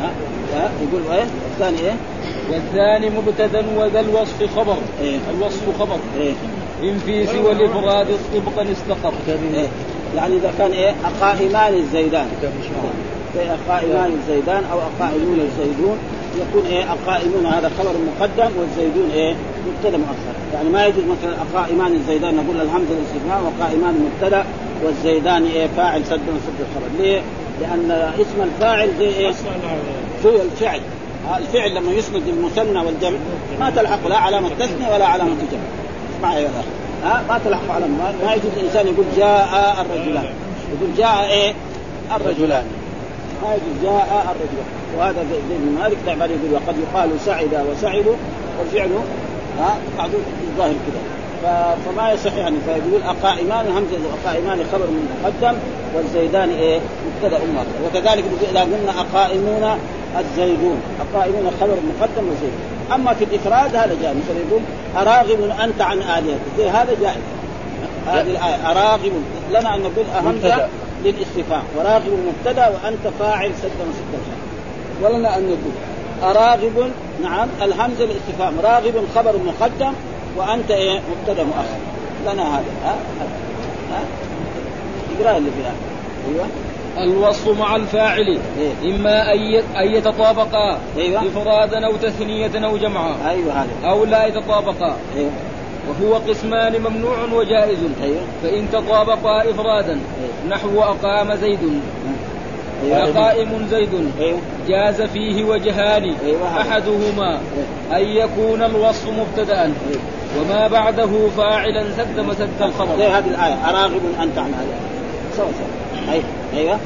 ها؟ 0.03 0.70
يقول 0.82 1.03
إيه 1.12 1.26
الثاني 1.53 1.78
إيه؟ 1.78 1.97
والثاني 2.51 3.11
مبتدأ 3.11 3.64
وذا 3.76 4.01
الوصف 4.01 4.57
خبر. 4.57 4.76
إيه. 5.03 5.18
الوصف 5.30 5.78
خبر. 5.78 5.99
إيه. 6.20 6.32
إن 6.82 6.99
في 6.99 7.26
سوى 7.26 7.53
الإفراد 7.53 8.07
طبقا 8.34 8.72
استقر. 8.72 9.12
إيه؟ 9.55 9.68
يعني 10.16 10.36
إذا 10.36 10.53
كان 10.59 10.70
إيه؟ 10.70 10.95
أقائمان 11.05 11.74
الزيدان. 11.74 12.26
زي 13.34 13.43
أقائمان 13.51 14.12
الزيدان 14.12 14.64
أو 14.72 14.78
أقائمون 14.78 15.40
الزيدون. 15.40 15.99
يكون 16.40 16.66
إيه؟ 16.66 16.84
أقائمون 16.93 17.47
هذا 17.47 17.70
خبر 17.78 17.90
مقدم 17.90 18.51
والزيدون 18.61 19.11
إيه؟ 19.14 19.34
مبتدأ 19.68 19.99
مؤخر 19.99 20.34
يعني 20.55 20.68
ما 20.68 20.86
يجوز 20.86 21.05
مثلا 21.05 21.36
أقائمان 21.43 21.93
الزيدان 21.93 22.36
نقول 22.36 22.61
الهمزه 22.61 22.95
الاستثناء 22.99 23.43
وقائمان 23.43 24.09
مبتدأ 24.09 24.45
والزيدان 24.84 25.45
إيه؟ 25.45 25.66
فاعل 25.66 26.07
سد 26.07 26.20
وسد 26.20 26.59
الخبر 26.61 27.03
ليه؟ 27.03 27.20
لأن 27.61 27.90
اسم 28.20 28.43
الفاعل 28.43 28.90
زي 28.99 29.09
إيه؟ 29.09 29.32
زي 30.24 30.43
الفعل 30.43 30.80
الفعل 31.39 31.75
لما 31.75 31.93
يسند 31.93 32.23
للمثنى 32.27 32.79
والجمع 32.79 33.18
ما 33.61 33.70
تلحق 33.70 34.07
لا 34.07 34.16
علامة 34.16 34.49
تثنية 34.49 34.95
ولا 34.95 35.07
علامة 35.07 35.37
جمع. 35.53 35.61
اسمع 36.16 36.39
يا 36.39 36.49
ها؟ 37.05 37.25
ما 37.29 37.41
تلحق 37.45 37.70
علامة. 37.70 37.97
ما, 38.25 38.35
يجوز 38.35 38.51
الإنسان 38.57 38.87
يقول 38.87 39.05
جاء 39.16 39.77
الرجلان. 39.81 40.25
يقول 40.73 40.97
جاء 40.99 41.25
إيه؟ 41.31 41.53
الرجلان. 42.16 42.64
ما 43.43 43.55
يجوز 43.55 43.83
جاء 43.83 44.35
الرجلان. 44.35 44.66
وهذا 44.99 45.20
ابن 45.20 45.79
مالك 45.83 45.97
دائما 46.07 46.25
يقول 46.25 46.53
وقد 46.53 46.75
يقال 46.79 47.11
سعد 47.27 47.66
وسعدوا 47.70 48.14
والفعل 48.59 48.91
ها؟ 49.59 49.77
بعضهم 49.99 50.23
الظاهر 50.51 50.73
كذا 50.73 51.77
فما 51.87 52.12
يصح 52.12 52.35
يعني. 52.35 52.57
فيقول 52.66 53.03
أقائمان 53.03 53.66
همزة 53.66 53.99
أقائمان 54.25 54.64
خبر 54.73 54.87
مقدم 55.23 55.59
والزيدان 55.95 56.51
إيه؟ 56.51 56.81
مبتدأ 57.07 57.39
مؤخر 57.39 57.87
وكذلك 57.87 58.25
إذا 58.51 58.61
قلنا 58.61 59.01
أقائمون 59.01 59.79
الزيدون 60.21 60.81
اقائمون 61.01 61.51
خبر 61.61 61.75
مقدم 61.75 62.29
وزيدون 62.29 62.61
أما 62.95 63.15
في 63.15 63.25
الإفراد 63.25 63.77
هذا 63.77 63.97
جائز. 64.03 64.17
مثلا 64.17 64.39
يقول 64.49 64.63
أراغب 64.97 65.51
أنت 65.65 65.81
عن 65.81 65.99
آلهتك. 65.99 66.41
زي 66.59 66.69
هذا 66.69 66.97
جائز. 67.01 67.23
هذه 68.07 68.31
الآية 68.31 68.71
أراغب. 68.71 69.13
لنا 69.51 69.75
أن 69.75 69.81
نقول 69.81 70.05
مبتدأ. 70.25 70.69
للاستفهام. 71.05 71.63
وراغب 71.77 72.19
مبتدأ 72.29 72.69
وأنت 72.69 73.15
فاعل 73.19 73.51
سد 73.63 73.71
وسد 73.89 74.13
الخير 74.15 74.43
ولنا 75.03 75.39
أن 75.39 75.43
نقول 75.43 75.73
أراغب 76.31 76.91
نعم 77.23 77.49
الهمزه 77.63 78.05
الاستفهام 78.05 78.55
راغب 78.63 79.05
خبر 79.15 79.33
مقدم 79.47 79.93
وأنت 80.37 80.71
إيه؟ 80.71 81.01
مبتدأ 81.11 81.45
مؤخر. 81.45 81.79
لنا 82.27 82.43
هذا. 82.43 82.65
ها؟ 82.85 82.97
ها؟ 83.93 84.03
اقرأ 85.21 85.37
اللي 85.37 85.51
فيها 85.51 85.73
أيوه. 86.29 86.47
الوصف 86.99 87.59
مع 87.59 87.76
الفاعل. 87.76 88.38
إيه. 88.59 88.95
إما 88.95 89.32
أن 89.32 89.55
أن 89.76 89.95
يتطابقا 89.95 90.78
أيوة. 90.97 91.22
افرادا 91.26 91.86
أو 91.86 91.97
تثنية 91.97 92.66
أو 92.66 92.76
جمعا. 92.76 93.14
أيوه 93.30 93.53
هذا. 93.53 93.90
أو 93.90 94.05
لا 94.05 94.26
يتطابقا. 94.26 94.97
أيوه. 95.16 95.30
وهو 95.88 96.14
قسمان 96.14 96.80
ممنوع 96.80 97.16
وجائز. 97.32 97.78
أيوه. 98.03 98.20
فإن 98.43 98.70
تطابقا 98.72 99.51
إفرادا. 99.51 99.99
نحو 100.49 100.82
أقام 100.82 101.34
زيد. 101.34 101.80
أيوه. 102.84 103.03
أقائم 103.03 103.66
زيد. 103.70 104.11
أيوه. 104.20 104.38
جاز 104.68 105.03
فيه 105.03 105.45
وجهان. 105.45 106.14
أيوة. 106.24 106.61
أحدهما. 106.61 107.40
أن 107.93 108.03
يكون 108.03 108.62
الوصف 108.62 109.09
أيوة. 109.38 109.72
وما 110.40 110.68
بعده 110.68 111.28
فاعلا 111.36 111.84
سد 111.97 112.20
مسد 112.20 112.49
الخبر. 112.61 112.95
هذه 112.95 113.28
الآية. 113.30 113.70
أراغب 113.70 114.01
أنت 114.22 114.38
عن 114.38 114.55
هذا. 114.55 114.91
سوا 115.37 115.47
سوا 115.53 116.12
أيوه. 116.12 116.24
أيوه. 116.55 116.78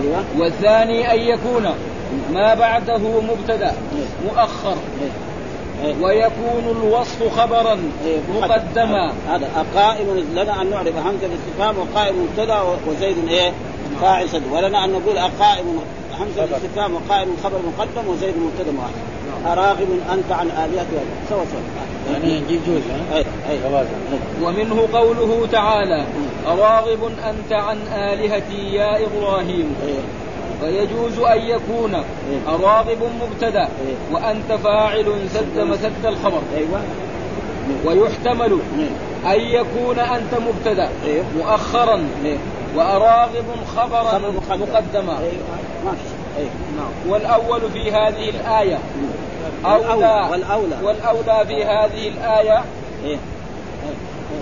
أيوه 0.00 0.24
والثاني 0.38 1.12
أن 1.12 1.18
يكون 1.20 1.74
ما 2.32 2.54
بعده 2.54 2.98
مبتدأ 2.98 3.72
مؤخر. 4.24 4.76
أيوه 5.02 5.12
أيوه 5.84 6.02
ويكون 6.02 6.76
الوصف 6.76 7.40
خبرا 7.40 7.78
إيه، 8.06 8.18
مقدما. 8.40 9.12
هذا 9.28 9.66
قائم 9.74 10.24
لنا 10.32 10.62
أن 10.62 10.70
نعرف 10.70 10.96
همزة 10.96 11.26
الاستفهام 11.26 11.74
وقائم 11.78 12.14
مبتدا 12.22 12.58
وزيد 12.88 13.28
إيه؟ 13.28 13.52
فاعل 14.00 14.28
صدق 14.28 14.52
ولنا 14.52 14.84
أن 14.84 14.90
نقول 14.92 15.18
قائم 15.18 15.80
همزة 16.18 16.44
الاستفهام 16.44 16.94
وقائم 16.94 17.28
خبر 17.44 17.58
مقدم 17.66 18.08
وزيد 18.08 18.34
مبتدا 18.36 18.72
مؤخر 18.72 19.17
اراغب 19.46 19.88
أنت 20.12 20.32
عن 20.32 20.46
الهتك 20.46 21.02
سوا 21.28 21.44
سوا 21.44 21.60
يعني 22.12 22.40
نجيب 22.40 22.60
جوز 22.66 22.82
ها؟ 23.12 23.16
أي 23.16 23.24
أي. 23.50 23.58
جواز. 23.70 23.86
ومنه 24.42 24.88
قوله 24.92 25.46
تعالى 25.52 26.04
أراغب 26.46 26.98
أنت 27.28 27.52
عن 27.52 27.76
آلهتي 27.92 28.74
يا 28.74 29.06
إبراهيم. 29.06 29.74
فيجوز 30.60 31.18
أن 31.18 31.40
يكون 31.40 32.04
أراغب 32.48 32.98
مبتدأ 33.22 33.68
وأنت 34.12 34.52
فاعل 34.64 35.14
سد 35.34 35.58
مسد 35.58 36.06
الخبر. 36.06 36.40
أيوه. 36.56 36.80
ويحتمل. 37.84 38.58
أن 39.26 39.40
يكون 39.40 39.98
أنت 39.98 40.34
مبتدأ. 40.34 40.88
مؤخرا. 41.38 42.08
وأراغب 42.76 43.44
خبرا 43.76 44.02
خبر 44.02 44.30
مقدم. 44.30 44.62
مقدما. 44.62 45.18
أيوه. 45.18 45.94
نعم. 46.76 47.12
والأول 47.12 47.60
في 47.72 47.90
هذه 47.92 48.30
الآية. 48.30 48.78
والأولى 48.78 49.17
أولى 49.64 50.28
والأولى. 50.30 50.76
والأولى. 50.82 51.46
في 51.46 51.64
هذه 51.64 52.08
الآية. 52.08 52.64
إيه. 53.04 53.16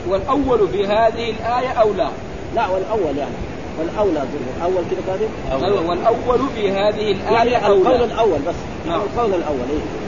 والأول 0.09 0.69
في 0.69 0.87
هذه 0.87 1.31
الآية 1.31 1.69
أولى 1.69 2.09
لا. 2.55 2.69
والأول 2.69 3.19
يعني. 3.19 3.35
والأولى 3.79 4.23
الأول 4.57 4.83
كده 4.91 5.01
كاتب 5.07 5.65
أيوة، 5.65 5.89
والأول 5.89 6.41
في 6.55 6.71
هذه 6.71 7.13
الآية 7.13 7.53
يعني 7.53 7.57
القول 7.67 7.87
أولى 7.87 8.05
الأول 8.05 8.39
بس. 8.49 8.55
نعم. 8.87 9.01
القول 9.01 9.35
الأول 9.35 9.67
إيه؟ 9.71 10.07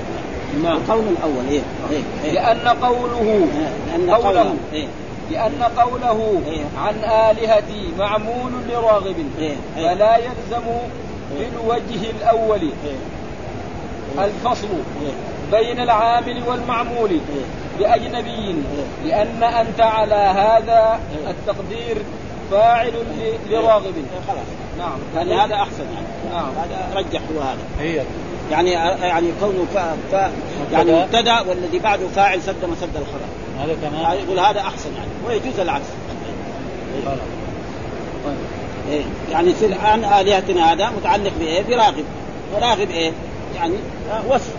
نعم. 0.63 0.77
القول 0.77 1.05
الأول 1.19 1.49
إيه؟ 1.51 1.61
إيه 1.91 2.03
إيه. 2.25 2.33
لأن 2.33 2.69
قوله 2.69 3.47
لأن 3.91 4.11
قوله 4.11 4.55
إيه. 4.73 4.87
لأن 5.31 5.63
قوله 5.77 6.41
إيه. 6.47 6.65
عن 6.79 6.95
آلهتي 7.31 7.89
معمول 7.99 8.53
لراغب. 8.71 9.17
إيه. 9.39 9.57
إيه. 9.77 9.95
فلا 9.95 10.17
يلزم 10.17 10.67
بالوجه 11.39 12.11
الأول. 12.11 12.61
إيه. 12.61 12.97
الفصل. 14.19 14.69
بين 15.53 15.81
العامل 15.81 16.43
والمعمول. 16.47 17.21
بأجنبي 17.79 18.55
لأن 19.05 19.43
أنت 19.43 19.81
على 19.81 20.15
هذا 20.15 21.01
التقدير 21.29 21.97
فاعل 22.51 22.93
لراغب 23.51 23.95
خلاص 24.29 24.47
نعم 24.79 24.99
يعني 25.17 25.35
هذا 25.35 25.55
أحسن 25.55 25.85
يعني 25.95 26.35
نعم 26.35 26.53
هذا 26.55 26.91
رجح 26.95 27.21
هو 27.35 27.41
هذا 27.41 27.59
هي 27.81 28.03
يعني 28.51 28.71
يعني 29.03 29.27
كونه 29.41 29.67
فا 29.75 29.97
فا 30.13 30.31
يعني 30.73 30.93
مبتدأ 30.93 31.41
والذي 31.41 31.79
بعده 31.79 32.09
فاعل 32.09 32.43
سد 32.43 32.65
مسد 32.65 32.97
الخبر 32.97 33.29
هذا 33.59 33.77
يعني 33.83 34.01
كمان 34.01 34.25
يقول 34.25 34.39
هذا 34.39 34.61
أحسن 34.61 34.91
يعني 34.97 35.11
ويجوز 35.27 35.61
العكس 35.61 35.85
خلاص. 37.05 37.19
إيه؟ 38.91 39.03
يعني 39.31 39.51
يصير 39.51 39.79
عن 39.81 40.05
آلهتنا 40.05 40.73
هذا 40.73 40.91
متعلق 40.91 41.33
بإيه؟ 41.41 41.63
براغب 41.63 42.05
وراغب 42.55 42.91
إيه؟ 42.91 43.13
يعني 43.59 43.75
آه، 44.13 44.35
وصف. 44.35 44.55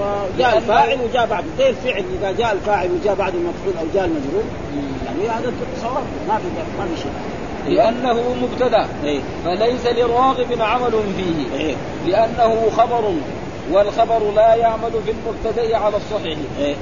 وجاء 0.00 0.56
الفاعل 0.56 0.98
وجاء 1.00 1.26
بعده 1.26 1.46
زي 1.58 1.68
الفعل 1.68 2.04
إذا 2.20 2.32
جاء 2.32 2.52
الفاعل 2.52 2.90
وجاء 2.90 3.14
بعده 3.14 3.34
المفعول 3.34 3.74
أو 3.80 3.84
جاء 3.94 4.04
المجرور 4.04 4.44
يعني 5.06 5.28
هذا 5.28 5.52
صواب 5.82 6.02
ما 6.28 6.38
في 6.38 6.44
ما 6.78 6.84
في 6.94 7.02
شيء 7.02 7.12
لأنه 7.68 8.22
مبتدأ. 8.42 8.86
إيه. 9.04 9.20
فليس 9.44 9.86
لراغب 9.86 10.60
عمل 10.60 10.92
فيه. 11.16 11.58
إيه. 11.58 11.74
لأنه 12.06 12.70
خبر 12.76 13.14
والخبر 13.72 14.32
لا 14.36 14.54
يعمل 14.54 14.90
في 15.06 15.12
المبتدأ 15.12 15.76
على 15.76 15.96
الصحيح. 15.96 16.38
إيه. 16.60 16.74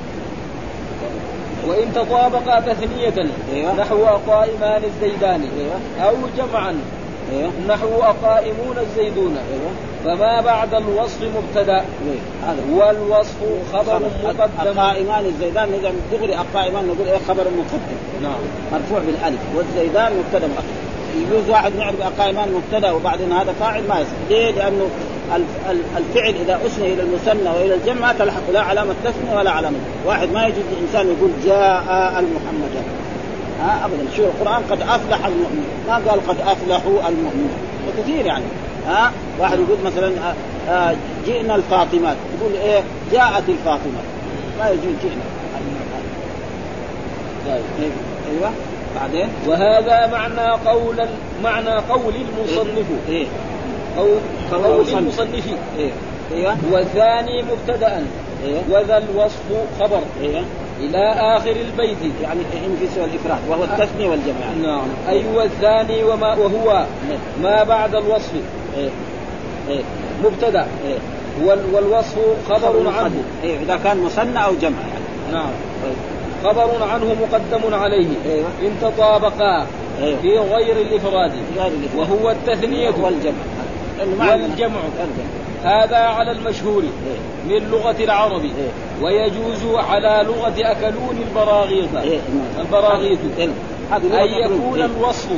وإن 1.68 1.92
تطابقا 1.94 2.61
تثنية 2.61 3.30
أيوة. 3.54 3.80
نحو 3.80 4.04
أقائمان 4.04 4.82
الزيدان 4.84 5.48
أيوة. 5.58 6.08
أو 6.08 6.14
جمعا. 6.38 6.76
نحو 7.68 8.02
أقائمون 8.02 8.76
الزيدون. 8.80 9.36
فما 10.04 10.40
بعد 10.40 10.74
الوصف 10.74 11.22
إيه. 11.56 11.68
هذا. 12.46 12.62
والوصف 12.74 13.36
خبر 13.72 14.00
مقدم. 14.24 14.48
القائمان 14.62 15.24
الزيدان 15.24 15.68
نجم 15.68 15.92
دغري 16.12 16.34
القائمان 16.34 16.86
نقول 16.86 17.08
إيه 17.08 17.18
خبر 17.28 17.42
مقدم. 17.42 18.22
نعم. 18.22 18.40
مرفوع 18.72 18.98
بالألف. 18.98 19.40
والزيدان 19.56 20.12
مبتدا 20.18 20.48
يجوز 21.16 21.50
واحد 21.50 21.76
نعرف 21.76 21.94
القائمان 22.06 22.52
مبتدا 22.52 22.90
وبعدين 22.90 23.32
هذا 23.32 23.52
فاعل 23.60 23.82
ما 23.88 23.94
يصير. 24.00 24.14
ليه؟ 24.30 24.50
لأنه 24.50 24.86
الف- 25.34 25.70
ال- 25.70 25.96
الفعل 25.96 26.34
إذا 26.44 26.60
اسنى 26.66 26.92
إلى 26.92 27.02
المثنى 27.02 27.50
وإلى 27.50 27.74
الجمع 27.74 28.12
تلحق 28.12 28.50
لا 28.52 28.60
علامة 28.60 28.94
تثنيه 29.04 29.36
ولا 29.36 29.50
علامة. 29.50 29.76
واحد 30.06 30.32
ما 30.32 30.46
يجوز 30.46 30.64
الانسان 30.72 31.06
يقول 31.06 31.30
جاء 31.46 31.82
المحمد. 32.18 32.99
ها 33.61 33.84
ابدا. 33.84 34.11
شو 34.16 34.22
القرآن 34.24 34.62
قد 34.70 34.80
أفلح 34.82 35.26
المؤمنون. 35.26 35.66
ما 35.88 35.94
قال 35.94 36.26
قد 36.28 36.36
أفلحوا 36.40 37.08
المؤمنون. 37.08 37.58
وكثير 37.88 38.26
يعني. 38.26 38.44
ها 38.86 39.12
واحد 39.38 39.58
يقول 39.58 39.78
مثلا 39.84 40.12
جئنا 41.26 41.54
الفاطمات. 41.54 42.16
يقول 42.38 42.52
إيه 42.62 42.82
جاءت 43.12 43.48
الفاطمات 43.48 44.04
ما 44.58 44.70
يجوز 44.70 44.94
جئنا. 45.02 45.24
طيب. 47.46 47.62
إيه، 47.80 47.90
أيوه. 48.30 48.50
بعدين؟ 49.00 49.28
وهذا 49.46 50.06
معنى 50.06 50.50
قول 50.66 50.96
معنى 51.44 51.70
قول 51.70 52.14
المصنف. 52.14 52.86
إيه 53.08 53.26
قول 53.96 54.18
قول 54.52 54.64
قول 54.64 54.88
المصنف. 54.88 55.48
إيه 55.78 55.90
أيوه 56.32 56.56
والثاني 56.72 57.42
مبتدأ. 57.42 58.04
إيه. 58.44 58.61
وذا 58.70 58.98
الوصف 58.98 59.42
خبر. 59.80 60.00
إيه. 60.22 60.42
إلى 60.80 61.12
آخر 61.36 61.50
البيت. 61.50 61.96
يعني 62.22 62.40
انجز 62.66 62.98
والافراد 62.98 63.38
وهو 63.48 63.64
التثنيه 63.64 64.08
والجمع. 64.08 64.46
نعم. 64.62 64.88
أي 65.08 65.24
والثاني 65.34 66.04
وما 66.04 66.34
وهو 66.34 66.84
ما 67.42 67.62
بعد 67.62 67.94
الوصف. 67.94 68.32
إيه 68.78 68.88
إيه 69.68 69.82
مبتدأ. 70.24 70.66
وال- 71.44 71.74
والوصف 71.74 72.18
خبر 72.48 72.88
عنه. 72.98 73.22
إيه 73.44 73.58
إذا 73.58 73.76
كان 73.84 74.02
مثنى 74.02 74.44
أو 74.44 74.52
جمع. 74.62 74.78
يعني 74.78 75.32
نعم. 75.32 75.50
خبر 76.44 76.82
عنه 76.92 77.16
مقدم 77.22 77.74
عليه. 77.74 78.08
أيوه. 78.26 78.46
إن 78.62 78.70
تطابقا. 78.82 79.66
أيوه. 80.02 80.20
في 80.22 80.38
غير 80.38 80.76
الإفراد. 80.76 81.32
غير 81.56 81.66
الإفراد. 81.66 82.10
وهو 82.10 82.30
التثنية. 82.30 82.90
والجمع. 83.02 83.32
والجمع. 84.00 84.32
والجمع. 84.32 84.80
هذا 85.64 85.96
على 85.96 86.32
المشهور 86.32 86.82
من 87.48 87.70
لغة 87.70 87.96
العرب 88.04 88.44
إيه. 88.44 88.70
ويجوز 89.02 89.74
على 89.74 90.26
لغة 90.26 90.54
أكلون 90.58 91.24
البراغيث 91.28 91.88
البراغيث 92.61 93.18
إيه. 93.38 93.48
هذه 93.90 94.06
أن 94.06 94.50
لغة 94.50 94.54
يكون. 94.54 94.82
الوصف 94.82 95.28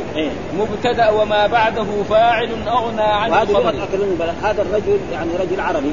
مبتدأ 0.58 1.10
وما 1.10 1.46
بعده 1.46 2.02
فاعل 2.08 2.48
أغنى 2.68 3.02
عن 3.02 3.32
الخبر 3.32 3.74
هذا 4.42 4.62
الرجل 4.62 4.98
يعني 5.12 5.30
رجل 5.40 5.60
عربي 5.60 5.92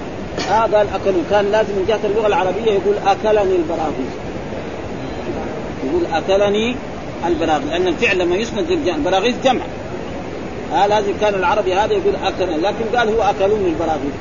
آه 0.49 0.61
قال 0.61 0.87
اكلون 0.95 1.25
كان 1.29 1.51
لازم 1.51 1.73
من 1.73 1.85
جهة 1.87 1.99
اللغة 2.03 2.27
العربية 2.27 2.71
يقول 2.71 2.95
أكلني 3.07 3.55
البراغيث 3.55 4.11
يقول 5.83 6.05
أكلني 6.13 6.75
البراغيث 7.27 7.69
لأن 7.69 7.87
الفعل 7.87 8.19
لما 8.19 8.35
يسند 8.35 8.71
للجمع 8.71 8.95
البراغيث 8.95 9.35
جمع. 9.43 9.61
آه 10.73 10.87
لازم 10.87 11.13
كان 11.21 11.33
العربي 11.33 11.73
هذا 11.73 11.93
يقول 11.93 12.15
اكلني 12.23 12.57
لكن 12.57 12.97
قال 12.97 13.09
هو 13.09 13.21
اكلوني 13.21 13.67
البراغيث 13.69 14.13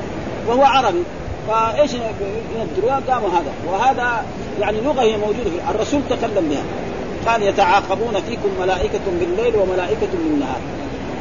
وهو 0.48 0.64
عربي. 0.64 1.02
فإيش 1.48 1.90
ينذروا 1.92 3.00
قاموا 3.08 3.28
هذا. 3.28 3.52
وهذا 3.66 4.24
يعني 4.60 4.80
لغة 4.80 5.02
هي 5.02 5.16
موجودة 5.16 5.50
في 5.50 5.70
الرسول 5.70 6.00
تكلم 6.10 6.48
بها. 6.48 6.62
قال 7.32 7.42
يتعاقبون 7.42 8.14
فيكم 8.28 8.48
ملائكة 8.60 9.00
بالليل 9.20 9.56
وملائكة 9.56 10.08
بالنهار. 10.12 10.60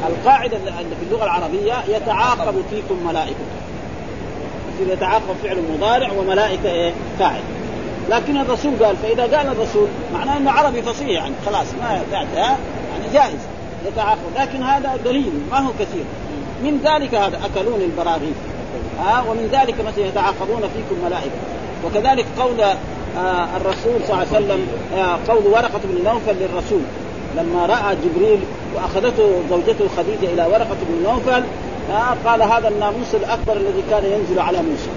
القاعدة 0.08 0.56
اللي 0.56 0.72
في 0.72 1.06
اللغة 1.10 1.24
العربية 1.24 1.74
يتعاقب 1.88 2.54
فيكم 2.70 3.06
ملائكة. 3.06 3.34
يتعاقب 4.88 5.34
فعل 5.42 5.56
مضارع 5.74 6.12
وملائكة 6.12 6.70
إيه؟ 6.70 6.92
فاعل. 7.18 7.40
لكن 8.10 8.36
الرسول 8.36 8.72
قال 8.84 8.96
فإذا 8.96 9.22
قال 9.22 9.46
الرسول 9.46 9.86
معناه 10.14 10.36
إنه 10.36 10.50
عربي 10.50 10.82
فصيح 10.82 11.08
يعني 11.08 11.34
خلاص 11.46 11.66
ما 11.80 12.02
ها؟ 12.12 12.58
يعني 12.92 13.12
جائز. 13.12 13.40
يتعاقب. 13.86 14.18
لكن 14.36 14.62
هذا 14.62 15.00
قليل 15.06 15.32
ما 15.50 15.58
هو 15.58 15.70
كثير. 15.80 16.04
من 16.62 16.80
ذلك 16.84 17.14
هذا 17.14 17.40
أكلون 17.44 17.80
البراغيث. 17.80 18.36
ها 19.00 19.24
ومن 19.30 19.48
ذلك 19.52 19.74
مثلا 19.86 20.06
يتعاقبون 20.06 20.60
فيكم 20.60 21.04
ملائكة. 21.04 21.40
وكذلك 21.86 22.26
قول 22.38 22.60
آه 22.60 23.48
الرسول 23.56 24.00
صلى 24.06 24.12
الله 24.12 24.26
عليه 24.34 24.46
وسلم 24.46 24.66
آه 24.96 25.18
قول 25.28 25.46
ورقة 25.46 25.80
بن 25.84 26.04
نوفل 26.04 26.34
للرسول. 26.40 26.80
لما 27.36 27.66
رأى 27.66 27.96
جبريل 28.04 28.40
وأخذته 28.74 29.42
زوجته 29.50 29.88
خديجة 29.96 30.32
إلى 30.32 30.46
ورقة 30.46 30.76
بن 30.88 31.02
نوفل 31.04 31.42
آه 31.92 32.16
قال 32.24 32.42
هذا 32.42 32.68
الناموس 32.68 33.14
الأكبر 33.14 33.56
الذي 33.56 33.82
كان 33.90 34.04
ينزل 34.04 34.40
على 34.40 34.58
موسى. 34.58 34.90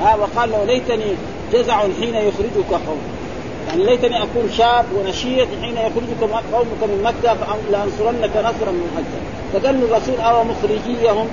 ها 0.00 0.14
وقال 0.16 0.50
له 0.50 0.64
ليتني 0.64 1.14
جزع 1.52 1.80
حين 1.80 2.14
يخرجك 2.14 2.70
قوم 2.70 2.98
يعني 3.68 3.84
ليتني 3.84 4.22
أكون 4.22 4.50
شاب 4.56 4.84
ونشيط 4.96 5.48
حين 5.62 5.76
يخرجك 5.76 6.20
قومك 6.52 6.82
من 6.82 7.02
مكة 7.04 7.36
لأنصرنك 7.70 8.36
نصرا 8.36 8.72
من 8.72 8.90
مكة. 8.96 9.18
فقال 9.52 9.80
له 9.80 9.86
الرسول 9.86 10.20
أو 10.20 10.44
مخرجيهم. 10.44 11.26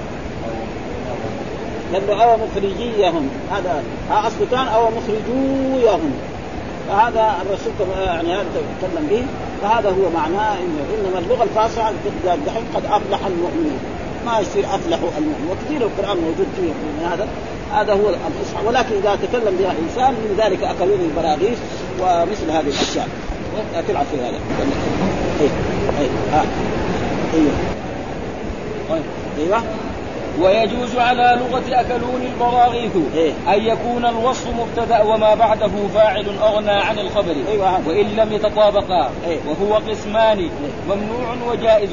قال 1.93 2.07
له 2.07 2.23
أو 2.23 2.37
مخرجيهم. 2.37 3.29
هذا 3.51 3.83
ها 4.09 4.27
أصل 4.27 4.49
كان 4.51 4.67
أو 4.67 4.87
مخرجويهم 4.89 6.11
فهذا 6.87 7.35
الرسول 7.41 7.73
يعني 8.05 8.33
هذا 8.33 8.45
تكلم 8.81 9.07
به. 9.09 9.23
فهذا 9.61 9.89
هو 9.89 10.09
معناه 10.15 10.53
انه 10.53 10.85
إنما 10.95 11.19
اللغة 11.19 11.43
الفاصحة 11.43 11.91
دحين 12.25 12.63
قد 12.75 12.85
أفلح 12.85 13.25
المؤمنون. 13.25 13.79
ما 14.25 14.39
يصير 14.39 14.65
افلحوا 14.65 15.09
المؤمنون. 15.17 15.51
وكثير 15.51 15.87
القرآن 15.87 16.17
موجود 16.17 16.47
فيه 16.55 16.71
من 16.71 17.07
هذا. 17.11 17.27
هذا 17.81 17.93
هو 17.93 18.09
الفصحى 18.09 18.65
ولكن 18.65 18.95
إذا 18.95 19.15
تكلم 19.15 19.57
بها 19.59 19.73
انسان 19.83 20.11
من 20.11 20.35
ذلك 20.37 20.63
اكلون 20.63 20.99
البراغيث 20.99 21.59
ومثل 22.01 22.51
هذه 22.51 22.67
الأشياء. 22.67 23.07
تلعب 23.87 24.05
في 24.05 24.17
هذا. 24.17 24.39
أيوه. 27.33 27.53
طيب. 28.89 29.01
أيوه. 29.39 29.63
ويجوز 30.41 30.95
على 30.95 31.39
لغة 31.39 31.63
أكلون 31.79 32.21
البراغيث 32.33 32.91
إيه. 33.15 33.31
أن 33.47 33.61
يكون 33.61 34.05
الوصف 34.05 34.47
مبتدأ 34.47 35.01
وما 35.01 35.35
بعده 35.35 35.71
فاعل 35.93 36.25
أغنى 36.41 36.71
عن 36.71 36.99
الخبر. 36.99 37.35
أيوة. 37.51 37.87
وإن 37.87 38.05
لم 38.05 38.33
يتطابقا 38.33 39.09
إيه. 39.27 39.37
وهو 39.47 39.75
قسمان 39.75 40.49
ممنوع 40.89 41.35
وجائز 41.51 41.89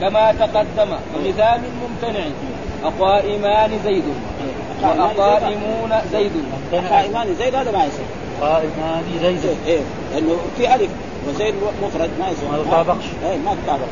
كما 0.00 0.32
تقدم. 0.32 0.92
ومثال 1.14 1.60
ممتنع 1.82 2.24
أقائمان 2.84 3.70
زيد. 3.84 4.04
وأقائمون 4.82 5.92
زيد. 6.12 6.32
قائمان 6.72 7.34
زيد 7.34 7.54
هذا 7.54 7.70
ما 7.72 7.84
يصير. 7.84 8.06
قائمان 8.40 9.02
زيد. 9.22 9.56
إيه 9.66 9.80
لأنه 10.14 10.36
في 10.56 10.74
ألف 10.74 10.90
وزيد 11.28 11.54
مفرد 11.82 12.10
ما 12.20 12.28
يصير. 12.28 12.48
ما 12.50 12.58
يطابقش. 12.58 13.04
إيه 13.24 13.38
ما 13.38 13.56
يطابق. 13.64 13.86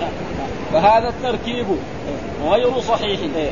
فهذا 0.73 1.09
التركيب 1.09 1.67
غير 2.45 2.81
صحيح. 2.81 3.21
إيه. 3.37 3.51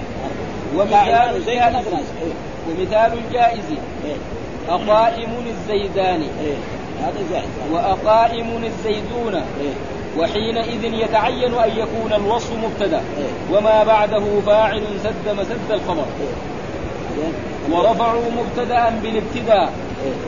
ومثال 0.76 1.42
زيد 1.42 1.58
هذا 1.58 1.70
ما 1.70 1.78
الجائز 1.78 1.98
يصير. 1.98 2.18
إيه. 2.22 2.32
ومثال 2.68 3.18
الجائز 3.18 3.64
إيه. 4.04 4.16
أقائم 4.68 5.30
الزيدان. 5.46 6.22
إيه. 6.22 6.56
هذا 7.02 7.20
جائز. 7.32 7.72
وأقائم 7.72 8.64
الزيدون. 8.64 9.34
إيه. 9.34 9.74
وحينئذ 10.18 10.84
يتعين 10.84 11.54
أن 11.54 11.70
يكون 11.76 12.12
الوصف 12.12 12.52
مبتدأ. 12.64 12.98
إيه. 12.98 13.56
وما 13.56 13.84
بعده 13.84 14.40
فاعل 14.46 14.82
سد 15.04 15.28
مسد 15.28 15.70
الخبر. 15.70 16.04
زين. 16.18 16.55
ورفعوا 17.72 18.20
مبتدأ 18.36 18.90
بالابتداء. 19.02 19.72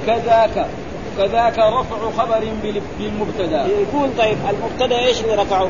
كذاك 0.06 0.66
كذاك 1.18 1.58
رفع 1.58 1.96
خبر 2.18 2.44
بال- 2.62 2.82
بالمبتدأ. 2.98 3.66
يقول 3.66 4.08
طيب 4.18 4.36
المبتدأ 4.50 4.98
إيش 4.98 5.20
اللي 5.20 5.34
رفعه؟ 5.34 5.68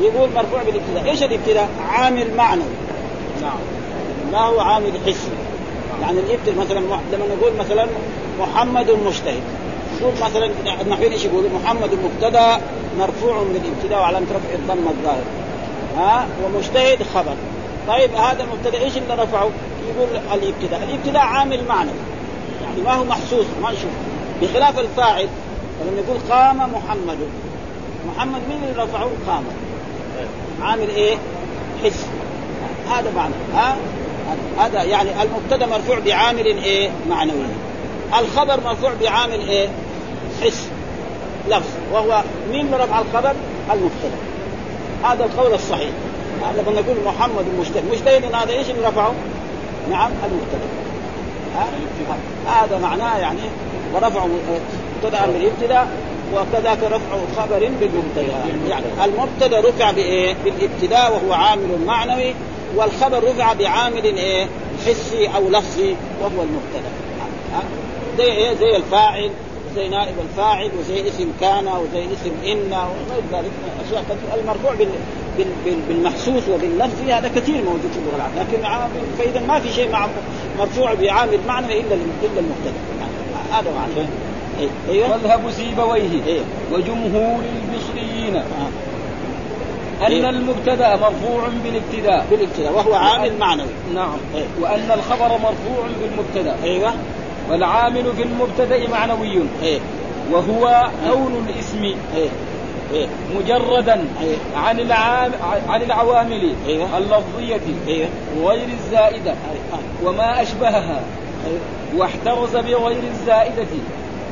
يقول 0.00 0.28
مرفوع 0.36 0.62
بالابتداء، 0.62 1.10
إيش 1.10 1.22
الابتداء؟ 1.22 1.68
عامل 1.90 2.34
معنوي 2.36 2.64
نعم. 3.42 3.58
ما 4.32 4.38
هو 4.38 4.60
عامل 4.60 4.92
حسي 5.06 5.30
يعني 6.02 6.20
الابتداء 6.20 6.54
مثلا 6.64 6.78
لما 6.80 7.26
نقول 7.36 7.52
مثلا 7.60 7.86
محمد 8.40 8.90
مجتهد. 8.90 9.42
نقول 10.00 10.12
مثلا 10.22 10.50
النحويين 10.82 11.12
إيش 11.12 11.24
يقولوا؟ 11.24 11.50
محمد 11.64 11.90
مبتدأ 12.04 12.58
مرفوع 12.98 13.42
بالابتداء 13.42 13.98
وعلامة 14.00 14.26
رفع 14.30 14.54
الضم 14.54 14.88
الظاهر. 14.88 15.22
ها؟ 15.98 16.26
ومجتهد 16.44 17.02
خبر. 17.14 17.34
طيب 17.88 18.14
هذا 18.14 18.42
المبتدا 18.42 18.78
إيش 18.78 18.96
اللي 18.96 19.14
رفعه؟ 19.14 19.50
يقول 19.88 20.08
الابتداء، 20.32 20.82
الابتداء 20.82 21.22
عامل 21.22 21.64
معنوي 21.68 21.92
يعني 22.62 22.82
ما 22.82 22.92
هو 22.92 23.04
محسوس 23.04 23.46
ما 23.62 23.70
نشوف. 23.70 23.90
بخلاف 24.42 24.78
الفاعل 24.78 25.28
فلما 25.80 26.00
يقول 26.00 26.18
قام 26.30 26.56
محمد 26.56 27.18
محمد 28.08 28.40
مين 28.48 28.58
اللي 28.70 28.82
رفعه؟ 28.82 29.10
قام. 29.26 29.44
عامل 30.62 30.88
إيه؟ 30.88 31.16
حس. 31.84 32.06
هذا 32.90 33.12
معنى. 33.16 33.34
ها؟ 33.54 33.76
هذا 34.58 34.82
يعني 34.82 35.10
المبتدأ 35.22 35.66
مرفوع 35.66 35.98
بعامل 35.98 36.46
إيه؟ 36.46 36.90
معنوي. 37.10 37.46
الخبر 38.18 38.60
مرفوع 38.64 38.92
بعامل 39.00 39.48
إيه؟ 39.48 39.68
حس. 40.42 40.68
لفظ. 41.48 41.70
وهو 41.92 42.22
مين 42.50 42.66
من 42.66 42.74
رفع 42.74 43.00
الخبر؟ 43.00 43.34
المبتدأ. 43.72 44.18
هذا 45.04 45.24
القول 45.24 45.54
الصحيح. 45.54 45.90
لما 46.42 46.80
نقول 46.80 46.96
محمد 47.04 47.44
مجتهد 47.58 47.84
مجتهد 47.92 48.34
هذا 48.34 48.52
إيش 48.52 48.70
اللي 48.70 48.88
رفعه؟ 48.88 49.14
نعم 49.90 50.10
المبتدا 50.24 50.68
هذا 52.46 52.78
معناه 52.78 53.18
يعني 53.18 53.40
ورفع 53.94 54.26
مبتدا 54.26 55.26
بالابتداء 55.26 55.88
وكذاك 56.34 56.78
رفع 56.82 57.42
خبر 57.42 57.70
بالمبتدا 57.80 58.44
يعني 58.68 58.84
المبتدأ 59.04 59.60
رفع 59.60 59.90
بإيه؟ 59.90 60.36
بالابتداء 60.44 61.12
وهو 61.12 61.32
عامل 61.32 61.78
معنوي 61.86 62.34
والخبر 62.76 63.24
رفع 63.24 63.52
بعامل 63.52 64.04
إيه؟ 64.04 64.46
حسي 64.86 65.26
أو 65.26 65.48
لفظي 65.48 65.96
وهو 66.20 66.42
المبتدأ 66.42 66.90
زي 68.18 68.24
إيه؟ 68.24 68.54
زي 68.54 68.76
الفاعل 68.76 69.30
زي 69.76 69.88
نائب 69.88 70.14
الفاعل 70.30 70.70
وزي 70.80 71.08
اسم 71.08 71.32
كان 71.40 71.68
وزي 71.68 72.04
اسم 72.04 72.32
إن 72.46 72.72
وغير 72.72 73.22
ذلك 73.32 73.50
أشياء 73.86 74.04
المرفوع 74.40 74.74
بالمحسوس 75.88 76.48
وباللفظ 76.48 77.08
هذا 77.08 77.30
كثير 77.36 77.64
موجود 77.64 77.90
في 77.92 77.98
اللغة 77.98 78.16
العربية 78.16 78.40
لكن 78.40 78.88
فإذا 79.18 79.46
ما 79.46 79.60
في 79.60 79.72
شيء 79.72 79.92
مع 79.92 80.06
مرفوع 80.58 80.94
بعامل 80.94 81.38
معنى 81.48 81.80
إلا 81.80 81.94
إلا 81.94 82.40
المبتدأ 82.40 82.72
هذا 83.52 83.72
معنى 83.72 84.08
إيه. 84.60 84.68
أيوه 84.88 85.16
مذهب 85.16 85.50
سيبويه 85.50 86.24
إيه؟ 86.26 86.40
وجمهور 86.72 87.40
البصريين 87.40 88.36
آه. 88.36 88.70
أن 90.06 90.12
إيه؟ 90.12 90.28
المبتدأ 90.28 90.96
مرفوع 90.96 91.48
بالابتداء 91.64 92.26
بالابتداء 92.30 92.72
وهو 92.72 92.94
عامل 92.94 93.38
معنوي 93.38 93.66
نعم؟ 93.94 94.16
وأن 94.60 94.90
الخبر 94.90 95.28
مرفوع 95.28 95.86
بالمبتدأ 96.00 96.56
أيوه 96.64 96.92
والعامل 97.50 98.04
في 98.16 98.22
المبتدأ 98.22 98.88
معنوي 98.88 99.42
إيه؟ 99.62 99.78
وهو 100.32 100.90
كون 101.10 101.46
الاسم 101.48 101.82
إيه؟ 102.16 102.28
إيه؟ 102.92 103.06
مجردا 103.36 104.04
إيه؟ 104.22 104.36
عن 104.56 104.80
العام 104.80 105.32
عن 105.68 105.82
العوامل 105.82 106.54
إيه؟ 106.66 106.98
اللفظية؟ 106.98 107.60
وغير 108.40 108.68
الزائدة؟ 108.68 109.34
وما 110.04 110.42
أشبهها؟ 110.42 111.00
واحترز 111.96 112.56
بغير 112.56 113.02
الزائدة 113.10 113.66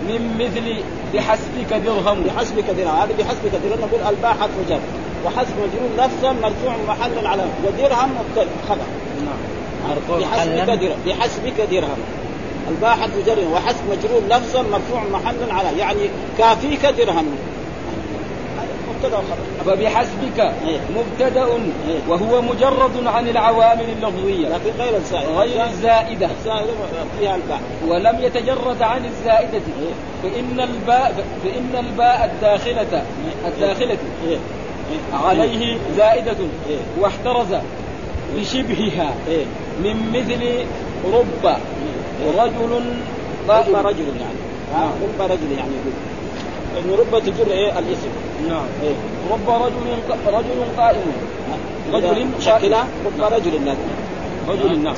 من 0.09 0.39
مثل 0.39 0.83
بحسبك 1.15 1.83
درهم. 1.85 2.23
بحسبك 2.23 2.65
درهم. 2.71 2.97
هذا 2.97 3.15
بحسبك 3.19 3.53
درهم. 3.65 3.81
نقول 3.81 4.15
الباحث 4.15 4.51
مجرد. 4.67 4.81
وحسب 5.27 5.53
مجرور 5.57 6.07
لفظا 6.07 6.33
مرفوع 6.33 6.77
محلا 6.89 7.29
على 7.29 7.45
ودرهم 7.65 8.11
خبر. 8.69 8.79
نعم. 9.25 10.21
بحسبك 10.21 10.71
درهم. 10.81 10.97
بحسبك 11.07 11.61
درهم. 11.71 11.99
الباحث 12.69 13.11
مجرد. 13.17 13.47
وحسب 13.53 13.81
مجرور 13.91 14.23
لفظا 14.31 14.63
مرفوع 14.63 15.03
محلا 15.13 15.55
على 15.55 15.79
يعني 15.79 16.11
كافيك 16.39 16.87
درهم. 16.87 17.27
مبتدأ 18.97 19.19
فبحسبك 19.67 20.41
إيه. 20.41 20.81
مبتدأ 20.97 21.47
إيه. 21.47 21.99
وهو 22.09 22.43
مجرد 22.43 23.07
عن 23.07 23.29
العوامل 23.29 23.85
اللفظية. 23.99 24.49
لكن 24.49 24.71
غير 24.79 24.97
الزائدة. 24.97 25.39
غير 25.39 25.65
الزائدة 25.65 26.31
الزائدة. 26.31 26.73
فيها 27.19 27.37
الباء. 27.37 27.61
ولم 27.89 28.21
يتجرد 28.21 28.83
عن 28.83 29.05
الزائدة. 29.05 29.63
إيه. 29.81 29.95
فإن 30.23 30.61
الباء 30.61 31.25
فإن 31.45 31.85
الباء 31.87 32.31
الداخله 32.35 33.03
الداخلة. 33.47 33.99
عليه 35.13 35.77
زائدة. 35.97 36.37
واحترز 37.01 37.55
بشبهها 38.37 39.15
من 39.83 40.11
مثل 40.13 40.67
رب. 41.13 41.57
رجل 42.39 42.85
رب 43.49 43.87
رجل 43.87 44.07
يعني. 44.21 44.41
نعم. 44.73 44.91
رب 45.03 45.31
رجل 45.31 45.53
يعني 45.59 45.71
يقول. 45.71 45.93
انه 46.77 46.97
رب 46.97 47.19
تجر 47.19 47.51
إيه؟ 47.51 47.79
الاسم. 47.79 48.09
نعم. 48.49 48.67
إيه؟ 48.83 48.95
رب 49.31 49.51
رجل 49.51 49.99
رجل 50.27 50.65
قائم. 50.77 51.13
رجل 51.93 52.27
شكلة 52.41 52.79
رب 53.07 53.33
رجل 53.33 53.65
لازم 53.65 53.79
رجل 54.49 54.79
نعم. 54.79 54.95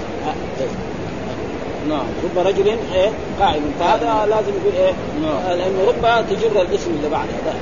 نعم. 1.89 2.07
رب 2.25 2.47
رجل 2.47 2.67
إيه 2.95 3.11
قائم. 3.41 3.63
فهذا 3.81 4.27
لازم 4.27 4.53
يقول 4.61 4.75
إيه 4.77 4.93
نعم. 5.23 5.59
لأنه 5.59 5.89
رب 5.89 6.27
تجر 6.31 6.63
الاسم 6.63 6.91
اللي 6.91 7.09
بعده. 7.09 7.55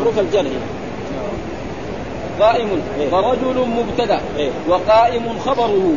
حروف 0.00 0.18
الجر 0.18 0.42
نعم. 0.42 0.50
قائم. 2.40 2.68
إيه؟ 3.00 3.08
فرجل 3.10 3.68
مبتدأ. 3.68 4.20
إيه؟ 4.36 4.50
وقائم 4.68 5.38
خبره. 5.38 5.92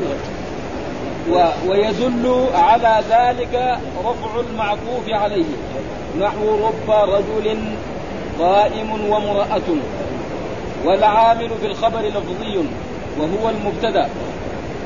و 1.31 1.45
ويدل 1.67 2.45
على 2.53 3.03
ذلك 3.09 3.79
رفع 4.05 4.39
المعطوف 4.49 5.09
عليه. 5.09 5.45
نحو 6.19 6.67
رب 6.67 7.09
رجل 7.09 7.57
قائم 8.39 9.09
وامرأة 9.09 9.69
والعامل 10.85 11.49
في 11.61 11.67
الخبر 11.67 11.99
لفظي 11.99 12.57
وهو 13.19 13.49
المبتدأ. 13.49 14.09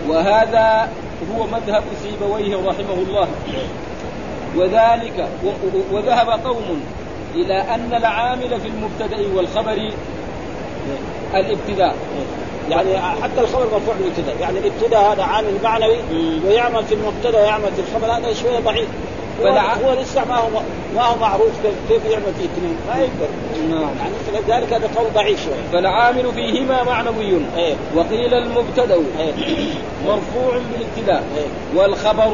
وهذا 0.09 0.89
هو 1.35 1.47
مذهب 1.47 1.83
سيبويه 2.03 2.55
رحمه 2.55 2.93
الله. 3.07 3.27
وذلك 4.55 5.27
وذهب 5.91 6.29
قوم 6.29 6.81
إلى 7.35 7.61
أن 7.61 7.93
العامل 7.93 8.61
في 8.61 8.67
المبتدأ 8.67 9.35
والخبر 9.35 9.91
الابتداء. 11.33 11.95
يعني 12.69 12.97
حتى 13.23 13.41
الخبر 13.41 13.65
مرفوع 13.73 13.95
بالابتداء. 13.99 14.35
يعني 14.41 14.59
الابتداء 14.59 15.13
هذا 15.13 15.23
عامل 15.23 15.53
معنوي 15.63 15.97
ويعمل 16.47 16.85
في 16.85 16.93
المبتدأ 16.95 17.41
ويعمل 17.41 17.71
في 17.71 17.79
الخبر. 17.79 18.17
هذا 18.17 18.33
شوية 18.33 18.59
ضعيف. 18.59 18.87
هو 19.45 20.01
لسه 20.01 20.25
ما 20.25 20.35
هو 20.35 20.49
ما 20.95 21.01
هو 21.01 21.17
معروف 21.17 21.51
كيف 21.89 22.05
يعمل 22.05 22.33
في 22.39 22.45
اثنين. 22.45 22.77
ما 22.87 22.95
يقدر. 22.95 23.27
نعم. 23.69 23.89
يعني 23.99 24.43
فلذلك 24.43 24.73
هذا 24.73 24.89
قول 24.95 25.13
ضعيف 25.13 25.43
شوية 25.45 25.63
فالعامل 25.71 26.33
فيهما 26.33 26.83
معنوي. 26.83 27.41
إيه؟ 27.57 27.75
وقيل 27.95 28.33
المبتدأ. 28.33 28.95
إيه؟ 29.19 29.33
مرفوع 30.05 30.59
بالابتداء. 30.71 31.23
إيه؟ 31.37 31.79
والخبر 31.79 32.31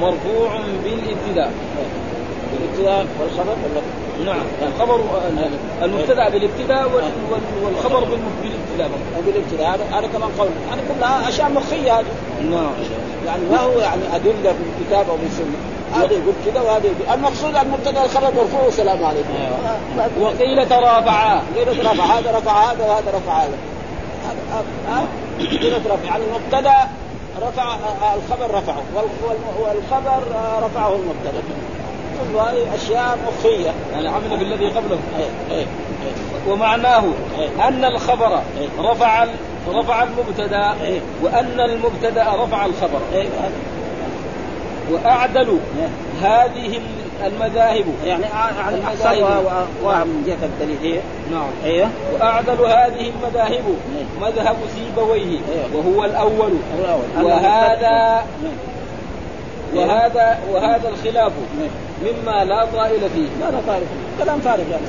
مرفوع 0.00 0.60
بالابتداء. 0.84 1.52
بالابتداء 2.52 3.06
والخبر 3.20 3.56
نعم. 4.24 4.42
الخبر 4.62 5.00
المبتدأ 5.82 6.28
بالابتداء 6.28 6.90
والخبر 7.64 8.08
بالابتداء 8.76 9.22
بالابتداء 9.26 9.74
هذا 9.74 9.84
هذا 9.98 10.06
كمان 10.06 10.30
قول. 10.38 10.48
هذا 10.70 10.80
كلها 10.88 11.28
أشياء 11.28 11.50
مخية 11.50 11.98
هذه. 11.98 12.04
نعم. 12.50 12.72
يعني 13.26 13.42
ما 13.50 13.60
هو 13.60 13.78
يعني 13.78 14.02
أدلة 14.14 14.52
في 14.52 14.82
الكتاب 14.82 15.10
أو 15.10 15.16
في 15.16 15.26
السنة. 15.26 15.56
هذا 15.94 16.12
يقول 16.12 16.34
كذا 16.46 16.60
وهذا 16.60 16.86
يقول 16.86 17.14
المقصود 17.14 17.56
المبتدا 17.56 18.04
الخبر 18.04 18.34
مرفوع. 18.36 18.62
والسلام 18.64 19.04
عليكم. 19.04 19.34
وقيل 20.20 20.68
ترافعا 20.68 21.42
قيل 21.56 21.82
ترافع. 21.82 22.04
هذا 22.04 22.38
رفع 22.38 22.72
هذا 22.72 22.84
وهذا 22.84 23.12
رفع 23.14 23.42
هذا. 23.42 23.56
قيل 25.38 25.84
ترافع. 25.84 26.04
يعني 26.04 26.22
المبتدأ 26.24 26.76
رفع 27.42 27.76
الخبر 28.14 28.54
رفعه. 28.54 28.82
والخبر 29.60 30.22
رفعه 30.62 30.92
المبتدأ. 30.94 31.42
كل 32.20 32.36
هذه 32.36 32.74
أشياء 32.74 33.18
مخفية. 33.26 33.70
يعني 33.92 34.08
عمل 34.08 34.36
بالذي 34.38 34.66
قبله. 34.66 34.98
أي. 35.18 35.58
أي. 35.58 35.66
ومعناه 36.48 37.04
أن 37.68 37.84
الخبر 37.84 38.40
رفع 38.78 39.26
رفع 39.68 40.02
المبتدا 40.02 40.74
وأن 41.22 41.60
المبتدا 41.60 42.26
رفع 42.44 42.64
الخبر. 42.64 43.00
وأعدل 44.90 45.58
هذه 46.22 46.80
المذاهب. 47.26 47.84
يعني 48.06 48.24
احسنها 48.84 49.40
واهم 49.82 50.08
من 50.08 50.24
جهة 50.26 50.46
الدليل. 50.46 51.00
نعم. 51.32 51.50
أيوه 51.64 51.88
وأعدل 52.14 52.64
هذه 52.64 53.10
المذاهب. 53.10 53.64
مذهب 54.20 54.56
سيبويه. 54.74 55.38
وهو 55.74 56.04
الأول. 56.04 56.52
وهذا 57.22 58.24
وهذا 59.74 60.38
وهذا 60.52 60.88
الخلاف. 60.88 61.32
مما 62.04 62.44
لا 62.44 62.64
طائل 62.64 63.00
فيه. 63.00 63.28
لا 63.40 63.50
لا 63.50 63.60
طائل 63.66 63.80
فيه. 63.80 64.24
كلام 64.24 64.40
فارغ 64.40 64.64
يعني. 64.70 64.86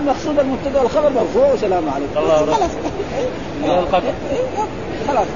المقصود 0.00 0.38
المبتدأ 0.38 0.80
والخبر 0.80 1.10
مرفوع. 1.10 1.50
والسلام 1.50 1.88
عليكم. 1.88 2.18
الله 2.18 2.36
خلاص. 2.36 2.70
خلاص. 5.08 5.26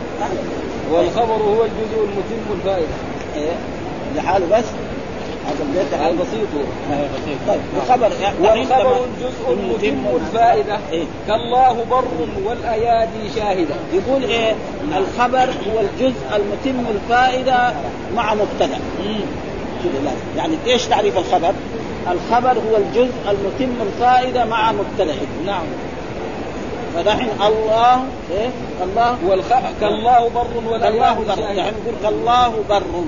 والخبر 0.93 1.35
هو 1.35 1.65
الجزء 1.65 1.99
المتم 2.05 2.53
الفائدة. 2.53 2.95
إيه؟ 3.37 3.53
لحاله 4.17 4.47
بس. 4.47 4.65
هذا 5.47 5.63
البيت 5.63 5.95
هذا 5.95 6.13
بسيط. 6.13 6.49
طيب. 7.49 7.61
الخبر 7.77 8.11
والخبر 8.41 8.97
الجزء 9.05 9.53
المتم 9.53 10.17
الفائدة. 10.17 10.79
إيه؟ 10.93 11.05
كالله 11.29 11.85
بر 11.91 12.05
والأيادي 12.45 13.31
شاهدة. 13.37 13.75
يقول 13.93 14.23
إيه؟ 14.23 14.55
الخبر 14.97 15.49
هو 15.69 15.81
الجزء 15.81 16.23
المتم 16.37 16.85
الفائدة 16.91 17.73
مع 18.17 18.35
مبتدأ. 18.35 18.79
يعني 20.37 20.57
إيش 20.67 20.85
تعريف 20.87 21.19
الخبر؟ 21.19 21.55
الخبر 22.11 22.51
هو 22.53 22.77
الجزء 22.77 23.15
المتم 23.31 23.83
الفائده 23.83 24.45
مع 24.45 24.73
مبتدأ. 24.73 25.15
نعم. 25.47 25.65
فدحين 26.95 27.29
الله 27.47 28.05
إيه؟ 28.31 28.51
الله. 28.83 29.19
والخ... 29.27 29.49
كالله 29.81 30.31
بر 30.35 30.73
ولا 30.73 30.79
كالله 30.79 31.15
بر. 31.15 31.39
يعني 31.39 31.71
نقول 31.71 31.95
كالله 32.03 32.55
بر. 32.69 33.05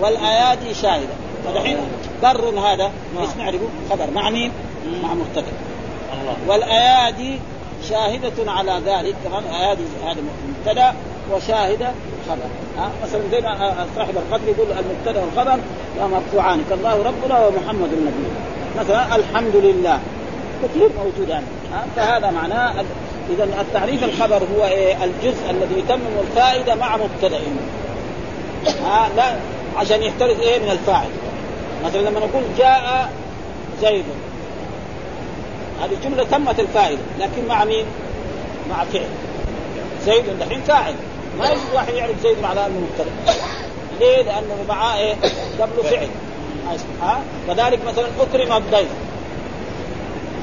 والايادي 0.00 0.74
شاهدة. 0.74 1.14
فدحين 1.46 1.76
بر 2.22 2.58
هذا. 2.58 2.90
إيش 3.20 3.36
نعرفه؟ 3.38 3.68
خبر. 3.90 4.10
مع 4.14 4.30
مين؟ 4.30 4.52
مع 5.02 5.12
الله. 5.12 6.36
والايادي 6.48 7.40
شاهدة 7.88 8.52
على 8.52 8.80
ذلك. 8.86 9.14
كمان 9.24 9.42
ايادي 9.44 9.82
هذا 10.06 10.20
مبتدأ. 10.48 10.94
وشاهدة 11.32 11.90
خبر 12.28 12.48
ها؟ 12.78 12.90
مثلا 13.02 13.20
زي 13.30 13.42
صاحب 13.96 14.16
القدر 14.16 14.48
يقول 14.48 14.66
المبتدأ 14.72 15.20
والخبر 15.20 15.60
مرفوعان 16.00 16.64
كالله 16.70 17.02
ربنا 17.02 17.46
ومحمد 17.46 17.92
النبي. 17.92 18.28
مثلا 18.78 19.16
الحمد 19.16 19.56
لله. 19.56 19.98
كثير 20.62 20.88
موجود 20.98 21.28
يعني 21.28 21.44
فهذا 21.96 22.30
معناه 22.30 22.84
إذا 23.30 23.44
التعريف 23.44 24.04
الخبر 24.04 24.40
هو 24.56 24.64
إيه؟ 24.64 25.04
الجزء 25.04 25.50
الذي 25.50 25.78
يتمم 25.78 26.18
الفائدة 26.20 26.74
مع 26.74 26.96
مبتدأ. 26.96 27.40
ها؟ 28.84 29.08
لا 29.16 29.36
عشان 29.76 30.02
يحترز 30.02 30.40
إيه؟ 30.40 30.58
من 30.58 30.70
الفاعل. 30.70 31.08
مثلا 31.84 32.00
لما 32.00 32.20
نقول 32.20 32.42
جاء 32.58 33.12
زيد. 33.82 34.04
هذه 35.82 35.92
الجمله 35.92 36.24
تمت 36.24 36.60
الفائده 36.60 37.02
لكن 37.18 37.48
مع 37.48 37.64
مين؟ 37.64 37.84
مع 38.70 38.84
فعل. 38.84 39.08
زيد 40.06 40.24
دحين 40.40 40.60
فاعل. 40.60 40.94
ما 41.38 41.46
يجوز 41.46 41.74
واحد 41.74 41.94
يعرف 41.94 42.22
زيد 42.22 42.44
على 42.44 42.66
انه 42.66 42.80
مبتدأ. 42.80 43.10
ليه؟ 44.00 44.22
لأنه 44.22 44.64
معاه 44.68 44.98
إيه؟ 44.98 45.14
قبله 45.60 45.82
فعل. 45.82 46.08
ها 47.02 47.20
كذلك 47.48 47.78
مثلا 47.86 48.06
أكرم 48.20 48.52
الضيف. 48.52 48.88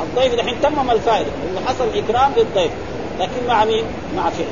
الضيف 0.01 0.35
دحين 0.35 0.61
تمم 0.61 0.91
الفائده 0.91 1.29
إنه 1.49 1.61
حصل 1.67 1.87
إكرام 1.95 2.31
للضيف 2.37 2.71
لكن 3.19 3.47
مع 3.47 3.65
مين؟ 3.65 3.83
مع 4.15 4.29
فعل. 4.29 4.45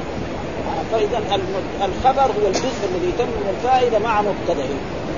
فاذا 0.91 1.39
الخبر 1.85 2.21
هو 2.21 2.47
الجزء 2.47 2.83
الذي 2.83 3.09
يتمم 3.09 3.49
الفائدة 3.57 3.99
مع 3.99 4.21
مبتدا 4.21 4.65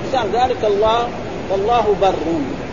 مثال 0.08 0.30
ذلك 0.32 0.64
الله 0.64 1.08
والله 1.50 1.94
بر. 2.02 2.14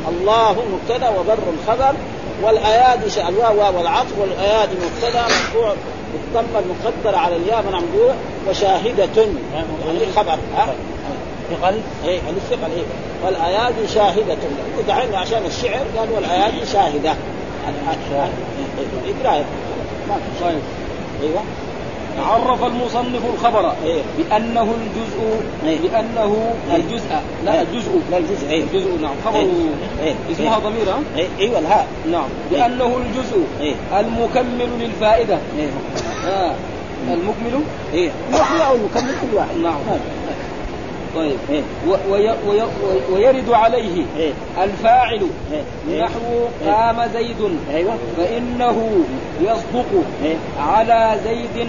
الله 0.10 0.56
مبتدأ 0.74 1.10
وبر 1.10 1.38
خبر 1.68 1.96
والأيادي 2.44 3.28
الواو 3.28 3.78
والعطف. 3.78 4.18
والأيادي 4.20 4.76
مبتدأ 4.76 5.22
مرفوع. 5.22 5.76
بالضمه 6.14 6.60
المقدرة 6.60 7.18
على 7.18 7.36
الياء 7.36 7.62
من 7.62 7.72
ممدوح 7.72 8.16
وشاهدة. 8.50 9.24
يعني 9.86 10.00
خبر 10.16 10.38
ها؟ 10.56 10.76
ثقل؟ 11.52 11.82
إيه 12.06 12.20
الثقل 12.30 12.72
إيه؟ 12.72 12.84
والأيادي 13.26 13.88
شاهدة. 13.88 14.38
دعينا 14.88 15.18
عشان 15.18 15.46
الشعر 15.46 15.86
قالوا 15.98 16.16
والأيادي 16.16 16.66
شاهدة. 16.66 17.16
اقرا 19.06 19.46
ما 20.08 20.16
في 20.16 20.46
أيوه. 21.24 21.42
عرف 22.20 22.64
المصنف 22.64 23.22
الخبر 23.34 23.74
إيه؟ 23.86 24.02
بأنه 24.18 24.62
الجزء 24.62 25.42
إيه؟ 25.66 25.78
بأنه 25.80 26.54
إيه؟ 26.72 26.76
الجزء 26.76 27.06
لا 27.46 27.62
الجزء 27.62 28.02
لا 28.12 28.18
الجزء؟ 28.18 28.64
الجزء 28.64 29.02
نعم 29.02 29.16
خبر؟ 29.26 29.46
اسمها؟ 30.32 30.60
ضمير؟ 30.60 30.94
أيوه 31.40 31.60
الهاء 31.60 31.88
نعم 32.12 32.28
بأنه 32.52 32.98
الجزء؟ 32.98 33.76
المكمل 34.00 34.70
للفائدة 34.80 35.38
إيه؟ 35.60 35.70
آه. 36.28 36.56
المكمل 37.08 37.64
إيه 37.94 38.10
المكمل 38.30 38.62
أو 38.62 38.76
المكمل 38.76 39.12
كل 39.22 39.38
واحد 39.38 39.58
نعم 39.64 39.76
طيب. 41.16 41.38
إيه؟ 41.50 41.62
وي 42.10 42.30
وي 42.48 42.62
ويرد 43.14 43.50
عليه 43.50 44.06
إيه؟ 44.18 44.32
الفاعل 44.64 45.22
إيه؟ 45.90 46.02
نحو 46.04 46.46
قام 46.66 47.10
زيد. 47.14 47.58
أيوه. 47.74 47.94
فإنه 48.18 48.90
يصدق؟ 49.42 50.04
على 50.60 51.20
زيد؟ 51.24 51.68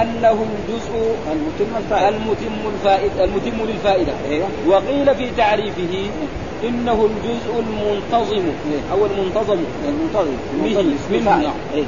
أنه 0.00 0.44
الجزء 0.46 1.14
المتم 1.32 1.76
الفائدة. 1.76 2.08
المتم 2.08 2.70
الفائدة 2.74 3.24
المتم 3.24 3.64
للفائدة. 3.68 4.12
أيوه. 4.30 4.48
وقيل 4.68 5.14
في 5.14 5.30
تعريفه 5.36 6.10
إنه 6.68 7.08
الجزء 7.10 7.58
المنتظم؟ 7.58 8.42
أو 8.92 9.06
المنتظم. 9.06 9.58
المنتظم. 9.88 10.36
به 10.64 10.84
منه 11.10 11.52
إيه؟ 11.74 11.84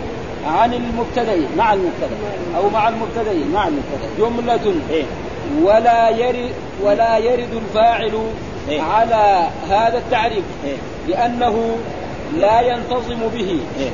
عن 0.47 0.75
المبتدئ. 0.75 1.41
مع 1.57 1.73
المبتدا 1.73 2.17
أو 2.57 2.71
مع 2.71 2.89
المبتدئ. 2.89 3.45
مع 3.55 3.69
المبتدا 3.69 4.09
جملة. 4.19 4.75
إيه؟ 4.91 5.05
ولا 5.63 6.09
يرد 6.11 6.53
ولا 6.83 7.19
يرد 7.19 7.55
الفاعل 7.55 8.13
إيه؟ 8.69 8.81
على 8.81 9.49
هذا 9.71 9.99
التعريف 9.99 10.45
إيه؟ 10.65 10.77
لأنه 11.09 11.77
لا 12.39 12.61
ينتظم 12.61 13.19
به 13.35 13.59
إيه؟ 13.81 13.91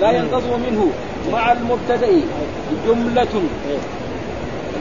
لا 0.00 0.10
ينتظم 0.10 0.60
منه 0.70 0.90
مع 1.32 1.52
المبتدأ 1.52 2.20
جملة 2.86 3.42
إيه؟ 3.68 3.78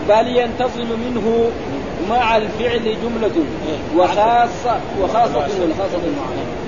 بل 0.10 0.38
ينتظم 0.38 0.88
منه 1.06 1.50
مع 2.10 2.38
الفعل 2.38 2.84
جملة 2.84 3.36
إيه؟ 3.68 3.98
وخاصة 4.00 4.80
وخاصة 5.02 5.38
وخاصة 5.40 6.02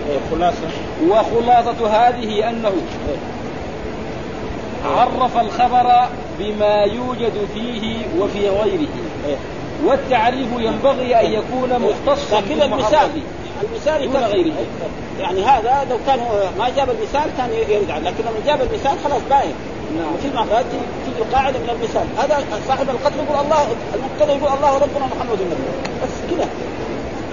إيه؟ 0.10 0.18
خلاصة 0.32 0.68
وخلاصة 1.10 1.88
هذه 1.88 2.50
أنه؟ 2.50 2.72
عرف 4.86 5.38
الخبر 5.38 6.08
بما 6.40 6.82
يوجد 6.82 7.34
فيه 7.54 8.06
وفي 8.20 8.50
غيره؟ 8.50 8.88
والتعريف 9.86 10.48
ينبغي 10.58 11.16
أن 11.16 11.32
يكون 11.32 11.70
مختصا 11.80 12.42
لكن 12.42 12.62
المثال 12.62 13.10
المثال 13.64 14.12
دون 14.12 14.24
غيره. 14.24 14.54
يعني 15.20 15.44
هذا 15.44 15.88
لو 15.90 15.98
كان 16.08 16.20
ما 16.60 16.70
جاب 16.70 16.90
المثال 16.90 17.32
كان 17.38 17.50
يرد 17.70 17.92
عنه 17.92 18.10
لكن 18.10 18.24
لما 18.24 18.46
جاب 18.46 18.62
المثال 18.62 18.92
خلاص 19.04 19.22
باين. 19.30 19.54
نعم. 19.98 20.18
في 20.22 20.28
المعطيات 20.28 20.66
تيجي 21.06 21.22
القاعده 21.22 21.60
من 21.60 21.70
المثال. 21.70 22.06
هذا 22.18 22.44
صاحب 22.68 22.90
القتل 22.90 23.16
يقول 23.16 23.46
الله 23.46 23.68
المقتدى 23.96 24.32
يقول 24.32 24.58
الله 24.58 24.78
ربنا 24.78 25.06
محمد 25.06 25.42
النبي. 25.42 25.64
بس 26.04 26.36
كذا 26.36 26.48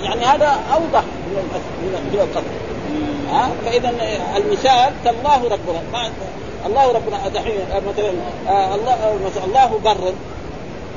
يعني 0.03 0.25
هذا 0.25 0.61
أوضح 0.75 1.05
من 1.83 2.19
القتل. 2.21 2.47
ها؟ 3.33 3.49
فإذا 3.65 3.91
المثال 4.37 4.93
كالله 5.05 5.45
ربنا. 5.45 6.11
الله 6.67 6.93
ربنا 6.93 7.29
دحين 7.29 7.55
مثلا 7.93 8.13
آه 8.49 8.75
الله 8.75 9.19
مثلا 9.27 9.45
الله 9.45 9.81
بر. 9.85 10.13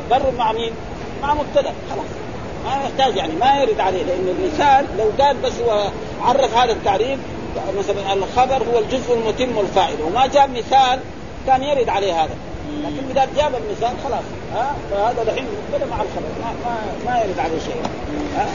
بر 0.10 0.32
مع 0.38 0.52
مين؟ 0.52 0.72
مع 1.22 1.34
مبتدأ 1.34 1.74
خلاص. 1.90 2.06
ما 2.66 2.84
يحتاج 2.84 3.16
يعني 3.16 3.34
ما 3.34 3.62
يرد 3.62 3.80
عليه 3.80 4.04
لأن 4.04 4.36
المثال 4.40 4.86
لو 4.98 5.26
قال 5.26 5.38
بس 5.38 5.52
هو 5.68 5.90
عرف 6.22 6.58
هذا 6.58 6.72
التعريف 6.72 7.20
مثلا 7.78 8.14
الخبر 8.14 8.64
هو 8.74 8.80
الجزء 8.80 9.14
المتم 9.14 9.60
الفائده 9.60 10.06
وما 10.06 10.28
جاب 10.28 10.50
مثال 10.50 11.00
كان 11.48 11.64
يرد 11.64 11.90
عليه 11.90 12.24
هذا. 12.24 12.36
لكن 12.84 13.10
إذا 13.10 13.28
جاب 13.38 13.52
المثال 13.56 13.94
خلاص. 14.04 14.24
ها 14.54 14.76
فهذا 14.92 15.24
دحين 15.24 15.46
مبتدأ 15.46 15.86
مع 15.86 15.96
الخبر 15.96 16.30
ما 16.42 16.54
ما, 16.66 17.12
ما 17.12 17.20
يرد 17.24 17.40
عليه 17.40 17.60
شيء. 17.60 17.82
ها 18.38 18.48